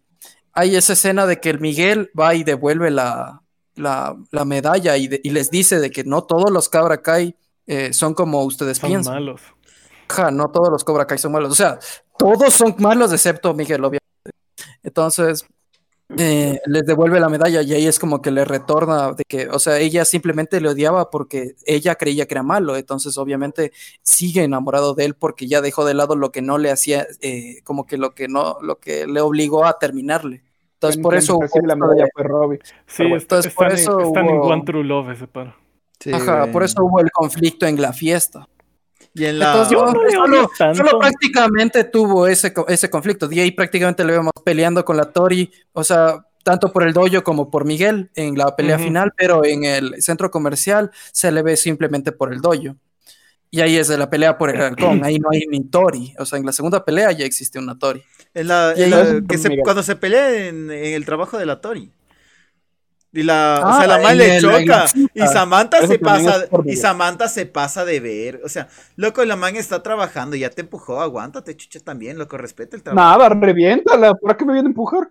hay 0.52 0.74
esa 0.74 0.94
escena 0.94 1.24
de 1.24 1.38
que 1.38 1.50
el 1.50 1.60
Miguel 1.60 2.10
va 2.18 2.34
y 2.34 2.42
devuelve 2.42 2.90
la, 2.90 3.40
la, 3.76 4.16
la 4.32 4.44
medalla 4.44 4.96
y, 4.96 5.06
de- 5.06 5.20
y 5.22 5.30
les 5.30 5.48
dice 5.52 5.78
de 5.78 5.92
que 5.92 6.02
no 6.02 6.24
todos 6.24 6.50
los 6.50 6.68
Cobra 6.68 7.00
Kai 7.02 7.36
eh, 7.68 7.92
son 7.92 8.14
como 8.14 8.42
ustedes 8.42 8.78
Son 8.78 8.90
piensan. 8.90 9.14
malos. 9.14 9.42
Ja, 10.08 10.32
no 10.32 10.48
todos 10.48 10.70
los 10.70 10.82
Cobra 10.82 11.06
Kai 11.06 11.18
son 11.18 11.30
malos. 11.30 11.52
O 11.52 11.54
sea, 11.54 11.78
todos 12.18 12.52
son 12.52 12.74
malos 12.78 13.12
excepto 13.12 13.54
Miguel, 13.54 13.84
obviamente. 13.84 14.02
Entonces, 14.82 15.44
eh, 16.18 16.60
les 16.66 16.86
devuelve 16.86 17.18
la 17.18 17.28
medalla 17.28 17.62
y 17.62 17.72
ahí 17.74 17.86
es 17.86 17.98
como 17.98 18.22
que 18.22 18.30
le 18.30 18.44
retorna 18.44 19.12
de 19.12 19.24
que, 19.26 19.48
o 19.48 19.58
sea, 19.58 19.78
ella 19.78 20.04
simplemente 20.04 20.60
le 20.60 20.68
odiaba 20.68 21.10
porque 21.10 21.56
ella 21.66 21.96
creía 21.96 22.26
que 22.26 22.34
era 22.34 22.42
malo. 22.42 22.76
Entonces, 22.76 23.18
obviamente, 23.18 23.72
sigue 24.02 24.44
enamorado 24.44 24.94
de 24.94 25.04
él 25.04 25.14
porque 25.14 25.46
ya 25.48 25.60
dejó 25.60 25.84
de 25.84 25.94
lado 25.94 26.14
lo 26.16 26.30
que 26.30 26.42
no 26.42 26.58
le 26.58 26.70
hacía, 26.70 27.06
eh, 27.20 27.60
como 27.64 27.86
que 27.86 27.96
lo 27.96 28.14
que 28.14 28.28
no, 28.28 28.58
lo 28.62 28.78
que 28.78 29.06
le 29.06 29.20
obligó 29.20 29.64
a 29.64 29.78
terminarle. 29.78 30.42
Entonces, 30.74 31.02
por 31.02 31.14
eso. 31.14 31.38
la 31.64 31.74
hubo- 31.74 31.86
medalla 31.88 32.06
fue 32.14 32.22
Robbie. 32.24 32.58
Sí, 32.64 32.72
Pero 32.98 33.08
bueno, 33.08 33.16
est- 33.16 33.24
entonces, 33.24 33.54
por 33.54 33.66
están, 33.72 33.78
eso 33.80 34.00
en, 34.00 34.06
están 34.06 34.26
en 34.26 34.36
One 34.40 34.62
True 34.64 34.84
Love 34.84 35.10
ese 35.10 35.26
paro. 35.26 35.54
Sí, 35.98 36.12
Ajá, 36.12 36.46
por 36.52 36.62
eso 36.62 36.84
hubo 36.84 37.00
el 37.00 37.10
conflicto 37.10 37.66
en 37.66 37.80
la 37.80 37.92
fiesta. 37.92 38.46
Y 39.16 39.24
en 39.24 39.38
la... 39.38 39.46
Entonces, 39.52 39.72
Yo 39.72 39.86
no 39.86 40.02
le 40.04 40.10
solo, 40.12 40.24
odio 40.40 40.50
tanto. 40.58 40.84
solo 40.84 40.98
prácticamente 40.98 41.84
tuvo 41.84 42.26
ese, 42.26 42.52
ese 42.68 42.90
conflicto. 42.90 43.26
De 43.28 43.40
ahí 43.40 43.50
prácticamente 43.50 44.04
le 44.04 44.12
vemos 44.12 44.32
peleando 44.44 44.84
con 44.84 44.96
la 44.96 45.06
Tori, 45.06 45.50
o 45.72 45.82
sea, 45.82 46.24
tanto 46.42 46.72
por 46.72 46.82
el 46.82 46.92
dojo 46.92 47.24
como 47.24 47.50
por 47.50 47.64
Miguel 47.64 48.10
en 48.14 48.36
la 48.36 48.54
pelea 48.54 48.78
final, 48.78 49.12
pero 49.16 49.44
en 49.44 49.64
el 49.64 50.02
centro 50.02 50.30
comercial 50.30 50.90
se 51.12 51.32
le 51.32 51.42
ve 51.42 51.56
simplemente 51.56 52.12
por 52.12 52.32
el 52.32 52.40
dojo. 52.40 52.76
Y 53.50 53.60
ahí 53.60 53.76
es 53.76 53.88
de 53.88 53.96
la 53.96 54.10
pelea 54.10 54.36
por 54.36 54.50
el 54.50 54.60
halcón, 54.60 55.02
ahí 55.04 55.18
no 55.18 55.28
hay 55.32 55.46
ni 55.48 55.64
Tori. 55.64 56.14
O 56.18 56.26
sea, 56.26 56.38
en 56.38 56.44
la 56.46 56.52
segunda 56.52 56.84
pelea 56.84 57.10
ya 57.12 57.24
existe 57.24 57.58
una 57.58 57.78
Tori. 57.78 58.02
En 58.34 58.48
la, 58.48 58.74
Y 58.76 58.82
en 58.82 58.92
ahí- 58.92 59.12
la- 59.20 59.26
que 59.26 59.38
se- 59.38 59.48
Miguel. 59.48 59.62
cuando 59.64 59.82
se 59.82 59.96
pelea 59.96 60.46
en, 60.48 60.70
en 60.70 60.94
el 60.94 61.04
trabajo 61.06 61.38
de 61.38 61.46
la 61.46 61.60
Tori. 61.60 61.90
Y 63.16 63.22
la, 63.22 63.64
o 63.66 63.70
Ah, 63.70 63.72
sea, 63.72 63.86
la 63.86 63.98
mal 63.98 64.20
en 64.20 64.36
le 64.36 64.40
choca. 64.40 64.64
la. 64.64 64.94
Y 65.14 65.26
Samantha 65.26 65.78
Eso 65.78 65.86
se 65.86 65.98
pasa, 65.98 66.46
y. 66.64 66.76
Samantha 66.76 67.28
se 67.28 67.46
pasa 67.46 67.84
de 67.84 68.00
ver. 68.00 68.40
O 68.44 68.48
sea, 68.48 68.68
loco, 68.96 69.24
la 69.24 69.36
man 69.36 69.56
está 69.56 69.82
trabajando, 69.82 70.36
ya 70.36 70.50
te 70.50 70.62
empujó, 70.62 71.00
aguántate, 71.00 71.56
chucha, 71.56 71.80
también, 71.80 72.18
loco, 72.18 72.36
respeta 72.38 72.76
el 72.76 72.82
trabajo. 72.82 73.18
Nada, 73.18 73.28
reviéntala. 73.28 74.14
¿Por 74.14 74.36
qué 74.36 74.44
me 74.44 74.52
viene 74.54 74.68
a 74.68 74.70
empujar? 74.70 75.08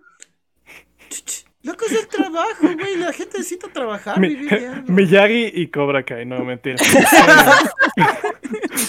Chucha, 1.08 1.46
Loco, 1.66 1.84
es 1.86 1.92
el 1.92 2.06
trabajo, 2.08 2.62
güey. 2.62 2.96
La 2.96 3.12
gente 3.12 3.38
necesita 3.38 3.68
trabajar, 3.68 4.18
Mi- 4.20 4.28
vivir. 4.28 4.82
Miyagi 4.86 5.50
y 5.54 5.66
Cobra 5.68 6.02
Kai, 6.04 6.24
no 6.24 6.44
mentira. 6.44 6.76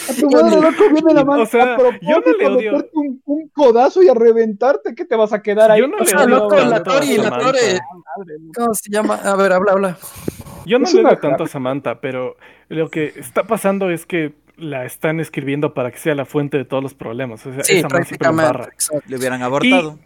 A 0.10 0.14
tu 0.20 0.30
madre, 0.30 0.62
loco, 0.62 0.84
viene 0.94 1.14
la 1.14 1.24
mano 1.26 1.44
O 1.44 1.46
sea, 1.46 1.78
yo 2.02 2.20
no 2.20 2.34
le 2.38 2.46
a 2.46 2.50
odio- 2.50 2.90
Un, 2.94 3.22
un 3.26 3.50
codazo 3.50 4.02
y 4.04 4.10
a 4.10 4.14
reventarte. 4.14 4.94
¿Qué 4.96 5.06
te 5.06 5.16
vas 5.16 5.34
a 5.34 5.42
quedar 5.42 5.72
ahí? 5.72 5.82
Yo 5.82 5.88
no 5.88 5.98
O 5.98 6.00
le 6.00 6.06
sea, 6.06 6.20
odio 6.24 6.28
loco, 6.36 6.56
la 6.56 6.84
tanto 6.84 6.92
a 6.92 7.00
Tori, 7.00 7.18
la 7.18 7.24
Samantha. 7.24 7.46
Tori. 7.46 7.58
Madre, 8.18 8.34
no. 8.40 8.52
¿Cómo 8.56 8.74
se 8.74 8.92
llama? 8.92 9.16
A 9.16 9.36
ver, 9.36 9.54
habla, 9.54 9.72
habla. 9.74 9.98
Yo 10.66 10.80
no 10.80 10.86
Es 10.86 10.94
le 10.94 11.16
tanto 11.18 11.44
a 11.44 11.48
Samantha, 11.48 12.02
pero 12.02 12.36
lo 12.70 12.90
que 12.90 13.14
está 13.16 13.44
pasando 13.44 13.90
es 13.90 14.06
que 14.06 14.34
la 14.58 14.86
están 14.86 15.20
escribiendo 15.20 15.74
para 15.74 15.92
que 15.92 15.98
sea 16.00 16.16
la 16.16 16.26
fuente 16.26 16.58
de 16.58 16.66
todos 16.66 16.82
los 16.84 16.94
problemas. 16.94 17.46
O 17.46 17.54
sea, 17.54 17.64
Sí, 17.64 17.78
esa 17.78 17.88
prácticamente. 17.88 18.64
exacto. 18.74 19.04
Le 19.08 19.18
hubieran 19.18 19.42
abortado. 19.44 19.98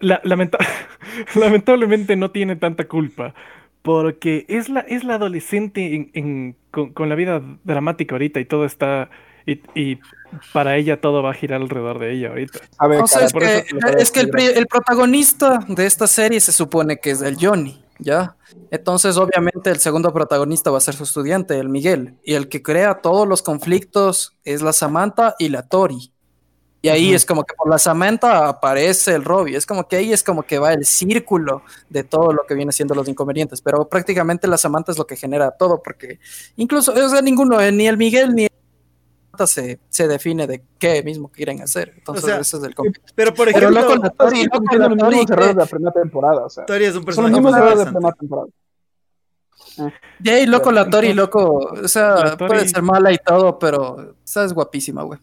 La- 0.00 0.20
lamenta- 0.24 0.58
lamentablemente 1.34 2.16
no 2.16 2.30
tiene 2.30 2.56
tanta 2.56 2.86
culpa. 2.88 3.34
Porque 3.82 4.44
es 4.48 4.68
la, 4.68 4.80
es 4.80 5.04
la 5.04 5.14
adolescente 5.14 5.94
en- 5.94 6.10
en- 6.14 6.56
con, 6.70 6.92
con 6.92 7.08
la 7.08 7.14
vida 7.14 7.40
dramática 7.64 8.14
ahorita 8.14 8.38
y 8.40 8.44
todo 8.44 8.64
está 8.66 9.08
Y, 9.46 9.62
y 9.74 9.98
para 10.52 10.76
ella 10.76 11.00
todo 11.00 11.22
va 11.22 11.30
a 11.30 11.34
girar 11.34 11.62
alrededor 11.62 11.98
de 11.98 12.12
ella 12.12 12.28
ahorita. 12.28 12.58
A 12.78 12.86
ver, 12.86 13.00
O 13.00 13.06
sea, 13.06 13.24
es 13.24 13.32
que, 13.32 13.64
es 13.98 14.10
que 14.12 14.20
el, 14.20 14.30
el 14.38 14.66
protagonista 14.66 15.60
de 15.66 15.86
esta 15.86 16.06
serie 16.06 16.40
se 16.40 16.52
supone 16.52 16.98
que 16.98 17.10
es 17.12 17.22
el 17.22 17.36
Johnny, 17.40 17.82
¿ya? 17.98 18.36
Entonces, 18.70 19.16
obviamente, 19.16 19.70
el 19.70 19.78
segundo 19.78 20.12
protagonista 20.12 20.70
va 20.70 20.76
a 20.76 20.82
ser 20.82 20.94
su 20.94 21.04
estudiante, 21.04 21.58
el 21.58 21.70
Miguel. 21.70 22.16
Y 22.22 22.34
el 22.34 22.48
que 22.50 22.62
crea 22.62 23.00
todos 23.00 23.26
los 23.26 23.40
conflictos 23.42 24.36
es 24.44 24.60
la 24.60 24.74
Samantha 24.74 25.34
y 25.38 25.48
la 25.48 25.66
Tori. 25.66 26.12
Y 26.82 26.88
ahí 26.88 27.12
es 27.12 27.26
como 27.26 27.44
que 27.44 27.54
por 27.54 27.68
la 27.68 27.78
Samantha 27.78 28.48
aparece 28.48 29.14
el 29.14 29.22
Robbie. 29.24 29.54
Es 29.56 29.66
como 29.66 29.86
que 29.86 29.96
ahí 29.96 30.12
es 30.14 30.22
como 30.22 30.42
que 30.44 30.58
va 30.58 30.72
el 30.72 30.86
círculo 30.86 31.62
de 31.90 32.04
todo 32.04 32.32
lo 32.32 32.44
que 32.46 32.54
viene 32.54 32.72
siendo 32.72 32.94
los 32.94 33.06
inconvenientes. 33.06 33.60
Pero 33.60 33.86
prácticamente 33.86 34.48
la 34.48 34.56
Samantha 34.56 34.90
es 34.92 34.96
lo 34.98 35.06
que 35.06 35.14
genera 35.16 35.50
todo, 35.50 35.82
porque 35.82 36.18
incluso, 36.56 36.92
o 36.92 37.08
sea, 37.10 37.20
ninguno, 37.20 37.60
eh, 37.60 37.70
ni 37.70 37.86
el 37.86 37.98
Miguel 37.98 38.34
ni 38.34 38.46
Samantha 39.30 39.46
se, 39.46 39.78
se 39.90 40.08
define 40.08 40.46
de 40.46 40.62
qué 40.78 41.02
mismo 41.02 41.28
quieren 41.30 41.60
hacer. 41.60 41.92
Entonces, 41.98 42.24
sea, 42.24 42.38
ese 42.40 42.56
es 42.56 42.62
el 42.62 42.74
conflicto. 42.74 43.12
Pero 43.14 43.34
por 43.34 43.52
Pero 43.52 43.68
ejemplo, 43.68 43.80
loco, 43.82 44.02
la 44.02 44.10
Tori, 44.10 44.44
loco, 44.44 44.58
los 44.60 44.70
Tori, 44.98 45.16
mismos 45.16 45.26
que- 45.26 45.32
errores 45.34 45.48
de 45.56 45.60
la 45.60 45.66
primera 45.66 45.92
temporada, 45.92 46.44
o 46.46 46.48
sea. 46.50 46.64
Tori 46.64 46.84
es 46.86 46.94
un 46.94 46.94
Son 46.94 47.04
los 47.04 47.16
personaje 47.16 47.34
mismos 47.34 47.56
errores 47.56 47.78
de 47.78 47.84
la 47.84 47.90
primera 47.90 48.12
temporada. 48.14 48.48
Ahí, 50.26 50.46
loco, 50.46 50.72
la 50.72 50.88
Tori, 50.88 51.12
loco. 51.12 51.58
O 51.82 51.88
sea, 51.88 52.36
puede 52.36 52.66
ser 52.68 52.82
mala 52.82 53.12
y 53.12 53.18
todo, 53.18 53.58
pero 53.58 53.92
o 53.96 54.14
sea, 54.24 54.44
es 54.44 54.52
guapísima, 54.52 55.02
güey. 55.02 55.18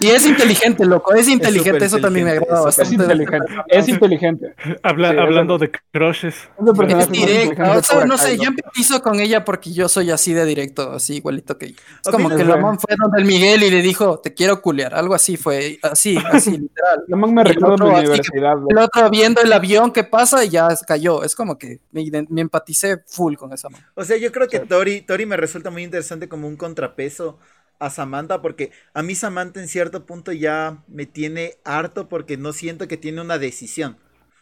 Y 0.00 0.08
es 0.08 0.26
inteligente, 0.26 0.84
loco, 0.84 1.14
es 1.14 1.28
inteligente, 1.28 1.84
eso 1.84 1.98
también 1.98 2.26
me 2.26 2.32
agrada 2.32 2.68
es 2.68 2.78
Es 2.78 2.78
bastante. 2.90 2.94
inteligente. 3.04 3.46
Es 3.68 3.88
inteligente. 3.88 4.54
Habla- 4.82 5.12
Sí, 5.12 5.16
hablando 5.18 5.56
de 5.58 5.70
crushes. 5.92 6.34
Es 6.34 6.42
el 6.58 6.64
personaje 6.74 6.92
Es 6.92 6.96
más 6.96 7.10
directa, 7.10 7.32
inteligente 7.42 7.62
o 7.62 7.74
de 7.74 7.82
sea, 7.82 7.94
Cobra 7.96 8.06
no 8.06 8.18
sé, 8.18 8.36
yo 8.36 8.44
empatizo 8.44 9.02
con 9.02 9.20
ella 9.20 9.44
porque 9.44 9.72
yo 9.72 9.88
soy 9.88 10.10
así 10.10 10.34
de 10.34 10.44
directo, 10.44 10.92
así 10.92 11.16
igualito 11.16 11.56
que 11.56 11.66
ella. 11.66 11.76
Es 12.02 12.08
A 12.08 12.10
como 12.12 12.28
que 12.28 12.44
no- 12.44 12.44
la 12.44 12.56
man 12.58 12.78
fue 12.78 12.94
donde 12.98 13.20
el 13.20 13.24
Miguel 13.26 13.62
y 13.62 13.70
le 13.70 13.80
dijo, 13.82 14.18
te 14.20 14.34
quiero 14.34 14.60
culear, 14.60 14.94
algo 14.94 15.14
así 15.14 15.36
fue, 15.36 15.78
así, 15.82 16.18
así, 16.30 16.50
literal. 16.58 17.04
La 17.08 17.16
man 17.16 17.32
me 17.34 17.44
recuerda 17.44 17.74
a 17.74 17.88
mi 17.88 17.94
que- 17.94 18.00
universidad. 18.00 18.56
güey. 18.56 18.66
El 18.70 18.78
otro 18.78 19.10
viendo 19.10 19.40
el 19.40 19.52
avión 19.52 19.90
que 19.92 20.04
pasa 20.04 20.44
y 20.44 20.50
ya 20.50 20.68
cayó, 20.86 21.22
es 21.24 21.34
como 21.34 21.56
que 21.56 21.80
me, 21.92 22.04
me 22.28 22.40
empaticé 22.42 22.98
full 23.06 23.36
con 23.36 23.52
esa 23.52 23.68
man. 23.70 23.80
O 23.94 24.04
sea, 24.04 24.16
yo 24.18 24.30
creo 24.32 24.48
que 24.48 24.60
Tori, 24.60 25.00
Tori 25.00 25.24
me 25.26 25.36
resulta 25.36 25.70
muy 25.70 25.82
interesante 25.82 26.28
como 26.28 26.46
un 26.46 26.56
contrapeso 26.56 27.38
a 27.78 27.90
Samantha, 27.90 28.42
porque 28.42 28.70
a 28.94 29.02
mí 29.02 29.14
Samantha 29.14 29.60
en 29.60 29.68
cierto 29.68 30.04
punto 30.06 30.32
ya 30.32 30.82
me 30.88 31.06
tiene 31.06 31.58
harto 31.64 32.08
porque 32.08 32.36
no 32.36 32.52
siento 32.52 32.88
que 32.88 32.96
tiene 32.96 33.20
una 33.20 33.38
decisión. 33.38 33.98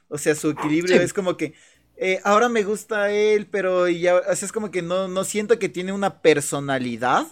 O 0.08 0.18
sea, 0.18 0.34
su 0.34 0.50
equilibrio 0.50 0.96
Sí. 0.98 1.02
es 1.02 1.12
como 1.12 1.36
que 1.36 1.54
eh, 1.98 2.20
ahora 2.24 2.48
me 2.50 2.62
gusta 2.62 3.10
él, 3.10 3.46
pero 3.50 3.88
ya, 3.88 4.16
o 4.16 4.22
sea, 4.36 4.46
es 4.46 4.52
como 4.52 4.70
que 4.70 4.82
no, 4.82 5.08
no 5.08 5.24
siento 5.24 5.58
que 5.58 5.68
tiene 5.70 5.92
una 5.92 6.20
personalidad 6.20 7.26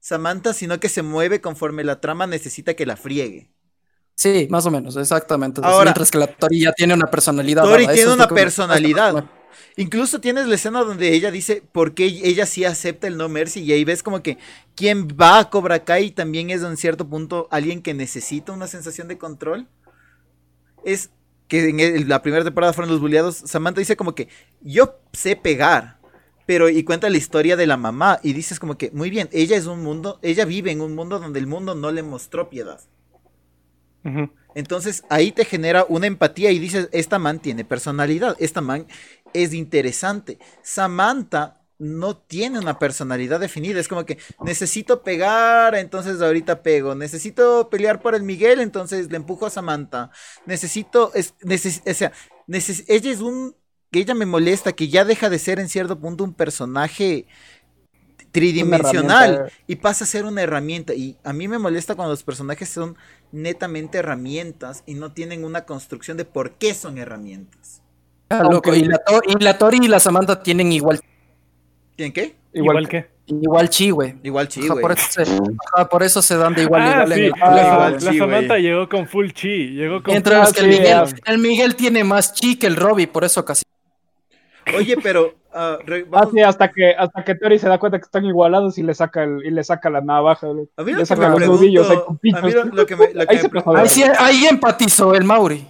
Samantha, 0.00 0.52
sino 0.52 0.78
que 0.80 0.88
se 0.88 1.02
mueve 1.02 1.40
conforme 1.40 1.82
la 1.84 2.00
trama 2.00 2.26
necesita 2.26 2.74
que 2.74 2.84
la 2.86 2.96
friegue. 2.96 3.50
Sí, 4.16 4.46
más 4.50 4.66
o 4.66 4.70
menos, 4.70 4.96
exactamente. 4.96 5.60
Ahora- 5.64 5.84
Mientras 5.86 6.10
que 6.10 6.18
la 6.18 6.26
Tori 6.26 6.60
ya 6.60 6.72
tiene 6.72 6.94
una 6.94 7.06
personalidad. 7.10 7.62
Tori 7.64 7.86
tiene 7.88 8.12
una 8.12 8.28
personalidad. 8.28 9.24
Incluso 9.76 10.20
tienes 10.20 10.46
la 10.46 10.54
escena 10.54 10.82
donde 10.84 11.12
ella 11.14 11.30
dice 11.30 11.62
por 11.72 11.94
qué 11.94 12.06
ella 12.06 12.46
sí 12.46 12.64
acepta 12.64 13.06
el 13.06 13.16
no 13.16 13.28
mercy 13.28 13.60
y 13.60 13.72
ahí 13.72 13.84
ves 13.84 14.02
como 14.02 14.22
que 14.22 14.38
quien 14.74 15.08
va 15.08 15.38
a 15.38 15.50
Cobra 15.50 15.84
Kai 15.84 16.10
también 16.10 16.50
es 16.50 16.62
en 16.62 16.76
cierto 16.76 17.08
punto 17.08 17.48
alguien 17.50 17.82
que 17.82 17.94
necesita 17.94 18.52
una 18.52 18.66
sensación 18.66 19.08
de 19.08 19.18
control. 19.18 19.68
Es 20.84 21.10
que 21.48 21.68
en 21.68 21.80
el- 21.80 22.08
la 22.08 22.22
primera 22.22 22.44
temporada 22.44 22.72
fueron 22.72 22.90
los 22.90 23.00
bulleados. 23.00 23.36
Samantha 23.36 23.80
dice 23.80 23.96
como 23.96 24.14
que 24.14 24.28
yo 24.60 24.98
sé 25.12 25.36
pegar, 25.36 25.98
pero 26.46 26.68
y 26.68 26.84
cuenta 26.84 27.08
la 27.10 27.16
historia 27.16 27.56
de 27.56 27.66
la 27.66 27.76
mamá 27.76 28.20
y 28.22 28.32
dices 28.32 28.58
como 28.60 28.76
que 28.76 28.90
muy 28.92 29.10
bien, 29.10 29.28
ella 29.32 29.56
es 29.56 29.66
un 29.66 29.82
mundo, 29.82 30.18
ella 30.22 30.44
vive 30.44 30.70
en 30.70 30.80
un 30.80 30.94
mundo 30.94 31.18
donde 31.18 31.38
el 31.38 31.46
mundo 31.46 31.74
no 31.74 31.90
le 31.90 32.02
mostró 32.02 32.50
piedad. 32.50 32.80
Entonces 34.54 35.02
ahí 35.08 35.32
te 35.32 35.44
genera 35.44 35.84
una 35.88 36.06
empatía 36.06 36.50
y 36.50 36.58
dices, 36.58 36.88
esta 36.92 37.18
man 37.18 37.40
tiene 37.40 37.64
personalidad, 37.64 38.36
esta 38.38 38.60
man 38.60 38.86
es 39.34 39.54
interesante. 39.54 40.38
Samantha 40.62 41.60
no 41.78 42.16
tiene 42.16 42.60
una 42.60 42.78
personalidad 42.80 43.40
definida, 43.40 43.80
es 43.80 43.88
como 43.88 44.06
que 44.06 44.18
necesito 44.42 45.02
pegar, 45.04 45.76
entonces 45.76 46.22
ahorita 46.22 46.62
pego, 46.62 46.94
necesito 46.96 47.70
pelear 47.70 48.00
por 48.00 48.14
el 48.16 48.22
Miguel, 48.24 48.60
entonces 48.60 49.10
le 49.10 49.18
empujo 49.18 49.46
a 49.46 49.50
Samantha, 49.50 50.10
necesito, 50.46 51.12
es, 51.14 51.36
neces- 51.40 51.82
o 51.90 51.94
sea, 51.94 52.12
neces- 52.48 52.84
ella 52.88 53.12
es 53.12 53.20
un, 53.20 53.56
que 53.92 54.00
ella 54.00 54.14
me 54.14 54.26
molesta, 54.26 54.72
que 54.72 54.88
ya 54.88 55.04
deja 55.04 55.30
de 55.30 55.38
ser 55.40 55.60
en 55.60 55.68
cierto 55.68 56.00
punto 56.00 56.24
un 56.24 56.34
personaje 56.34 57.26
tridimensional 58.32 59.44
y 59.66 59.76
pasa 59.76 60.04
a 60.04 60.08
ser 60.08 60.24
una 60.26 60.42
herramienta. 60.42 60.94
Y 60.94 61.18
a 61.24 61.32
mí 61.32 61.48
me 61.48 61.58
molesta 61.58 61.94
cuando 61.94 62.12
los 62.12 62.24
personajes 62.24 62.68
son 62.68 62.96
netamente 63.32 63.98
herramientas 63.98 64.82
y 64.86 64.94
no 64.94 65.12
tienen 65.14 65.44
una 65.44 65.66
construcción 65.66 66.16
de 66.16 66.24
por 66.26 66.58
qué 66.58 66.74
son 66.74 66.98
herramientas. 66.98 67.83
Ah, 68.30 68.42
loco, 68.50 68.74
y, 68.74 68.84
la 68.84 69.00
y 69.26 69.42
la 69.44 69.58
Tori 69.58 69.78
y 69.82 69.88
la 69.88 70.00
Samantha 70.00 70.42
tienen 70.42 70.72
igual, 70.72 71.00
¿Tienen 71.96 72.12
qué? 72.12 72.34
Igual, 72.52 72.76
Igual 72.84 72.88
que. 72.88 73.06
igual 73.26 73.68
chi, 73.68 73.90
güey. 73.90 74.14
Igual 74.22 74.48
Ajá, 74.50 74.66
güey. 74.68 74.80
por, 74.82 74.92
eso 74.92 75.06
se, 75.12 75.22
ajá, 75.22 75.88
por 75.88 76.02
eso 76.02 76.22
se 76.22 76.36
dan 76.36 76.54
de 76.54 76.62
igual 76.62 76.82
ah, 76.82 76.90
igual 77.04 77.12
en 77.12 77.18
sí. 77.18 77.24
el 77.24 77.30
la, 77.30 77.46
colegio, 77.46 77.72
igual, 77.72 77.92
la 78.00 78.12
Samantha 78.14 78.58
llegó 78.58 78.88
con 78.88 79.06
full 79.08 79.30
chi. 79.30 79.68
Llegó 79.70 80.02
con 80.02 80.12
Mientras 80.12 80.50
Ah, 80.50 80.52
que 80.54 80.60
el 80.62 80.68
Miguel, 80.68 80.92
ah. 80.96 81.06
el 81.26 81.38
Miguel 81.38 81.76
tiene 81.76 82.02
más 82.04 82.32
chi 82.34 82.56
que 82.58 82.66
el 82.66 82.76
Robbie, 82.76 83.06
por 83.06 83.24
eso 83.24 83.44
casi. 83.44 83.62
Oye, 84.76 84.96
pero 85.02 85.34
ah, 85.52 85.78
re- 85.84 86.02
Ah, 86.06 86.08
vamos- 86.10 86.32
sí, 86.32 86.40
hasta 86.40 86.70
que, 86.70 86.94
hasta 86.96 87.22
que 87.24 87.34
Tori 87.34 87.58
se 87.58 87.68
da 87.68 87.78
cuenta 87.78 87.98
que 87.98 88.04
están 88.04 88.24
igualados 88.24 88.78
y 88.78 88.82
le 88.82 88.94
saca, 88.94 89.22
el, 89.24 89.44
y 89.44 89.50
le 89.50 89.62
saca 89.62 89.90
la 89.90 90.00
navaja. 90.00 90.46
güey. 90.48 90.66
a 90.76 90.82
mí 90.82 90.92
le 90.92 90.98
lo 90.98 90.98
que 91.00 91.06
saca 91.06 91.28
me 91.28 91.40
los 91.40 91.48
nudillos 91.60 91.90
ahí 91.90 91.96
con 92.04 92.18
pregunto, 92.18 92.38
a 92.38 92.42
mí 92.42 92.52
pitos. 92.52 92.66
lo, 92.66 92.74
lo 92.74 92.86
que 92.86 92.96
me, 92.96 93.12
lo 93.14 93.26
que 93.26 93.30
Ahí 93.30 93.36
me 93.36 93.42
se 93.42 93.48
pre- 93.48 93.60
pasó 93.62 93.72
de- 93.74 93.80
Ahí, 93.82 93.88
sí- 93.88 94.04
ahí 94.18 94.44
empatizó 94.46 95.14
el 95.14 95.24
Mauri. 95.24 95.66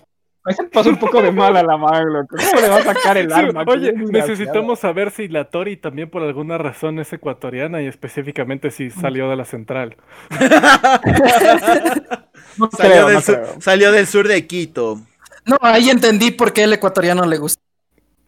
Ahí 0.46 0.54
se 0.54 0.64
pasó 0.64 0.90
un 0.90 0.98
poco 0.98 1.22
de 1.22 1.32
mal 1.32 1.56
a 1.56 1.62
la 1.62 1.76
man, 1.78 2.04
loco. 2.12 2.36
¿Cómo 2.36 2.60
le 2.60 2.68
va 2.68 2.76
a 2.76 2.82
sacar 2.82 3.16
el 3.16 3.28
Sí, 3.28 3.34
alma? 3.34 3.64
Oye, 3.66 3.92
necesitamos 3.92 4.78
saber 4.78 5.10
si 5.10 5.28
la 5.28 5.46
Tori 5.46 5.76
también 5.78 6.10
por 6.10 6.22
alguna 6.22 6.58
razón 6.58 6.98
es 6.98 7.10
ecuatoriana 7.12 7.80
y 7.80 7.86
específicamente 7.86 8.70
si 8.70 8.90
salió 8.90 9.30
de 9.30 9.36
la 9.36 9.44
central. 9.44 9.96
No 12.56 12.70
salió, 12.70 12.92
creo, 12.92 13.06
del 13.06 13.14
no 13.16 13.20
sur, 13.20 13.40
salió 13.58 13.90
del 13.90 14.06
sur 14.06 14.28
de 14.28 14.46
Quito. 14.46 15.00
No, 15.44 15.58
ahí 15.60 15.90
entendí 15.90 16.30
por 16.30 16.52
qué 16.52 16.64
el 16.64 16.72
ecuatoriano 16.72 17.24
le 17.26 17.38
gusta. 17.38 17.60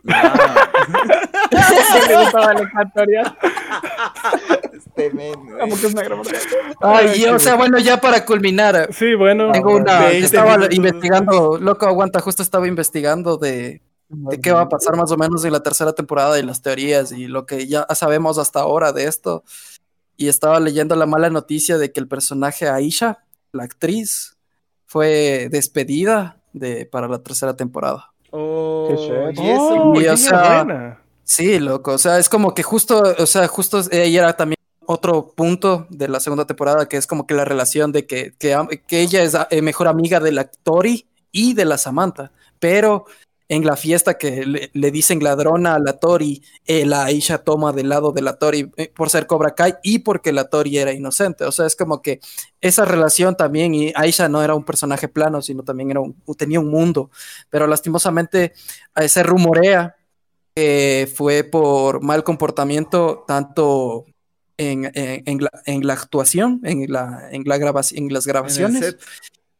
Ah, 0.09 0.69
¿Qué 1.51 2.09
le 2.15 2.23
gustaba 2.25 2.53
el 2.53 2.63
ecuatoriano? 2.67 3.37
este 4.77 5.11
men, 5.13 5.35
güey. 5.45 5.59
Como 5.61 5.77
que 5.81 5.87
es 5.87 5.95
negro. 5.95 6.23
Ay, 6.81 7.23
y, 7.23 7.25
o 7.27 7.39
sea, 7.39 7.55
bueno, 7.57 7.79
ya 7.79 8.01
para 8.01 8.25
culminar, 8.25 8.89
Sí, 8.93 9.15
bueno. 9.15 9.53
tengo 9.53 9.75
una. 9.77 10.01
20 10.01 10.19
Estaba 10.27 10.57
minutos. 10.57 10.75
investigando, 10.77 11.59
loco, 11.59 11.87
aguanta, 11.87 12.21
justo 12.21 12.43
estaba 12.43 12.67
investigando 12.69 13.37
de, 13.37 13.83
de 14.09 14.41
qué 14.41 14.53
va 14.53 14.63
a 14.63 14.69
pasar 14.69 14.97
más 14.97 15.11
o 15.11 15.17
menos 15.17 15.45
en 15.45 15.53
la 15.53 15.61
tercera 15.63 15.93
temporada 15.93 16.39
y 16.39 16.43
las 16.43 16.63
teorías 16.63 17.13
y 17.13 17.27
lo 17.27 17.47
que 17.47 17.67
ya 17.67 17.87
sabemos 17.95 18.39
hasta 18.39 18.61
ahora 18.61 18.93
de 18.93 19.05
esto. 19.07 19.45
Y 20.17 20.29
estaba 20.29 20.61
leyendo 20.61 20.97
la 20.97 21.07
mala 21.07 21.29
noticia 21.29 21.77
de 21.79 21.93
que 21.93 22.01
el 22.01 22.09
personaje 22.09 22.69
Aisha, 22.69 23.19
la 23.53 23.65
actriz, 23.65 24.37
fue 24.87 25.49
despedida 25.51 26.41
de, 26.55 26.87
para 26.87 27.07
la 27.09 27.19
tercera 27.23 27.55
temporada. 27.55 28.13
Oh, 28.31 28.89
y 28.91 28.95
eso. 29.51 29.63
Oh, 29.63 30.01
Y, 30.01 30.07
o 30.07 30.17
sea, 30.17 30.65
buena. 30.65 31.01
Sí, 31.29 31.59
loco, 31.59 31.93
o 31.93 31.99
sea, 31.99 32.19
es 32.19 32.29
como 32.29 32.55
que 32.55 32.63
justo, 32.63 33.03
o 33.19 33.27
sea, 33.27 33.49
justo 33.49 33.81
ella 33.91 34.21
era 34.21 34.37
también 34.37 34.59
otro 34.87 35.33
punto 35.35 35.89
de 35.91 36.07
la 36.07 36.21
segunda 36.21 36.47
temporada, 36.47 36.89
que 36.89 36.97
es 36.97 37.09
como 37.09 37.27
que 37.27 37.35
la 37.35 37.45
relación 37.45 37.91
de 37.91 38.07
que, 38.07 38.33
que, 38.39 38.55
ella 38.91 39.25
es 39.25 39.37
eh, 39.51 39.61
mejor 39.61 39.89
amiga 39.89 40.21
de 40.21 40.31
la 40.31 40.45
Tori 40.45 41.09
y 41.33 41.55
de 41.55 41.65
la 41.65 41.79
Samantha, 41.79 42.31
pero 42.61 43.07
en 43.49 43.65
la 43.67 43.77
fiesta 43.77 44.19
que 44.19 44.47
le, 44.47 44.71
le 44.73 44.91
dicen 44.93 45.23
ladrona 45.23 45.75
a 45.75 45.79
la 45.81 45.95
Tori, 45.99 46.43
eh, 46.65 46.87
la 46.87 47.05
Aisha 47.07 47.39
toma 47.39 47.73
del 47.73 47.89
lado 47.89 48.13
de 48.13 48.23
la 48.23 48.39
Tori 48.39 48.71
eh, 48.77 48.93
por 48.95 49.11
ser 49.11 49.27
Cobra 49.27 49.55
Kai 49.57 49.75
y 49.83 50.01
porque 50.01 50.33
la 50.33 50.45
Tori 50.49 50.79
era 50.79 50.93
inocente, 50.93 51.45
o 51.45 51.51
sea, 51.51 51.67
es 51.67 51.75
como 51.75 52.03
que 52.03 52.21
esa 52.61 52.85
relación 52.85 53.37
también, 53.37 53.75
y 53.75 53.93
Aisha 53.97 54.29
no 54.29 54.45
era 54.45 54.55
un 54.55 54.65
personaje 54.65 55.09
plano, 55.09 55.43
sino 55.43 55.65
también 55.65 55.91
era 55.91 56.01
un, 56.01 56.17
tenía 56.39 56.61
un 56.61 56.71
mundo, 56.71 57.11
pero 57.51 57.67
lastimosamente 57.67 58.53
eh, 58.95 59.09
se 59.09 59.25
rumorea 59.25 59.97
que 60.57 61.07
fue 61.15 61.45
por 61.45 62.03
mal 62.03 62.25
comportamiento 62.25 63.25
tanto 63.29 64.07
en, 64.57 64.87
en- 64.95 65.23
en 65.27 65.39
la, 65.43 65.51
en 65.67 65.87
la 65.87 65.93
actuación, 65.93 66.61
en, 66.65 66.91
la, 66.91 67.29
en, 67.31 67.43
la 67.45 67.57
en 67.57 67.63
las 67.63 67.93
En 67.95 68.05
el 68.07 68.23
grabaciones 68.23 68.85
set. 68.87 69.01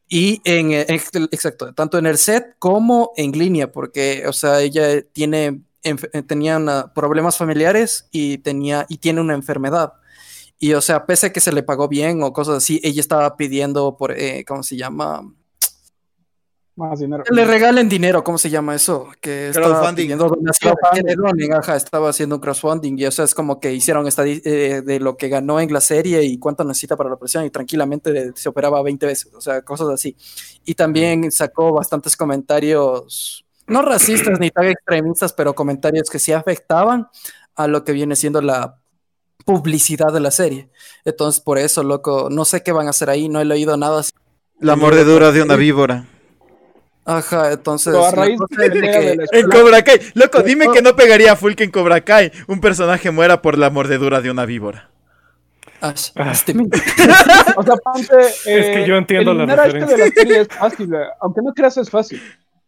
y 0.09 0.41
en, 0.45 0.73
eh, 0.73 0.87
ex- 0.89 1.11
exacto, 1.31 1.75
tanto 1.75 1.99
en 1.99 2.07
el 2.07 2.17
set 2.17 2.57
como 2.59 3.13
en 3.19 3.33
línea, 3.33 3.71
porque, 3.71 4.25
o 4.27 4.33
sea, 4.33 4.63
ella 4.63 5.03
tiene, 5.13 5.61
eh, 5.83 5.95
tenía 6.27 6.57
una- 6.57 6.95
problemas 6.95 7.37
familiares 7.37 8.09
y, 8.11 8.39
tenía, 8.39 8.87
y 8.89 8.97
tiene 8.97 9.21
una 9.21 9.35
enfermedad. 9.35 9.93
Y, 10.59 10.73
o 10.73 10.81
sea, 10.81 11.05
pese 11.05 11.27
a 11.27 11.33
que 11.35 11.41
se 11.41 11.53
le 11.53 11.63
pagó 11.63 11.89
bien 11.89 12.23
o 12.23 12.33
cosas 12.33 12.57
así, 12.57 12.81
ella 12.83 13.03
estaba 13.03 13.37
pidiendo 13.37 13.99
por, 13.99 14.13
eh, 14.19 14.47
¿cómo 14.49 14.63
se 14.63 14.79
llama? 14.79 15.31
Más 16.77 17.01
dinero. 17.01 17.25
Que 17.25 17.35
le 17.35 17.47
regalen 17.47 17.89
dinero, 17.89 18.23
¿cómo 18.23 18.37
se 18.37 18.51
llama 18.51 18.75
eso? 18.75 19.09
Que 19.23 19.49
estaba 19.49 19.81
Crowdfunding. 19.81 21.53
ajá, 21.55 21.77
estaba 21.77 22.11
haciendo 22.11 22.35
un 22.37 22.41
crowdfunding 22.43 22.99
y 22.99 23.07
o 23.07 23.11
sea, 23.11 23.25
es 23.25 23.35
como 23.35 23.59
que 23.61 23.73
hicieron 23.73 24.05
estadi- 24.05 24.43
eh, 24.45 24.83
de 24.83 25.01
lo 25.01 25.17
que 25.17 25.29
ganó 25.29 25.59
en 25.59 25.73
la 25.73 25.81
serie 25.81 26.23
y 26.25 26.39
cuánto 26.39 26.65
necesita 26.65 26.95
para 26.95 27.09
la 27.09 27.15
operación 27.15 27.47
y 27.47 27.51
tranquilamente 27.51 28.33
se 28.35 28.49
operaba 28.51 28.83
20 28.83 29.07
veces, 29.07 29.33
o 29.35 29.41
sea, 29.41 29.63
cosas 29.63 29.89
así. 29.89 30.17
Y 30.67 30.75
también 30.75 31.33
sacó 31.33 31.73
bastantes 31.73 32.15
comentarios, 32.15 33.47
no 33.67 33.81
racistas 33.81 34.39
ni 34.39 34.51
tan 34.51 34.67
extremistas, 34.67 35.33
pero 35.33 35.55
comentarios 35.55 36.11
que 36.11 36.19
sí 36.19 36.33
afectaban 36.33 37.09
a 37.55 37.69
lo 37.69 37.85
que 37.85 37.93
viene 37.93 38.17
siendo 38.17 38.43
la 38.43 38.77
publicidad 39.47 40.13
de 40.13 40.21
la 40.21 40.31
serie. 40.31 40.69
Entonces, 41.07 41.41
por 41.41 41.57
eso, 41.57 41.83
loco, 41.83 42.29
no 42.31 42.45
sé 42.45 42.63
qué 42.63 42.73
van 42.73 42.87
a 42.87 42.91
hacer 42.91 43.09
ahí, 43.09 43.31
no 43.31 43.41
he 43.41 43.47
leído 43.47 43.79
nada. 43.79 44.03
La 44.61 44.77
mordedura 44.77 45.33
de 45.33 45.41
una 45.43 45.57
víbora. 45.57 46.07
Ajá, 47.07 47.53
entonces... 47.53 47.95
A 47.95 48.11
raíz 48.11 48.39
de 48.51 48.65
es 48.67 48.71
que- 48.73 48.81
de 48.81 49.27
En 49.33 49.49
Cobra 49.49 49.83
Kai. 49.83 50.01
Loco, 50.15 50.43
dime 50.43 50.67
que 50.73 50.83
no 50.83 50.97
pegaría 50.97 51.37
full 51.37 51.55
que 51.55 51.65
en 51.65 51.71
Cobra 51.71 52.01
Kai 52.03 52.33
un 52.49 52.61
personaje 52.61 53.11
muera 53.13 53.41
por 53.43 53.57
la 53.59 53.71
mordedura 53.71 54.21
de 54.21 54.31
una 54.31 54.45
víbora. 54.45 54.91
Ah, 55.81 55.95
Ah. 56.17 56.33
este. 56.33 56.53
O 57.57 57.63
sea, 57.63 57.77
ponte, 57.77 58.15
eh, 58.47 58.73
que 58.75 58.87
yo 58.87 58.97
entiendo 58.97 59.33
la 59.35 59.45
a 59.45 59.67
este 59.67 59.87
de 59.87 59.97
la 59.99 60.09
serie 60.09 60.41
es 60.41 60.49
fácil, 60.49 60.93
eh, 60.95 60.99
aunque 61.21 61.41
no 61.43 61.53
creas 61.55 61.77
es 61.77 61.89
fácil. 61.91 62.21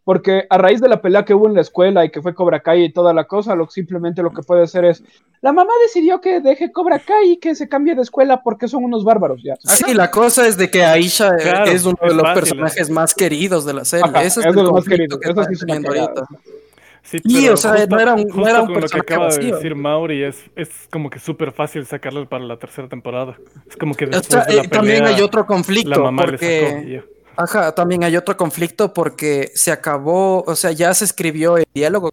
Porque 0.03 0.45
a 0.49 0.57
raíz 0.57 0.81
de 0.81 0.89
la 0.89 1.01
pelea 1.01 1.23
que 1.25 1.33
hubo 1.35 1.47
en 1.47 1.53
la 1.53 1.61
escuela 1.61 2.03
y 2.03 2.09
que 2.09 2.21
fue 2.21 2.33
Cobra 2.33 2.61
Kai 2.61 2.85
y 2.85 2.93
toda 2.93 3.13
la 3.13 3.25
cosa, 3.25 3.55
lo, 3.55 3.67
simplemente 3.69 4.23
lo 4.23 4.31
que 4.31 4.41
puede 4.41 4.63
hacer 4.63 4.85
es, 4.85 5.03
la 5.41 5.53
mamá 5.53 5.71
decidió 5.83 6.19
que 6.19 6.39
deje 6.41 6.71
Cobra 6.71 6.99
Kai 6.99 7.33
y 7.33 7.37
que 7.37 7.53
se 7.53 7.69
cambie 7.69 7.93
de 7.95 8.01
escuela 8.01 8.41
porque 8.41 8.67
son 8.67 8.83
unos 8.83 9.03
bárbaros, 9.03 9.41
ya. 9.43 9.55
Sí, 9.63 9.93
la 9.93 10.09
cosa 10.09 10.47
es 10.47 10.57
de 10.57 10.69
que 10.71 10.83
Aisha 10.83 11.29
eh, 11.29 11.41
Claro, 11.43 11.71
es 11.71 11.85
uno 11.85 11.97
de 12.01 12.13
los 12.15 12.21
fácil, 12.23 12.33
personajes 12.41 12.89
más 12.89 13.13
queridos 13.13 13.65
de 13.65 13.73
la 13.73 13.85
serie. 13.85 14.05
Ajá, 14.05 14.23
Ese 14.23 14.39
es 14.41 14.45
es 14.47 14.55
el 14.55 14.55
de 14.65 14.71
más 14.71 14.85
queridos, 14.85 15.19
que 15.19 15.29
eso 15.29 15.41
está 15.41 15.53
sí 15.53 15.71
ahorita. 15.87 16.23
Sí, 17.01 17.17
Y, 17.23 17.41
pero 17.41 17.53
o 17.53 17.57
sea, 17.57 17.85
no 17.87 17.99
era 17.99 18.13
un- 18.15 18.33
no 18.33 18.33
justo 18.33 18.47
era 18.47 18.61
un 18.61 18.69
con 18.69 18.81
lo 18.81 18.89
que 18.89 19.01
personaje 19.01 19.13
acaba 19.13 19.29
de 19.33 19.41
vacío. 19.41 19.55
decir 19.55 19.75
Mauri 19.75 20.23
es, 20.23 20.49
es 20.55 20.69
como 20.91 21.09
que 21.09 21.19
súper 21.19 21.51
fácil 21.51 21.85
sacarlo 21.85 22.27
para 22.27 22.43
la 22.43 22.57
tercera 22.57 22.87
temporada. 22.89 23.37
Es 23.69 23.77
como 23.77 23.95
que 23.95 24.05
O 24.05 24.19
después 24.19 24.43
sea, 24.43 24.45
de 24.45 24.55
la 24.55 24.63
eh, 24.63 24.67
también 24.67 25.03
pelea, 25.03 25.15
hay 25.15 25.21
otro 25.21 25.41
la 25.41 25.47
conflicto 25.47 26.03
mamá 26.03 26.27
le 26.27 26.37
sacó 26.37 26.67
y 26.81 26.81
porque 26.81 26.91
ya. 26.93 27.03
Ajá, 27.39 27.73
también 27.73 28.03
hay 28.03 28.15
otro 28.17 28.35
conflicto 28.37 28.93
porque 28.93 29.51
se 29.55 29.71
acabó, 29.71 30.43
o 30.43 30.55
sea, 30.55 30.71
ya 30.71 30.93
se 30.93 31.05
escribió 31.05 31.57
el 31.57 31.65
diálogo. 31.73 32.11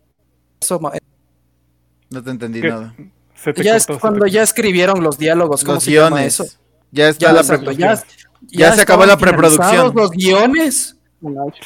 Eso, 0.61 0.81
No 2.11 2.23
te 2.23 2.31
entendí 2.31 2.61
¿Qué? 2.61 2.69
nada. 2.69 2.95
Se 3.35 3.53
te 3.53 3.63
ya 3.63 3.73
cortó, 3.73 3.77
es 3.77 3.83
se 3.83 3.93
te 3.93 3.99
cuando 4.01 4.27
ya 4.27 4.43
escribieron 4.43 5.03
los 5.03 5.19
diálogos, 5.19 5.65
¿cómo 5.65 5.75
Los 5.75 5.85
se 5.85 5.93
llama 5.93 6.17
guiones. 6.17 6.41
eso? 6.41 6.47
Ya 6.91 7.09
está 7.09 7.27
Ya, 7.27 7.33
la 7.33 7.41
exacto, 7.41 7.67
preproducción. 7.67 8.09
ya, 8.51 8.69
Ya 8.71 8.73
se 8.75 8.83
acabó 8.83 9.07
la 9.07 9.17
preproducción. 9.17 9.93
Los 9.95 10.11
guiones 10.11 10.96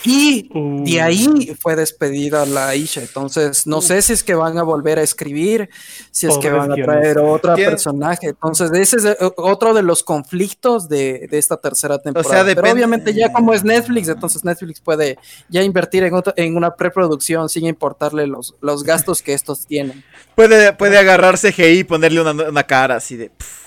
y 0.04 0.48
de 0.92 1.00
ahí 1.02 1.56
fue 1.60 1.74
despedida 1.76 2.46
la 2.46 2.68
Aisha. 2.68 3.00
Entonces, 3.02 3.66
no 3.66 3.80
sé 3.80 4.00
si 4.02 4.12
es 4.12 4.22
que 4.22 4.34
van 4.34 4.56
a 4.58 4.62
volver 4.62 4.98
a 4.98 5.02
escribir, 5.02 5.68
si 6.10 6.26
es 6.28 6.38
que 6.38 6.50
van 6.50 6.70
a 6.72 6.76
traer 6.76 7.18
otro 7.18 7.54
personaje. 7.56 8.28
Entonces, 8.28 8.70
ese 8.72 8.96
es 8.96 9.04
eh, 9.04 9.16
otro 9.36 9.74
de 9.74 9.82
los 9.82 10.02
conflictos 10.04 10.88
de, 10.88 11.26
de 11.30 11.38
esta 11.38 11.56
tercera 11.56 11.98
temporada. 11.98 12.44
Pero 12.44 12.60
depende- 12.62 12.72
obviamente 12.72 13.12
ya 13.12 13.32
como 13.32 13.52
es 13.52 13.64
Netflix, 13.64 14.08
entonces 14.08 14.44
Netflix 14.44 14.80
puede 14.80 15.18
ya 15.48 15.62
invertir 15.62 16.04
en, 16.04 16.14
otro- 16.14 16.32
en 16.36 16.56
una 16.56 16.74
preproducción 16.76 17.48
sin 17.48 17.66
importarle 17.66 18.26
los, 18.26 18.54
los 18.60 18.84
gastos 18.84 19.20
que 19.22 19.32
estos 19.34 19.66
tienen. 19.66 20.04
Puede, 20.36 20.72
puede 20.72 20.96
agarrar 20.96 21.38
CGI 21.38 21.80
y 21.80 21.84
ponerle 21.84 22.20
una, 22.20 22.30
una 22.48 22.62
cara 22.62 22.96
así 22.96 23.16
de. 23.16 23.30
pff. 23.30 23.60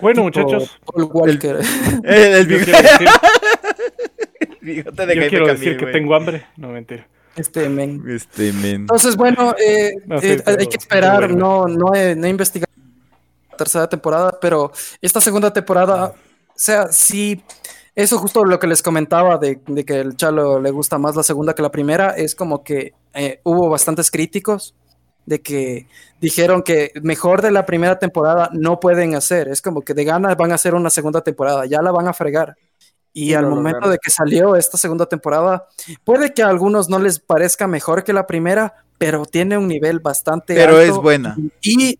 Bueno, 0.00 0.30
Tipo 0.30 0.40
muchachos, 0.46 0.70
Paul 0.84 1.10
Walker. 1.12 1.58
El, 2.04 2.14
el 2.14 2.52
el 2.52 2.64
bigote 4.64 5.06
de 5.06 5.16
yo 5.16 5.28
quiero 5.28 5.46
decir 5.46 5.76
que 5.76 5.84
güey. 5.84 5.92
tengo 5.92 6.14
hambre. 6.14 6.46
No, 6.56 6.68
mentira. 6.68 7.06
este 7.36 7.68
men. 7.68 8.02
Este 8.08 8.52
men. 8.52 8.82
Entonces, 8.82 9.16
bueno, 9.16 9.54
eh, 9.58 9.92
No, 10.06 10.20
sí, 10.20 10.28
eh, 10.28 10.42
pero- 10.44 10.60
hay 10.60 10.66
que 10.66 10.76
esperar, 10.76 11.30
no, 11.30 11.66
no, 11.66 11.94
he, 11.94 12.14
no 12.16 12.26
he 12.26 12.30
investigado 12.30 12.70
la 13.50 13.56
tercera 13.56 13.88
temporada, 13.88 14.36
pero 14.40 14.72
esta 15.00 15.20
segunda 15.20 15.52
temporada, 15.52 16.06
o 16.06 16.52
sea, 16.54 16.88
sí, 16.92 17.42
eso 17.94 18.18
justo 18.18 18.44
lo 18.44 18.58
que 18.58 18.66
les 18.66 18.82
comentaba 18.82 19.38
de, 19.38 19.60
de 19.66 19.84
que 19.84 20.00
el 20.00 20.16
Chalo 20.16 20.60
le 20.60 20.70
gusta 20.70 20.98
más 20.98 21.14
la 21.16 21.22
segunda 21.22 21.54
que 21.54 21.62
la 21.62 21.70
primera, 21.70 22.10
es 22.10 22.34
como 22.34 22.64
que 22.64 22.94
eh, 23.14 23.40
hubo 23.44 23.68
bastantes 23.68 24.10
críticos 24.10 24.74
de 25.26 25.40
que 25.40 25.86
dijeron 26.20 26.62
que 26.62 26.90
mejor 27.02 27.40
de 27.42 27.50
la 27.50 27.64
primera 27.64 27.98
temporada 27.98 28.50
no 28.52 28.78
pueden 28.80 29.14
hacer, 29.14 29.48
es 29.48 29.62
como 29.62 29.80
que 29.82 29.94
de 29.94 30.04
ganas 30.04 30.36
van 30.36 30.52
a 30.52 30.56
hacer 30.56 30.74
una 30.74 30.90
segunda 30.90 31.22
temporada, 31.22 31.64
ya 31.66 31.80
la 31.82 31.92
van 31.92 32.08
a 32.08 32.12
fregar. 32.12 32.56
Y 33.16 33.32
al 33.34 33.44
momento 33.46 33.76
lograron. 33.76 33.92
de 33.92 33.98
que 33.98 34.10
salió 34.10 34.56
esta 34.56 34.76
segunda 34.76 35.06
temporada, 35.06 35.68
puede 36.02 36.34
que 36.34 36.42
a 36.42 36.48
algunos 36.48 36.88
no 36.88 36.98
les 36.98 37.20
parezca 37.20 37.68
mejor 37.68 38.02
que 38.02 38.12
la 38.12 38.26
primera, 38.26 38.74
pero 38.98 39.24
tiene 39.24 39.56
un 39.56 39.68
nivel 39.68 40.00
bastante 40.00 40.54
Pero 40.54 40.78
alto 40.78 40.92
es 40.92 40.96
buena. 40.96 41.36
y, 41.62 41.98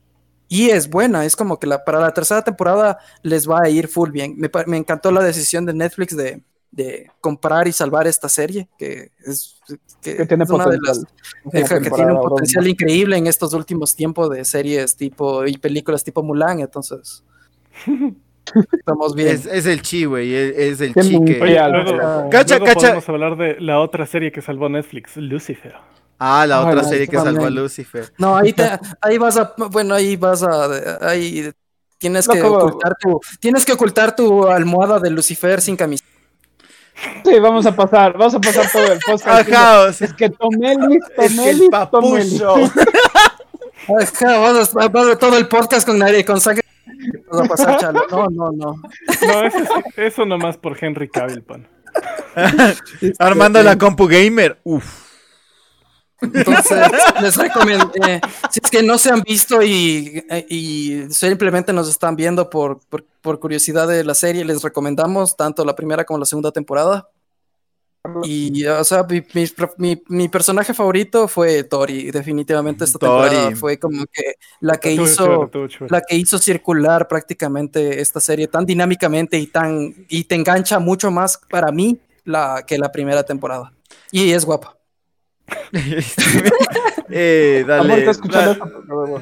y 0.48 0.70
es 0.70 0.90
buena, 0.90 1.24
es 1.24 1.36
como 1.36 1.58
que 1.60 1.68
la, 1.68 1.84
para 1.84 2.00
la 2.00 2.12
tercera 2.12 2.42
temporada 2.42 2.98
les 3.22 3.48
va 3.48 3.60
a 3.62 3.68
ir 3.68 3.86
full 3.86 4.10
bien. 4.10 4.36
Me, 4.66 4.76
encantó 4.76 5.12
la 5.12 5.22
decisión 5.22 5.64
de 5.64 5.72
Netflix 5.74 6.16
de, 6.16 6.42
de 6.72 7.10
comprar 7.20 7.68
y 7.68 7.72
salvar 7.72 8.08
esta 8.08 8.28
serie, 8.28 8.68
que 8.76 9.12
es, 9.24 9.56
que 10.02 10.16
Que 10.16 10.26
tiene 10.26 10.44
es 10.44 10.50
una 10.50 10.66
de 10.66 10.78
potencial. 10.78 11.06
las 11.44 11.52
Deja 11.52 11.80
que 11.80 11.90
tiene 11.90 12.12
un 12.12 12.22
potencial 12.28 12.66
increíble 12.66 13.16
en 13.16 13.28
estos 13.28 13.54
últimos 13.54 13.94
tiempos 13.94 14.30
de 14.30 14.44
series 14.44 14.96
tipo 14.96 15.46
y 15.46 15.58
películas 15.58 16.02
tipo 16.02 16.22
Mulan, 16.24 16.60
entonces 16.60 17.22
estamos 18.72 19.14
bien. 19.14 19.28
Es, 19.28 19.46
es 19.46 19.66
el 19.66 19.82
chi, 19.82 20.04
güey. 20.04 20.34
Es, 20.34 20.56
es 20.56 20.80
el 20.80 20.92
Tiene 20.94 21.08
chi 21.08 21.16
un 21.16 21.24
que. 21.24 21.40
Oye, 21.40 21.68
luego, 21.70 21.92
real. 21.92 22.28
Cacha, 22.30 22.58
luego 22.58 22.66
cacha. 22.66 22.80
podemos 22.80 23.08
hablar 23.08 23.36
de 23.36 23.60
la 23.60 23.80
otra 23.80 24.06
serie 24.06 24.32
que 24.32 24.42
salvó 24.42 24.68
Netflix, 24.68 25.16
Lucifer. 25.16 25.74
Ah, 26.18 26.46
la 26.46 26.64
otra 26.64 26.84
serie 26.84 27.06
que 27.08 27.16
también. 27.16 27.34
salvó 27.36 27.46
a 27.46 27.50
Lucifer. 27.50 28.12
No, 28.18 28.36
ahí 28.36 28.52
te, 28.52 28.64
ahí 29.00 29.18
vas 29.18 29.36
a, 29.36 29.54
bueno, 29.70 29.94
ahí 29.94 30.16
vas 30.16 30.42
a, 30.42 31.08
ahí 31.08 31.50
tienes 31.98 32.28
que 32.28 32.42
ocultar 32.42 32.96
tu, 33.00 33.20
tienes 33.40 33.64
que 33.64 33.72
ocultar 33.72 34.14
tu 34.14 34.46
almohada 34.46 34.98
de 35.00 35.10
Lucifer 35.10 35.60
sin 35.60 35.76
camisa. 35.76 36.04
Sí, 37.24 37.38
vamos 37.40 37.66
a 37.66 37.74
pasar, 37.74 38.12
vamos 38.16 38.34
a 38.34 38.40
pasar 38.40 38.70
todo 38.70 38.92
el 38.92 38.98
podcast. 39.00 39.26
Ajá, 39.52 39.80
o 39.80 39.92
sea, 39.92 40.06
Es 40.06 40.14
que 40.14 40.30
Tomelis, 40.30 41.02
es 41.16 41.30
que 41.32 41.36
Tomelis, 41.36 41.62
el 41.62 41.70
Tomelis. 41.90 42.40
papucho. 42.40 42.54
Ajá, 44.00 44.38
vas 44.38 44.76
a, 44.76 44.88
vas 44.88 45.08
a 45.08 45.18
todo 45.18 45.36
el 45.36 45.48
podcast 45.48 45.86
con 45.86 45.98
nadie, 45.98 46.24
con 46.24 46.40
sangre. 46.40 46.63
Vas 47.30 47.40
a 47.40 47.44
pasar, 47.44 47.78
chalo. 47.78 48.02
No, 48.10 48.26
no, 48.30 48.50
no. 48.52 48.74
No, 49.26 49.42
eso, 49.46 49.58
es- 49.58 49.68
eso 49.96 50.26
nomás 50.26 50.56
por 50.56 50.76
Henry 50.82 51.08
Cavill, 51.08 51.42
pan. 51.42 51.66
Armando 53.18 53.62
la 53.62 53.78
compu 53.78 54.06
gamer. 54.06 54.58
Uf. 54.64 55.04
Entonces, 56.20 56.78
les 57.20 57.36
recomiendo, 57.36 57.90
eh, 58.06 58.20
si 58.50 58.60
es 58.62 58.70
que 58.70 58.82
no 58.82 58.96
se 58.96 59.10
han 59.10 59.20
visto 59.20 59.62
y, 59.62 60.24
y 60.48 61.02
simplemente 61.10 61.72
nos 61.72 61.88
están 61.88 62.16
viendo 62.16 62.48
por, 62.48 62.80
por, 62.88 63.04
por 63.20 63.38
curiosidad 63.40 63.86
de 63.88 64.04
la 64.04 64.14
serie, 64.14 64.44
les 64.44 64.62
recomendamos 64.62 65.36
tanto 65.36 65.64
la 65.66 65.76
primera 65.76 66.04
como 66.04 66.18
la 66.18 66.24
segunda 66.24 66.50
temporada. 66.50 67.08
Y, 68.22 68.64
o 68.66 68.84
sea, 68.84 69.02
mi, 69.04 69.22
mi- 69.34 69.46
mi- 69.78 70.02
mi 70.08 70.28
personaje 70.28 70.72
favorito 70.74 71.28
fue 71.28 71.64
Tori, 71.64 72.10
definitivamente 72.10 72.84
esta 72.84 72.98
Tori. 72.98 73.28
temporada 73.30 73.56
fue 73.56 73.78
como 73.78 74.04
que 74.06 74.34
la 74.60 74.76
que 74.78 74.92
hizo... 74.92 75.50
la 75.88 76.00
que 76.00 76.16
hizo 76.16 76.38
circular 76.38 77.06
prácticamente 77.08 78.00
esta 78.00 78.20
serie 78.20 78.48
tan 78.48 78.64
dinámicamente 78.66 79.38
y 79.38 79.46
tan 79.46 79.94
y 80.08 80.24
te 80.24 80.34
engancha 80.34 80.78
mucho 80.78 81.10
más 81.10 81.38
para 81.50 81.70
mí 81.72 81.98
la 82.24 82.64
que 82.66 82.78
la 82.78 82.90
primera 82.92 83.22
temporada. 83.24 83.72
Y 84.10 84.30
es 84.32 84.44
guapa. 84.44 84.76
eh, 87.10 87.64
dale. 87.66 88.06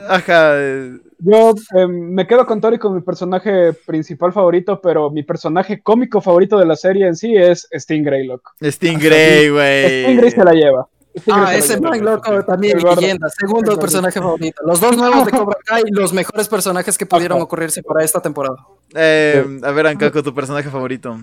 Ajá. 0.08 0.52
eh, 0.56 0.98
Yo 1.18 1.54
eh, 1.76 1.86
me 1.86 2.26
quedo 2.26 2.46
con 2.46 2.60
Tori 2.60 2.78
con 2.78 2.94
mi 2.94 3.00
personaje 3.02 3.72
principal 3.86 4.32
favorito, 4.32 4.80
pero 4.80 5.10
mi 5.10 5.22
personaje 5.22 5.82
cómico 5.82 6.20
favorito 6.20 6.58
de 6.58 6.66
la 6.66 6.76
serie 6.76 7.06
en 7.06 7.16
sí 7.16 7.34
es 7.36 7.68
Stingray, 7.72 8.26
loco. 8.26 8.52
Stingray, 8.62 9.48
güey. 9.50 10.04
Stingray 10.04 10.30
se 10.30 10.44
la 10.44 10.52
lleva. 10.52 10.86
Stingray 11.18 11.44
Ah, 11.46 11.56
ese 11.56 11.78
man 11.80 12.02
loco 12.02 12.42
también 12.44 12.78
El 12.78 12.84
gordo. 12.84 13.00
leyenda, 13.02 13.28
segundo 13.28 13.78
personaje 13.78 14.18
favorito. 14.20 14.62
Los 14.64 14.80
dos 14.80 14.96
nuevos 14.96 15.26
de 15.26 15.30
Cobra 15.38 15.58
Kai, 15.64 15.82
los 15.90 16.12
mejores 16.12 16.48
personajes 16.48 16.96
que 16.96 17.04
pudieron 17.06 17.36
Ajá. 17.36 17.44
ocurrirse 17.44 17.82
para 17.82 18.02
esta 18.04 18.20
temporada. 18.22 18.56
Eh, 18.94 19.44
a 19.62 19.70
ver, 19.72 19.86
Ancaco, 19.88 20.22
tu 20.22 20.34
personaje 20.34 20.70
favorito. 20.70 21.18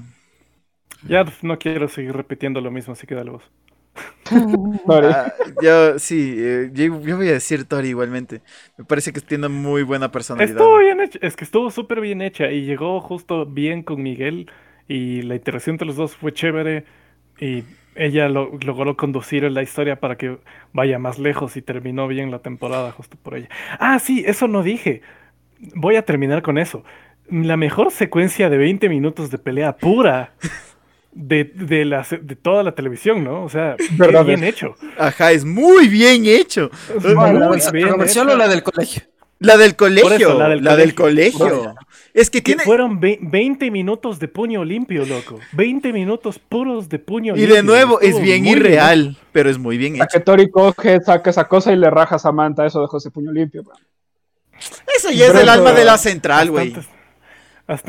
Ya 1.08 1.24
no 1.42 1.58
quiero 1.58 1.88
seguir 1.88 2.14
repitiendo 2.16 2.60
lo 2.62 2.70
mismo, 2.70 2.94
así 2.94 3.08
que 3.08 3.16
dale 3.16 3.32
vos. 3.32 3.44
Tori. 4.86 5.08
Ah, 5.08 5.34
yo, 5.62 6.00
sí, 6.00 6.36
eh, 6.38 6.70
yo, 6.74 7.02
yo 7.02 7.18
voy 7.18 7.30
a 7.30 7.34
decir 7.34 7.66
Tori 7.68 7.90
igualmente. 7.90 8.42
Me 8.78 8.86
parece 8.86 9.14
que 9.14 9.22
tiene 9.22 9.48
muy 9.50 9.84
buena 9.84 10.12
personalidad. 10.12 10.56
Estuvo 10.62 10.78
bien 10.80 11.02
hecha, 11.02 11.20
es 11.22 11.36
que 11.36 11.44
estuvo 11.44 11.70
súper 11.70 12.00
bien 12.00 12.22
hecha 12.22 12.50
y 12.52 12.62
llegó 12.66 13.02
justo 13.02 13.46
bien 13.46 13.84
con 13.84 14.02
Miguel 14.02 14.50
y 14.88 15.22
la 15.24 15.36
interacción 15.36 15.74
entre 15.74 15.88
los 15.88 15.98
dos 15.98 16.16
fue 16.16 16.34
chévere 16.34 16.86
y 17.40 17.66
ella 17.96 18.30
lo- 18.30 18.58
logró 18.66 18.96
conducir 18.96 19.44
la 19.52 19.62
historia 19.62 20.00
para 20.00 20.18
que 20.18 20.38
vaya 20.72 20.98
más 20.98 21.20
lejos 21.20 21.58
y 21.58 21.62
terminó 21.62 22.08
bien 22.08 22.32
la 22.32 22.40
temporada 22.40 22.92
justo 22.94 23.18
por 23.22 23.36
ella. 23.36 23.50
Ah, 23.80 24.00
sí, 24.00 24.24
eso 24.26 24.48
no 24.48 24.64
dije. 24.64 25.02
Voy 25.76 25.96
a 25.98 26.06
terminar 26.06 26.42
con 26.42 26.58
eso. 26.58 26.84
La 27.30 27.58
mejor 27.58 27.92
secuencia 27.92 28.50
de 28.50 28.58
20 28.58 28.90
minutos 28.90 29.32
de 29.32 29.38
pelea 29.40 29.78
pura 29.78 30.34
de, 31.12 31.44
de, 31.44 31.86
la, 31.86 32.06
de 32.22 32.36
toda 32.36 32.64
la 32.64 32.74
televisión, 32.74 33.24
¿no? 33.24 33.44
O 33.44 33.50
sea, 33.50 33.76
Verdad, 33.92 34.26
bien 34.26 34.44
es. 34.44 34.50
hecho. 34.54 34.76
Ajá, 34.98 35.32
es 35.32 35.44
muy 35.46 35.88
bien 35.88 36.26
hecho. 36.26 36.70
Es 36.96 37.04
¿La 37.04 37.16
muy 37.16 37.32
bien 37.72 38.02
hecho. 38.02 38.22
o 38.22 38.36
la 38.36 38.48
del 38.48 38.64
colegio? 38.64 39.04
La 39.40 39.56
del 39.58 39.76
colegio. 39.78 40.12
Eso, 40.16 40.38
la 40.38 40.50
del 40.50 40.64
la 40.64 40.76
del 40.76 40.94
colegio. 40.94 41.40
colegio. 41.40 41.76
Es 42.14 42.30
que 42.30 42.40
Que 42.40 42.44
tiene. 42.44 42.64
fueron 42.64 43.00
ve- 43.00 43.20
20 43.22 43.72
minutos 43.72 44.20
de 44.20 44.28
puño 44.28 44.66
limpio, 44.66 45.06
loco. 45.06 45.40
20 45.54 45.94
minutos 45.94 46.40
puros 46.40 46.90
de 46.90 47.00
puño 47.00 47.34
Y 47.36 47.40
limpio. 47.40 47.56
de 47.56 47.64
nuevo, 47.64 48.02
es 48.02 48.20
bien 48.22 48.46
irreal, 48.46 49.18
pero 49.32 49.50
es 49.50 49.58
muy 49.58 49.78
bien 49.78 49.94
A 50.02 50.06
hecho. 50.06 50.18
que 50.18 50.20
Tori 50.26 50.50
coge, 50.50 51.00
saca 51.00 51.30
esa 51.30 51.48
cosa 51.48 51.72
y 51.72 51.78
le 51.78 51.90
raja 51.90 52.16
a 52.16 52.20
Samantha. 52.20 52.66
Eso 52.66 52.82
dejó 52.82 52.98
ese 52.98 53.12
puño 53.12 53.32
limpio. 53.32 53.64
bro. 53.64 53.74
Eso 54.98 55.10
ya 55.12 55.28
es 55.28 55.36
el 55.36 55.48
alma 55.48 55.72
de 55.72 55.86
la 55.86 55.98
central, 55.98 56.52
güey. 56.52 56.72
Bastantes- 56.72 56.99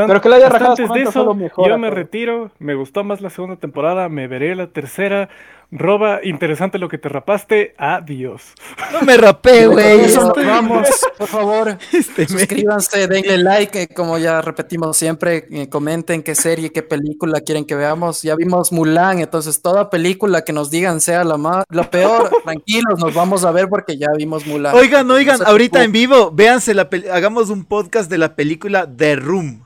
Pero 0.06 0.20
que 0.20 0.28
le 0.28 0.36
haya 0.36 0.48
rajado 0.48 0.70
bastantes 0.70 0.94
de 1.04 1.08
eso, 1.08 1.24
lo 1.24 1.34
mejor 1.34 1.68
yo 1.68 1.78
me 1.78 1.90
retiro. 1.90 2.50
Me 2.58 2.74
gustó 2.74 3.02
más 3.04 3.20
la 3.20 3.30
segunda 3.30 3.56
temporada. 3.56 4.08
Me 4.08 4.28
veré 4.28 4.54
la 4.54 4.66
tercera. 4.68 5.28
Roba, 5.72 6.18
interesante 6.24 6.78
lo 6.78 6.88
que 6.88 6.98
te 6.98 7.08
rapaste. 7.08 7.74
Adiós. 7.78 8.54
No 8.92 9.02
me 9.02 9.16
rapé, 9.16 9.68
güey. 9.68 10.00
Estoy- 10.00 10.44
vamos, 10.44 10.88
por 11.16 11.28
favor. 11.28 11.78
Este 11.92 12.22
me- 12.22 12.40
Suscríbanse, 12.40 13.06
denle 13.06 13.38
like, 13.38 13.82
eh, 13.82 13.88
como 13.88 14.18
ya 14.18 14.42
repetimos 14.42 14.96
siempre, 14.96 15.46
eh, 15.50 15.68
comenten 15.68 16.24
qué 16.24 16.34
serie, 16.34 16.72
qué 16.72 16.82
película 16.82 17.40
quieren 17.40 17.64
que 17.64 17.76
veamos. 17.76 18.22
Ya 18.22 18.34
vimos 18.34 18.72
Mulan, 18.72 19.20
entonces 19.20 19.62
toda 19.62 19.90
película 19.90 20.42
que 20.42 20.52
nos 20.52 20.70
digan 20.72 21.00
sea 21.00 21.22
la 21.22 21.36
más, 21.36 21.64
lo 21.70 21.88
peor, 21.88 22.28
tranquilos, 22.44 22.98
nos 22.98 23.14
vamos 23.14 23.44
a 23.44 23.52
ver 23.52 23.68
porque 23.68 23.96
ya 23.96 24.08
vimos 24.16 24.44
Mulan. 24.48 24.74
Oigan, 24.74 25.08
oigan, 25.08 25.38
No 25.38 25.46
ahorita 25.46 25.84
en 25.84 25.92
preocupen. 25.92 26.16
vivo, 26.16 26.30
véanse 26.32 26.74
la 26.74 26.90
pel- 26.90 27.08
hagamos 27.12 27.48
un 27.48 27.64
podcast 27.64 28.10
de 28.10 28.18
la 28.18 28.34
película 28.34 28.88
The 28.92 29.14
Room. 29.14 29.62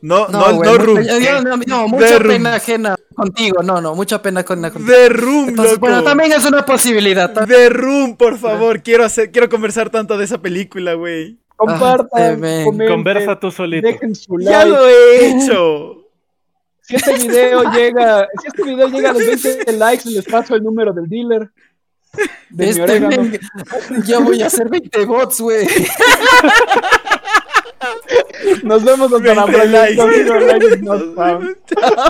No, 0.00 0.28
no, 0.28 0.38
no, 0.50 0.54
güey, 0.56 0.70
mucha- 0.70 0.82
Room. 0.84 1.02
yo- 1.02 1.18
yo- 1.18 1.42
no, 1.42 1.56
no, 1.56 1.64
The 1.84 1.88
mucha 1.88 2.18
Room. 2.18 2.28
pena 2.32 2.54
ajena 2.54 2.96
contigo, 3.14 3.62
no, 3.62 3.80
no, 3.80 3.94
mucha 3.94 4.22
pena 4.22 4.40
ajena 4.40 4.70
contigo. 4.70 4.92
The 4.92 5.08
Room, 5.08 5.48
Entonces, 5.48 5.74
loco. 5.74 5.86
bueno, 5.86 6.02
también 6.04 6.32
es 6.32 6.44
una 6.44 6.64
posibilidad. 6.64 7.32
The 7.46 7.68
Room, 7.70 8.16
por 8.16 8.38
favor. 8.38 8.82
Quiero 8.82 9.04
hacer, 9.04 9.30
quiero 9.32 9.48
conversar 9.48 9.90
tanto 9.90 10.16
de 10.16 10.24
esa 10.24 10.38
película, 10.40 10.94
güey. 10.94 11.38
Compartan, 11.56 12.44
Ah, 12.44 12.64
Conversa 12.88 13.38
tú 13.40 13.50
solito. 13.50 13.86
dejen 13.88 14.14
su 14.14 14.38
Ya 14.38 14.64
like. 14.64 14.70
lo 14.70 14.86
he 14.86 15.28
hecho. 15.30 15.94
Si 16.82 16.94
este 16.96 17.14
video 17.14 17.62
llega, 17.72 18.28
si 18.40 18.46
este 18.46 18.62
video 18.62 18.88
llega 18.88 19.10
a 19.10 19.12
los 19.12 19.24
20 19.42 19.72
likes, 19.72 20.08
les 20.08 20.24
paso 20.24 20.54
el 20.54 20.62
número 20.62 20.92
del 20.92 21.08
dealer. 21.08 21.50
De 22.48 22.64
mi 22.64 22.70
Este 22.70 22.82
orégano. 22.82 23.22
men- 23.24 23.40
ya 24.06 24.18
voy 24.20 24.40
a 24.42 24.46
hacer 24.46 24.68
20 24.70 25.04
bots, 25.04 25.40
güey. 25.40 25.66
Nos 28.62 28.84
vemos 28.84 29.12
hasta 29.12 29.34
la 29.34 29.46
20 29.46 29.66
likes. 29.68 29.96
próxima. 29.96 30.94
Like. 30.94 31.56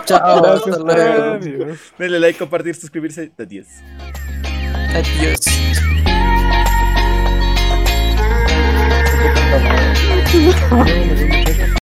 Chao, 0.04 0.42
Gracias. 0.42 0.78
Adiós. 0.78 1.78
Denle 1.98 2.20
like, 2.20 2.38
compartir, 2.38 2.74
suscribirse. 2.74 3.30
Adiós. 3.38 3.66
Adiós. 4.94 5.40